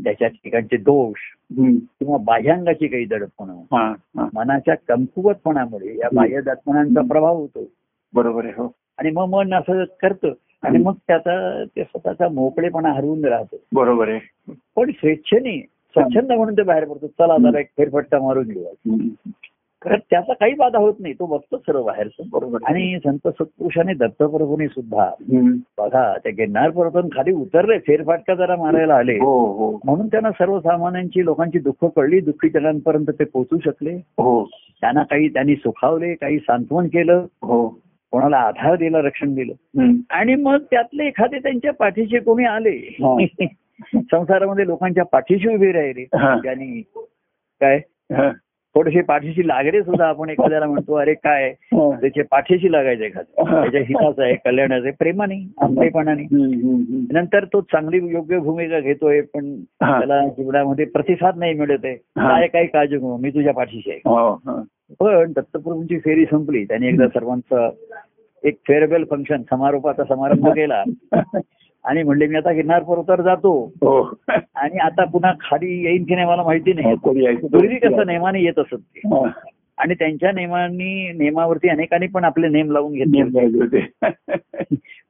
त्याच्या 0.04 0.28
ठिकाणचे 0.28 0.76
दोष. 0.76 1.16
किंवा 2.00 2.16
बाह्यांगाची 2.16 2.86
काही 2.86 3.04
दडपण. 3.04 3.62
मनाच्या 4.34 4.74
कमकुवतपणामुळे 4.88 5.98
या 5.98 6.08
बाह्य 6.14 6.40
दडपणांचा 6.40 7.00
प्रभाव 7.00 7.36
होतो. 7.36 7.64
बरोबर 8.14 8.44
आहे 8.44 8.52
हो. 8.56 8.72
आणि 8.98 9.10
मग 9.10 9.24
मन 9.24 9.54
असं 9.54 9.84
करतं 10.02 10.32
आणि 10.62 10.78
मग 10.78 10.92
त्याचा 10.92 11.64
ते 11.76 11.84
स्वतःचा 11.84 12.28
मोकळेपणा 12.28 12.92
हरवून 12.92 13.24
राहतो. 13.24 13.56
बरोबर 13.72 14.08
आहे. 14.08 14.52
पण 14.76 14.90
स्वेच्छेने 14.90 15.66
स्वच्छंद 16.00 16.32
म्हणून 16.32 16.54
ते 16.54 16.62
बाहेर 16.62 16.84
पडतो 16.84 17.06
चला 17.06 17.50
जरा 17.50 17.60
एक 17.60 17.66
फेरफटका 17.76 18.18
मारून 18.18 18.48
घेऊया. 18.48 18.70
हम्म. 18.70 19.30
तर 19.84 19.96
त्याचा 20.10 20.32
काही 20.32 20.54
बाधा 20.54 20.78
होत 20.78 20.94
नाही. 21.00 21.14
तो 21.14 21.26
बघतो 21.26 21.58
सर्व 21.58 21.82
बाहेरचं. 21.82 22.22
बरोबर. 22.32 22.58
आणि 22.66 22.98
संत 23.04 23.18
सत्पुरुषाने 23.24 23.94
दत्तप्रभूंनी 23.94 24.66
सुद्धा. 24.66 25.10
बघा 25.78 26.18
त्या 26.18 26.32
गिरनार 26.32 26.70
पर्वतून 26.70 27.08
खाली 27.08 27.32
उतरले. 27.32 27.78
फेरफाटका 27.78 28.34
जरा 28.34 28.56
मारायला 28.56 28.94
आले. 28.94 29.12
हो 29.12 29.52
हो. 29.52 29.80
म्हणून 29.84 30.06
त्यांना 30.06 30.30
सर्वसामान्यांची 30.30 31.24
लोकांची 31.24 31.58
दुःख 31.58 31.84
कळली. 31.96 32.20
दुःखीजनांपर्यंत 32.20 33.06
ते 33.06 33.24
पोहोचू 33.24 33.58
शकले. 33.64 33.94
हो. 33.96 34.44
त्यांना 34.80 35.02
काही 35.02 35.28
त्यांनी 35.28 35.56
सुखावले 35.56 36.14
काही 36.14 36.38
सांत्वन 36.38 36.86
केलं. 36.86 37.26
हो. 37.42 37.68
कोणाला 38.12 38.36
आधार 38.36 38.76
दिला 38.76 38.98
रक्षण 38.98 39.34
दिलं. 39.34 39.52
आणि 40.10 40.34
मग 40.34 40.58
त्यातले 40.70 41.06
एखादे 41.06 41.38
त्यांच्या 41.38 41.72
पाठीशी 41.72 42.18
कोणी 42.18 42.44
आले. 42.44 42.96
संसारामध्ये 43.94 44.66
लोकांच्या 44.66 45.04
पाठीशी 45.04 45.48
उभे 45.48 45.72
राहिले. 45.72 46.04
त्यांनी 46.42 46.80
काय. 47.60 47.80
थोडेसे 48.74 49.00
पाठीशी 49.00 49.46
लागले 49.48 49.82
सुद्धा 49.82 50.06
आपण 50.06 50.30
एखाद्याला 50.30 50.66
म्हणतो 50.66 50.94
अरे 50.94 51.12
काय 51.14 51.48
हा. 51.72 51.88
त्याचे 52.00 52.22
पाठीशी 52.22 52.72
लागायचं 52.72 53.04
एखादं 53.04 53.44
हा. 53.48 53.60
त्याच्या 53.62 53.80
हिताचं 53.80 54.22
आहे 54.22 54.34
कल्याणाचं 54.34 54.84
आहे 54.84 54.92
प्रेमाने 54.98 55.36
आपलेपणाने. 55.60 56.26
नंतर 57.12 57.44
तो 57.44 57.60
चांगली 57.62 57.98
योग्य 58.10 58.38
भूमिका 58.38 58.80
घेतोय 58.80 59.20
पण. 59.34 59.54
त्याला 59.80 60.20
जीवनामध्ये 60.28 60.84
प्रतिसाद 60.84 61.38
नाही 61.38 61.54
मिळत 61.54 61.84
आहे. 61.84 61.94
काय 61.94 62.46
काही 62.46 62.66
काळजी 62.66 62.98
करू 62.98 63.16
मी 63.16 63.30
तुझ्या 63.30 63.54
पाठीशी 63.54 63.90
आहे 63.90 64.00
हो, 64.06 64.32
हा. 64.46 64.62
पण 65.00 65.32
दत्तप्रभूंची 65.32 65.98
फेरी 65.98 66.24
संपली 66.24 66.64
त्यांनी 66.64 66.88
एकदा 66.88 67.06
सर्वांचं 67.08 67.70
एक 68.44 68.58
फेअरवेल 68.68 69.04
फंक्शन 69.10 69.42
समारोपाचा 69.42 70.04
समारंभ 70.04 70.48
केला 70.48 70.82
आणि 71.86 72.02
म्हणले 72.02 72.26
मी 72.26 72.36
आता 72.36 72.52
गिरनार 72.52 72.82
पर्वतावर 72.82 73.20
जातो. 73.20 73.72
हो. 73.76 74.18
आणि 74.54 74.78
आता 74.78 75.04
पुन्हा 75.04 75.32
खाली 75.40 75.84
येईन 75.84 76.04
की 76.04 76.14
नाही 76.14 76.26
मला 76.26 76.42
माहिती 76.42 76.72
नाही. 76.72 77.24
यायचं 77.24 77.46
पूर्वी 77.46 77.76
कसं 77.76 78.06
नेमाने 78.06 78.42
येत 78.42 78.58
असत 78.58 78.74
ते. 78.74 79.00
हा. 79.06 79.30
आणि 79.78 79.94
त्यांच्या 79.94 80.32
नेमांनी 80.32 81.12
नेमावरती 81.12 81.68
अनेकांनी 81.68 82.06
पण 82.06 82.24
आपले 82.24 82.48
नेम 82.48 82.70
लावून 82.70 82.92
घेतले 82.92 83.80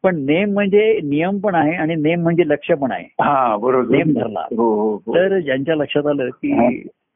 पण 0.03 0.25
नेम 0.25 0.53
म्हणजे 0.53 1.01
नियम 1.05 1.39
पण 1.39 1.55
आहे 1.55 1.75
आणि 1.75 1.95
नेम 1.95 2.23
म्हणजे 2.23 2.49
लक्ष 2.49 2.73
पण 2.73 2.93
आहे. 2.93 3.05
हा 3.05 3.57
बरोबर. 3.57 3.97
नेम 3.97 4.13
धरला. 4.13 4.41
हो 4.41 4.75
हो 4.75 5.03
हो. 5.07 5.15
तर 5.15 5.39
ज्यांच्या 5.41 5.75
लक्षात 5.75 6.07
आलं 6.07 6.29
की 6.29 6.53
हा. 6.53 6.69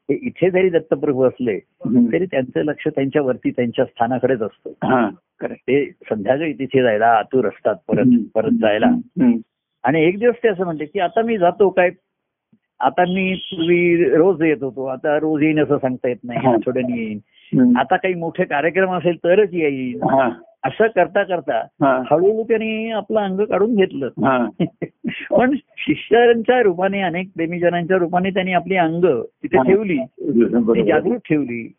हे 0.09 0.13
इथे 0.13 0.49
जरी 0.49 0.69
दत्तप्रभू 0.69 1.23
असले. 1.23 1.59
तरी 1.85 2.25
त्यांचं 2.25 2.59
लक्ष 2.59 2.87
त्यांच्यावरती 2.87 3.51
त्यांच्या 3.51 3.85
स्थानाकडेच 3.85 4.41
असतं. 4.41 4.69
हा 4.69 5.09
ते 5.53 5.85
संध्याकाळी 5.85 6.53
तिथे 6.53 6.83
जायला 6.83 7.07
आतुर 7.07 7.47
असतात 7.47 7.75
परत. 7.87 8.05
परत 8.35 8.51
जायला. 8.61 8.91
आणि 9.83 10.03
एक 10.03 10.19
दिवस 10.19 10.35
ते 10.43 10.47
असं 10.47 10.63
म्हणते 10.63 10.85
की 10.85 10.99
आता 10.99 11.21
मी 11.21 11.37
जातो 11.37 11.69
काय? 11.69 11.89
आता 12.79 13.01
मी 13.01 13.33
पूर्वी 13.33 14.03
रोज 14.15 14.43
येत 14.43 14.63
होतो. 14.63 14.85
आता 14.85 15.17
रोज 15.19 15.43
येईन 15.43 15.63
असं 15.63 15.77
सांगता 15.77 16.07
येत 16.07 16.17
नाही. 16.23 16.47
आठवड्याने 16.47 17.01
येईन. 17.01 17.77
आता 17.77 17.95
काही 17.95 18.13
मोठे 18.13 18.43
कार्यक्रम 18.43 18.93
असेल 18.93 19.17
तरच 19.17 19.49
येईल 19.53 20.01
हा. 20.03 20.29
असं 20.63 20.87
करता 20.87 21.23
करता 21.23 21.59
हळूहळू 22.11 22.43
त्यांनी 22.43 22.91
आपलं 22.91 23.19
अंग 23.19 23.39
काढून 23.39 23.75
घेतलं. 23.75 24.09
पण 25.31 25.55
शिष्यांच्या 25.77 26.61
रूपाने 26.61 27.01
अनेक 27.01 27.27
प्रेमीजनांच्या 27.35 27.97
रूपाने 27.97 28.29
त्यांनी 28.29 28.53
आपली 28.53 28.75
अंग 28.75 29.05
तिथे. 29.21 29.57
ठेवली. 29.57 29.97
ती. 29.97 30.83
जागृत 30.83 31.19
ठेवली. 31.29 31.71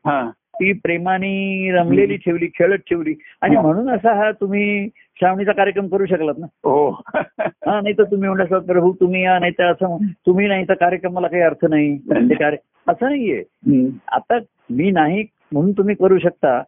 ती 0.55 0.72
प्रेमाने 0.72 1.70
रमलेली 1.72 2.16
ठेवली 2.16 2.46
खेळत 2.46 2.78
ठेवली. 2.78 3.14
आणि. 3.40 3.57
म्हणून 3.57 3.90
असा 3.90 4.14
हा 4.14 4.30
तुम्ही 4.30 4.88
श्रावणीचा 5.21 5.53
कार्यक्रम 5.53 5.87
करू 5.87 6.07
शकलात 6.07 6.35
ना? 6.39 6.47
हो. 6.47 6.91
हा 7.15 7.81
नाही 7.81 7.93
तर 7.93 8.03
तुम्ही 8.03 8.29
म्हणलं 8.29 8.59
प्रभू 8.59 8.93
तुम्ही 8.93 9.25
या 9.25 9.39
नाही 9.39 9.53
तर 9.53 9.65
असं 9.65 9.97
तुम्ही 10.27 10.49
नाही 10.49 10.65
तर 10.69 10.75
कार्यक्रमाला 10.75 11.27
काही 11.27 11.43
अर्थ 11.43 11.65
नाही. 11.65 11.99
ते 11.99 12.35
कार्य 12.35 12.57
असं 12.89 13.07
नाहीये. 13.07 13.43
आता 14.13 14.39
मी 14.71 14.91
नाही 14.91 15.25
म्हणून 15.53 15.73
तुम्ही 15.73 15.95
करू 15.95 16.19
शकता. 16.19 16.63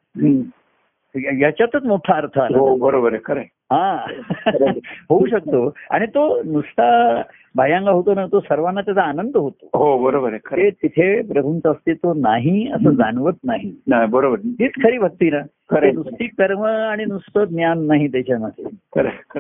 याच्यातच 1.17 1.85
मोठा 1.85 2.15
अर्थ 2.15 2.39
आला. 2.39 2.59
हो 2.59 2.77
बरोबर 2.77 3.13
आहे. 3.13 3.21
खरं. 3.25 3.41
हा. 3.73 4.07
होऊ 5.11 5.27
शकतो. 5.27 5.75
आणि 5.91 6.07
तो 6.07 6.43
नुसता 6.43 7.23
बाह्यांगा 7.57 7.91
होतो 7.91 8.15
ना 8.15 8.27
तो 8.27 8.41
सर्वांना 8.41 8.81
त्याचा 8.81 9.03
आनंद 9.03 9.37
होतो. 9.37 9.67
हो 9.75 9.99
बरोबर 10.05 10.31
आहे. 10.31 10.39
खरं 10.45 10.69
तिथे 10.83 11.23
प्रभूंचं 11.23 11.71
अस्तित्व 11.71 12.13
नाही 12.13 12.71
असं 12.73 12.91
जाणवत 12.91 13.33
नाही. 13.45 13.73
बरोबर. 14.11 14.39
हीच 14.45 14.73
खरी 14.85 14.99
भक्ती 14.99 15.31
ना. 15.31 15.39
नुसती 15.83 16.27
कर्म 16.27 16.65
आणि 16.65 17.05
नुसतं 17.05 17.45
ज्ञान 17.45 17.87
नाही 17.87 18.09
त्याच्यामध्ये. 18.09 18.65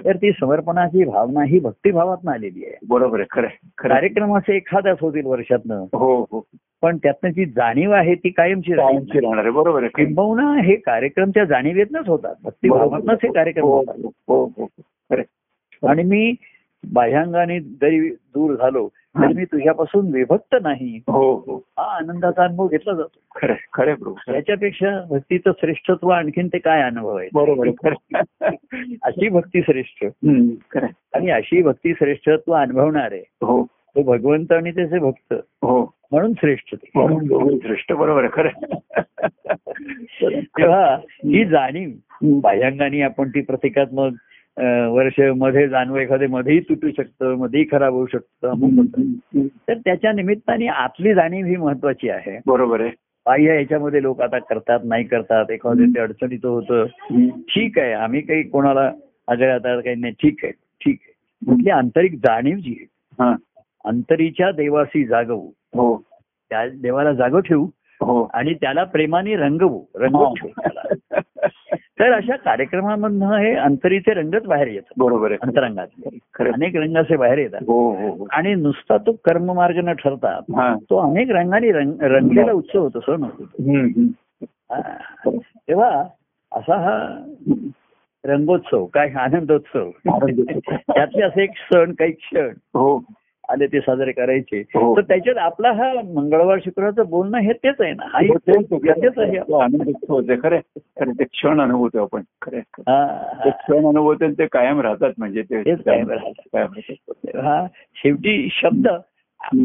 तर 0.04 0.16
ती 0.16 0.32
समर्पणाची 0.32 1.04
भावना 1.04 1.44
ही 1.44 1.58
भक्तिभावात 1.58 2.28
आलेली 2.28 2.64
आहे. 2.64 2.78
बरोबर 2.88 3.20
आहे 3.20 3.26
खरं. 3.30 3.46
कार्यक्रम 3.78 4.36
असे 4.36 4.56
एखाद्याच 4.56 4.96
होतील 5.00 5.26
वर्षातनं. 5.26 5.84
हो 5.92 6.22
हो. 6.22 6.46
पण 6.82 6.96
त्यातनं 6.96 7.30
जी 7.30 7.44
जाणीव 7.44 7.92
आहे 7.92 8.14
ती 8.14 8.28
कायमची 8.28 8.72
राहणार 8.72 9.38
आहे 9.38 9.50
बरोबर 9.50 9.82
आहे. 9.82 10.04
किंबहुना 10.04 10.60
हे 10.60 10.76
कार्यक्रमच्या 10.76 11.44
जाणीवेतनच 11.44 12.08
होतात. 12.08 12.34
भक्तिभावातनच 12.44 13.18
हे 13.22 13.32
कार्यक्रम 13.32 13.64
हो, 13.64 13.78
होतात. 13.78 13.94
हो 14.28 14.44
हो. 14.44 14.68
आणि 15.88 16.02
मी 16.02 16.34
बाह्यांगाने 16.92 17.60
जरी 17.60 18.08
दूर 18.10 18.54
झालो 18.54 18.88
मी 19.14 19.44
तुझ्यापासून 19.44 20.12
विभक्त 20.12 20.56
नाही 20.62 21.00
हो 21.08 21.34
हो 21.46 21.56
हा 21.78 21.84
आनंदाचा 21.96 22.44
अनुभव 22.44 22.68
घेतला 22.68 22.92
जातो 22.92 23.38
खरं 23.40 23.52
आहे, 23.52 23.66
खरं 23.72 23.86
आहे 23.86 23.96
प्रभू 23.96 24.14
खरं 24.14 24.32
आहे. 24.32 24.36
याच्यापेक्षा 24.36 25.00
भक्तीचं 25.10 25.52
श्रेष्ठत्व 25.60 26.08
आणखीन 26.08 26.48
ते 26.48 26.58
काय 26.58 26.82
अनुभव 26.82 27.16
आहे 27.16 27.28
बरोबर 27.34 27.66
आहे 27.66 28.18
आहे. 28.44 28.96
अशी 29.02 29.28
भक्ती 29.28 29.62
श्रेष्ठ 29.62 30.04
आहे. 30.04 30.86
आणि 31.14 31.30
अशी 31.30 31.62
भक्ती 31.62 31.92
श्रेष्ठत्व 31.94 32.52
अनुभवणारे 32.52 33.18
हो 33.18 33.64
तो 33.96 34.02
भगवंत 34.02 34.52
आणि 34.52 34.70
त्याचे 34.70 34.98
भक्त 34.98 35.34
हो 35.62 35.94
म्हणून 36.12 36.32
श्रेष्ठ 36.32 36.74
ते 36.74 36.90
म्हणून 36.94 37.26
दोघे 37.26 37.56
श्रेष्ठ 37.62 37.92
बरोबर 37.92 38.24
आहे 38.24 38.30
खरं 38.32 38.48
आहे. 38.48 38.82
तेव्हा 40.40 40.94
ही 41.24 41.44
जाणीव. 41.44 41.90
बाह्यांगाने 42.40 43.00
आपण 43.00 43.28
ती 43.28 43.40
प्रतिकात्मक 43.40 44.12
वर्षमध्ये 44.88 45.68
जाणवं 45.68 45.98
एखादे 45.98 46.26
मध्येही 46.26 46.60
तुटू 46.60 46.88
शकतं 46.96 47.34
मध्येही 47.34 47.66
खराब 47.70 47.92
होऊ 47.92 48.06
शकतं 48.06 48.48
अमुक. 48.48 48.86
तर 49.68 49.74
त्याच्या 49.74 50.12
निमित्ताने 50.12 50.66
आतली 50.66 51.14
जाणीव 51.14 51.46
ही 51.46 51.56
महत्वाची 51.56 52.08
आहे. 52.08 52.40
बरोबर 52.46 52.80
आहे. 52.80 52.90
बाह्य 53.26 53.54
याच्यामध्ये 53.54 54.02
लोक 54.02 54.22
आता 54.22 54.38
करतात 54.38 54.80
नाही 54.84 55.04
करतात 55.04 55.50
एखादे 55.50 55.84
ते 55.84 56.00
अडचणीचं 56.00 56.48
होतं. 56.48 56.84
ठीक 57.34 57.78
आहे 57.78 57.92
आम्ही 57.92 58.20
काही 58.20 58.42
कोणाला 58.42 58.92
आजार 59.28 59.48
आता 59.48 59.80
काही 59.80 59.96
नाही. 59.96 60.12
ठीक 60.12 60.40
आहे 60.42 60.52
ठीक 60.52 60.98
आहे. 61.02 61.12
कुठली 61.50 61.70
आंतरिक 61.70 62.14
जाणीव 62.14 62.56
जी 62.56 62.76
आहे 62.80 62.86
हा. 63.18 63.34
अंतरीच्या 63.84 64.50
देवाशी 64.50 65.04
जागवू. 65.04 65.46
हो. 65.74 66.02
त्या 66.50 66.68
देवाला 66.68 67.12
जागो 67.12 67.40
ठेवू 67.40 67.64
हो. 68.00 68.30
आणि 68.34 68.54
त्याला 68.54 68.84
प्रेमाने 68.84 69.36
रंगवू. 69.36 69.84
रंगवून 69.94 70.34
ठेवू 70.34 70.60
त्याला. 70.60 70.94
तर 72.00 72.12
अशा 72.12 72.36
कार्यक्रमामधनं 72.36 73.36
हे 73.36 73.54
अंतरीचे 73.54 74.14
रंगच 74.14 74.42
बाहेर 74.44 74.66
येतात. 74.66 74.92
बरोबर 74.96 75.32
आहे. 75.32 75.80
आहे. 75.80 76.18
अनेक 76.48 76.76
रंग 76.76 76.96
असे 76.96 77.16
बाहेर 77.16 77.38
येतात. 77.38 77.60
हो 77.66 77.90
हो 77.90 78.08
हो. 78.08 78.26
आणि 78.32 78.54
नुसता 78.54 78.96
तो 78.96 79.12
कर्ममार्ग 79.12 79.76
न 79.76 79.92
ठरता 79.92 80.40
हा. 80.56 80.76
तो 80.90 81.10
अनेक 81.10 81.30
रंगाने 81.30 81.72
रंग 81.72 81.92
रंगलेला 82.00 82.52
उत्सव 82.52 82.78
होतो 82.78 83.00
सण 83.00 83.22
होतो. 83.22 83.44
तेव्हा 85.68 86.04
असा 86.52 86.76
हा 86.76 87.24
रंगोत्सव 88.24 88.84
काय 88.84 89.10
आनंदोत्सव. 89.10 89.90
आनंदोत्सव. 90.12 90.92
त्यातले 90.94 91.22
असे 91.22 91.42
एक 91.42 91.50
सण 91.50 91.92
काही 91.92 92.12
क्षण. 92.12 92.48
हो. 92.48 93.04
आले 93.48 93.66
ते 93.66 93.80
साजरे 93.80 94.12
करायचे 94.12 94.60
हो. 94.60 94.96
तर 94.96 95.00
त्याच्यात 95.00 95.36
आपला 95.36 95.72
हा 95.72 95.92
मंगळवार 96.14 96.58
शुक्रवारचं 96.64 97.02
बोलणं 97.08 97.38
हे 97.38 97.52
तेच 97.52 97.74
आहे 97.80 97.92
ना 97.92 98.04
हा 98.08 98.18
हो, 98.28 98.36
तेच 98.38 99.18
आहे, 99.18 100.36
खरं. 100.36 101.12
ते 101.12 101.24
क्षण 101.24 101.60
अनुभवतो 101.60 102.02
आपण 102.02 102.22
खरं. 102.42 102.58
हा. 102.58 103.50
क्षण 103.50 103.86
अनुभवतो 103.86 104.30
ते 104.30 104.46
कायम 104.46 104.80
राहतात 104.80 105.12
म्हणजे 105.18 105.42
ते 105.42 105.62
तेच 105.62 105.78
कायम 105.84 106.10
राहतात. 106.10 107.36
हा 107.36 107.66
शेवटी 107.94 108.48
शब्द 108.52 108.88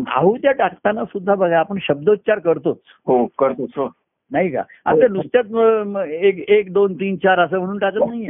आहुत्या 0.08 0.52
टाकताना 0.52 1.04
सुद्धा 1.06 1.36
बघा 1.36 1.60
आपण 1.60 1.78
शब्दोच्चार 1.82 2.40
करतोच 2.40 2.78
हो 3.08 3.26
करतो 3.26 3.66
हो 3.76 3.88
नाही 4.32 4.50
का? 4.50 4.62
आता 4.86 5.08
नुसत्याच 5.08 5.46
म- 5.52 5.84
म- 5.86 6.04
एक 6.08 6.50
एक 6.50 6.74
दोन 6.74 6.94
तीन 6.94 7.16
चार 7.16 7.40
असं 7.40 7.60
म्हणून 7.60 7.78
टाकत 7.78 8.00
नाहीये. 8.08 8.30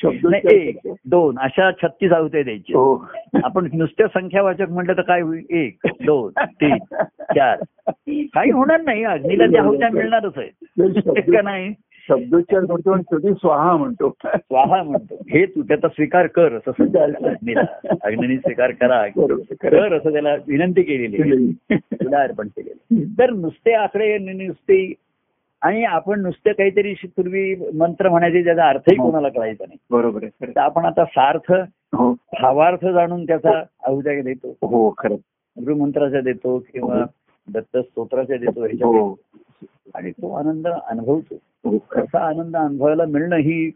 एक 0.56 0.78
दोन 1.06 1.38
अशा 1.38 1.70
छत्तीस 1.70 2.12
आहुत्या 2.12 2.42
द्यायची. 2.42 2.72
हो. 2.72 3.06
आपण 3.44 3.68
नुसत्या 3.74 4.06
संख्यावाचक 4.06 4.70
म्हटलं 4.70 4.92
तर 4.92 5.00
काय 5.00 5.20
होईल? 5.20 5.44
एक 5.50 5.78
दोन 5.84 6.32
तीन 6.46 6.76
चार. 7.34 7.56
काही 8.10 8.50
होणार 8.50 8.80
नाही. 8.80 9.04
अग्नीला 9.04 9.46
त्या 9.46 9.62
आहुत्या 9.62 9.88
मिळणारच 9.92 10.32
आहे 10.36 10.50
का 11.20 11.42
नाही? 11.42 11.74
शब्दोच्चार 12.08 12.64
करतो 12.64 12.90
आणि 12.90 13.02
शेवटी 13.02 13.34
स्वाहा 13.34 13.76
म्हणतो. 13.76 14.14
स्वाहा 14.24 14.82
म्हणतो. 14.82 15.14
हे 15.14 15.46
तू 15.46 15.62
त्याचा 15.62 15.88
स्वीकार 15.88 16.26
कर 16.26 16.52
असं 16.56 16.84
अग्नीने 18.02 18.36
स्वीकार 18.36 18.70
करा. 18.70 19.06
कर. 19.08 19.96
असं 19.96 20.12
त्याला 20.12 20.34
विनंती 20.34 20.82
केलेली 20.82 21.52
अर्पण 22.14 22.46
केलेलं 22.46 23.04
तर 23.18 23.30
नुसते 23.30 23.72
आकडे 23.72 24.18
नुसते 24.18 24.92
आणि 25.62 25.84
आपण 25.84 26.20
नुसते 26.20 26.52
काहीतरी 26.52 26.94
पूर्वी 27.04 27.54
मंत्र 27.74 28.08
म्हणायचे 28.08 28.44
त्याचा 28.44 28.68
अर्थही 28.68 28.96
कोणाला 28.96 29.28
कळायचा 29.28 29.64
नाही. 29.68 29.78
बरोबर 29.90 30.24
आहे 30.24 30.46
तर 30.56 30.60
आपण 30.60 30.84
आता 30.84 31.04
सार्थ 31.04 31.52
हो. 31.94 32.12
भावार्थ 32.12 32.86
जाणून 32.86 33.26
त्याचा 33.26 33.62
अहुत्या 33.84 34.22
देतो. 34.22 34.50
हो 34.50 34.94
खरं. 34.98 35.14
गृहमंत्राच्या 35.66 36.20
देतो 36.20 36.58
किंवा 36.72 37.04
दत्त 37.54 37.78
स्तोत्राच्या 37.78 38.36
देतो 38.36 38.60
ह्याच्या 38.60 38.86
हो. 38.86 39.18
आणि 39.94 40.10
तो 40.10 40.34
आनंद 40.34 40.66
अनुभवतो. 40.66 41.34
हो 41.68 41.78
खरं 41.90 42.02
असा 42.02 42.26
आनंद 42.26 42.56
अनुभवायला 42.56 43.04
मिळणं 43.08 43.36
ही 43.36 43.66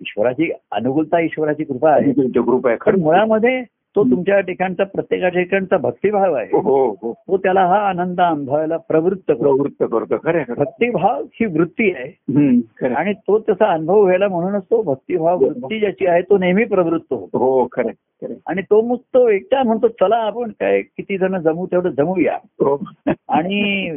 ईश्वराची 0.00 0.50
अनुकूलता 0.72 1.20
ईश्वराची 1.20 1.64
कृपा 1.64 1.90
आहे. 1.90 2.12
तुमच्या 2.12 2.42
ग्रुप 2.42 2.66
आहे 2.66 2.76
पण 2.76 2.90
खरं 2.90 3.00
मुळामध्ये 3.00 3.62
तो 3.96 4.02
तुमच्या 4.04 4.40
ठिकाणचा 4.40 4.84
प्रत्येकाच्या 4.84 5.42
ठिकाणचा 5.42 5.76
भक्तिभाव 5.76 6.34
आहे. 6.34 6.56
हो 6.56 6.88
हो 7.02 7.12
तो 7.12 7.36
त्याला 7.36 7.60
हा 7.66 7.78
आनंद 7.88 8.20
अनुभवायला 8.20 8.76
प्रवृत्त 8.76 9.30
प्रवृत्त 9.30 9.82
करतो 9.82 10.16
खरं. 10.16 10.42
भक्तिभाव 10.56 11.22
ही 11.32 11.46
वृत्ती 11.46 11.90
आहे. 11.92 12.94
आणि 12.94 13.12
तो 13.12 13.38
त्याचा 13.38 13.66
अनुभव 13.66 14.02
व्हायला 14.02 14.28
म्हणूनच 14.28 14.62
तो 14.62 14.82
भक्तिभाव 14.82 15.44
वृत्ती 15.44 15.80
ज्याची 15.80 16.06
आहे 16.06 16.22
तो 16.22 16.38
नेहमी 16.38 16.64
प्रवृत्त 16.64 17.12
होतो. 17.12 17.38
हो 17.38 17.66
खरं. 17.72 18.34
आणि 18.46 18.62
तो 18.62 18.80
मग 18.80 18.96
तो 18.96 19.28
एकटा 19.28 19.62
म्हणतो 19.62 19.88
चला 19.88 20.16
आपण 20.16 20.50
काय 20.50 20.82
किती 20.82 21.18
जण 21.18 21.38
जमू 21.38 21.66
तेवढं 21.66 21.90
जमूया. 21.90 22.38
हो. 22.44 22.84
आणि 23.28 23.90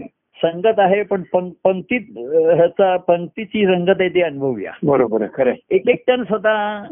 संगत 0.46 0.80
आहे 0.80 1.04
पण 1.04 1.22
पंक्तीत 1.64 2.02
ह्याचा 2.56 2.98
पंक्तीची 2.98 3.66
रंगत 3.66 3.96
आहे 4.00 4.10
ती 4.10 4.22
अनुभवूया 4.22 4.72
बरोबर 4.84 5.26
खरं 5.34 5.50
आहे. 5.50 5.76
एक 5.76 5.90
एकट्यानं 5.90 6.24
स्वतः 6.24 6.84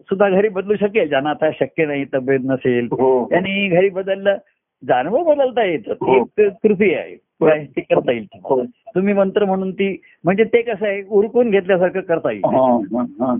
सुद्धा 0.00 0.28
घरी 0.28 0.48
बदलू 0.48 0.74
शकेल 0.76 1.08
ज्यांना 1.08 1.30
आता 1.30 1.50
शक्य 1.50 1.86
नाही 1.86 2.04
तब्येत 2.14 2.40
नसेल 2.44 2.88
हो 2.92 3.26
त्यांनी 3.30 3.68
घरी 3.68 3.88
बदललं 3.88 4.36
जाणवं 4.84 5.24
बदलता 5.24 5.64
येतं 5.64 5.92
ती 5.92 6.18
हो. 6.18 6.24
एक 6.38 6.52
कृती 6.62 6.94
आहे 6.94 7.16
ते 7.42 7.80
करता 7.80 8.12
येईल. 8.12 8.26
हो. 8.34 8.62
तुम्ही 8.64 9.14
मंत्र 9.14 9.44
म्हणून 9.44 9.70
ती 9.72 10.02
म्हणजे 10.24 10.44
ते 10.44 10.62
कसं 10.62 10.86
आहे 10.86 11.02
उरकून 11.08 11.50
घेतल्यासारखं 11.50 12.00
करता 12.00 12.30
येईल 12.30 12.44
हा, 12.44 12.80
हा, 13.20 13.36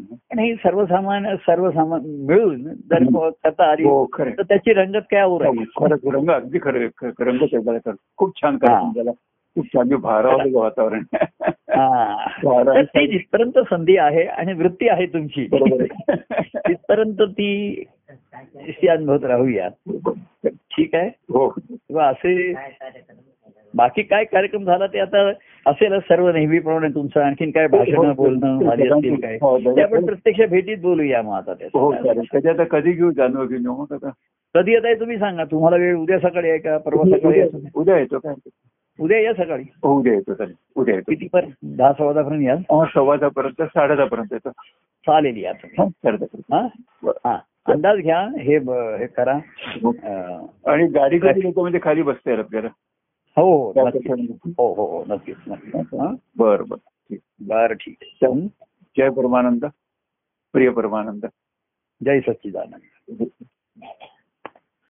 सर्वसामान्य 0.54 1.36
सर्वसामान्य 1.36 2.08
मिळून 2.26 2.62
जर 2.62 3.28
करता 3.30 3.64
आली. 3.64 3.84
तर 4.38 4.42
त्याची 4.42 4.72
रंगत 4.72 5.06
काय 5.10 5.20
खरंच 5.80 6.00
रंग 6.04 6.30
अगदी 6.30 6.58
खरं 6.62 6.78
आहे. 6.78 6.88
ख- 6.88 7.20
रंग 7.20 7.38
त्याला 7.38 7.78
खरं. 7.78 7.94
खूप 8.16 8.42
छान. 8.42 8.56
मी 9.56 9.96
भारावलं 9.96 10.58
वातावरण. 10.58 11.02
हा. 11.70 12.82
ती 12.82 13.06
जिथपर्यंत 13.06 13.58
संधी 13.58 13.96
आहे 13.96 14.22
आणि 14.22 14.52
वृत्ती 14.52 14.88
आहे 14.88 15.06
तुमची. 15.06 15.46
तिथपर्यंत 16.56 17.22
ती 17.22 17.84
अनुभवत 18.88 19.24
राहूया. 19.24 19.68
ठीक 20.48 20.94
आहे? 20.94 21.08
हो. 21.08 21.48
किंवा 21.70 22.06
असे 22.06 22.54
बाकी 23.74 24.02
काय 24.02 24.24
कार्यक्रम 24.24 24.64
झाला 24.64 24.86
ते 24.86 24.98
आता 24.98 25.28
असेलच 25.66 26.02
सर्व 26.02 26.30
नेहमीप्रमाणे 26.30 26.88
तुमचं. 26.88 27.20
आणखीन 27.20 27.50
काय 27.50 27.66
भाषण 27.66 28.12
बोलणं 28.12 28.70
आली 28.70 28.88
असतील 28.88 29.20
काय? 29.20 29.34
हो, 29.34 29.58
ते 29.58 29.82
आपण 29.82 30.06
प्रत्यक्ष 30.06 30.40
भेटीत 30.50 30.78
बोलूया 30.78 31.22
मग 31.22 31.32
आता 31.32 31.52
हो 31.74 31.92
त्याचं. 31.92 32.06
चालेल. 32.06 32.24
कधी 32.32 32.48
आता 32.48 32.64
कधी 32.64 32.92
घेऊ? 32.92 33.10
जाणवं 33.10 33.46
घेऊन 33.46 33.94
आता 33.94 34.10
कधी 34.54 34.72
येत 34.72 34.84
आहे 34.84 34.94
तुम्ही 34.94 35.18
सांगा. 35.18 35.44
तुम्हाला 35.44 35.76
वेळ 35.76 35.96
उद्या 35.96 36.18
सकाळी 36.18 36.48
आहे 36.48 36.58
का? 36.58 36.78
परवा 36.78 37.18
सकाळी 37.18 37.42
उद्या 37.74 37.98
येतो. 37.98 38.18
काय 38.18 38.34
उद्या 39.00 39.18
या 39.20 39.32
सकाळी. 39.34 39.62
हो 39.62 39.98
उद्या 39.98 40.14
येतो 40.14 40.34
चालेल. 40.34 40.54
उद्या 40.74 40.94
येतो. 40.94 41.10
किती 41.10 41.28
पर 41.28 41.44
दहा 41.62 41.92
सव्वा 41.92 42.12
दहा 42.12 42.22
पर्यंत 42.22 42.42
याल? 42.42 42.58
हा, 42.58 42.84
सव्वा 42.94 43.16
दहा 43.16 43.28
पर्यंत 43.28 43.62
साडे 43.62 43.96
दहा 43.96 44.06
पर्यंत 44.06 44.32
येतो. 44.32 44.50
चालेल 45.06 45.36
या 45.36 45.52
हा, 45.64 45.84
पर्यंत. 46.04 46.36
हा. 46.52 46.66
हा. 47.26 47.38
अंदाज 47.66 47.98
घ्या 47.98 48.20
हे 48.20 48.56
हे 48.98 49.06
करा. 49.06 49.34
हो. 49.82 49.90
आणि 50.70 50.86
गाडी 50.86 51.18
कधी 51.18 51.46
येतो 51.46 51.60
म्हणजे 51.60 51.78
खाली 51.82 52.02
बसता 52.02 52.30
येईल 52.30 52.40
आपल्याला? 52.40 52.68
हो 53.36 53.72
हो 53.72 53.72
हो 54.58 54.74
हो 54.74 54.86
हो 54.86 55.04
नक्कीच 55.08 55.36
नक्कीच. 55.48 55.74
हा? 55.76 56.14
बरं 56.36 56.64
बरं. 56.68 56.88
ठीक. 57.10 57.20
बरं 57.40 57.74
ठीक. 57.74 57.96
आहे 58.02 58.26
हं? 58.26 58.46
जय 58.98 59.10
परमानंद. 59.10 59.64
प्रिय 60.52 60.70
परमानंद. 60.70 61.26
जय 62.04 62.20
सच्चिदानंद. 62.20 63.24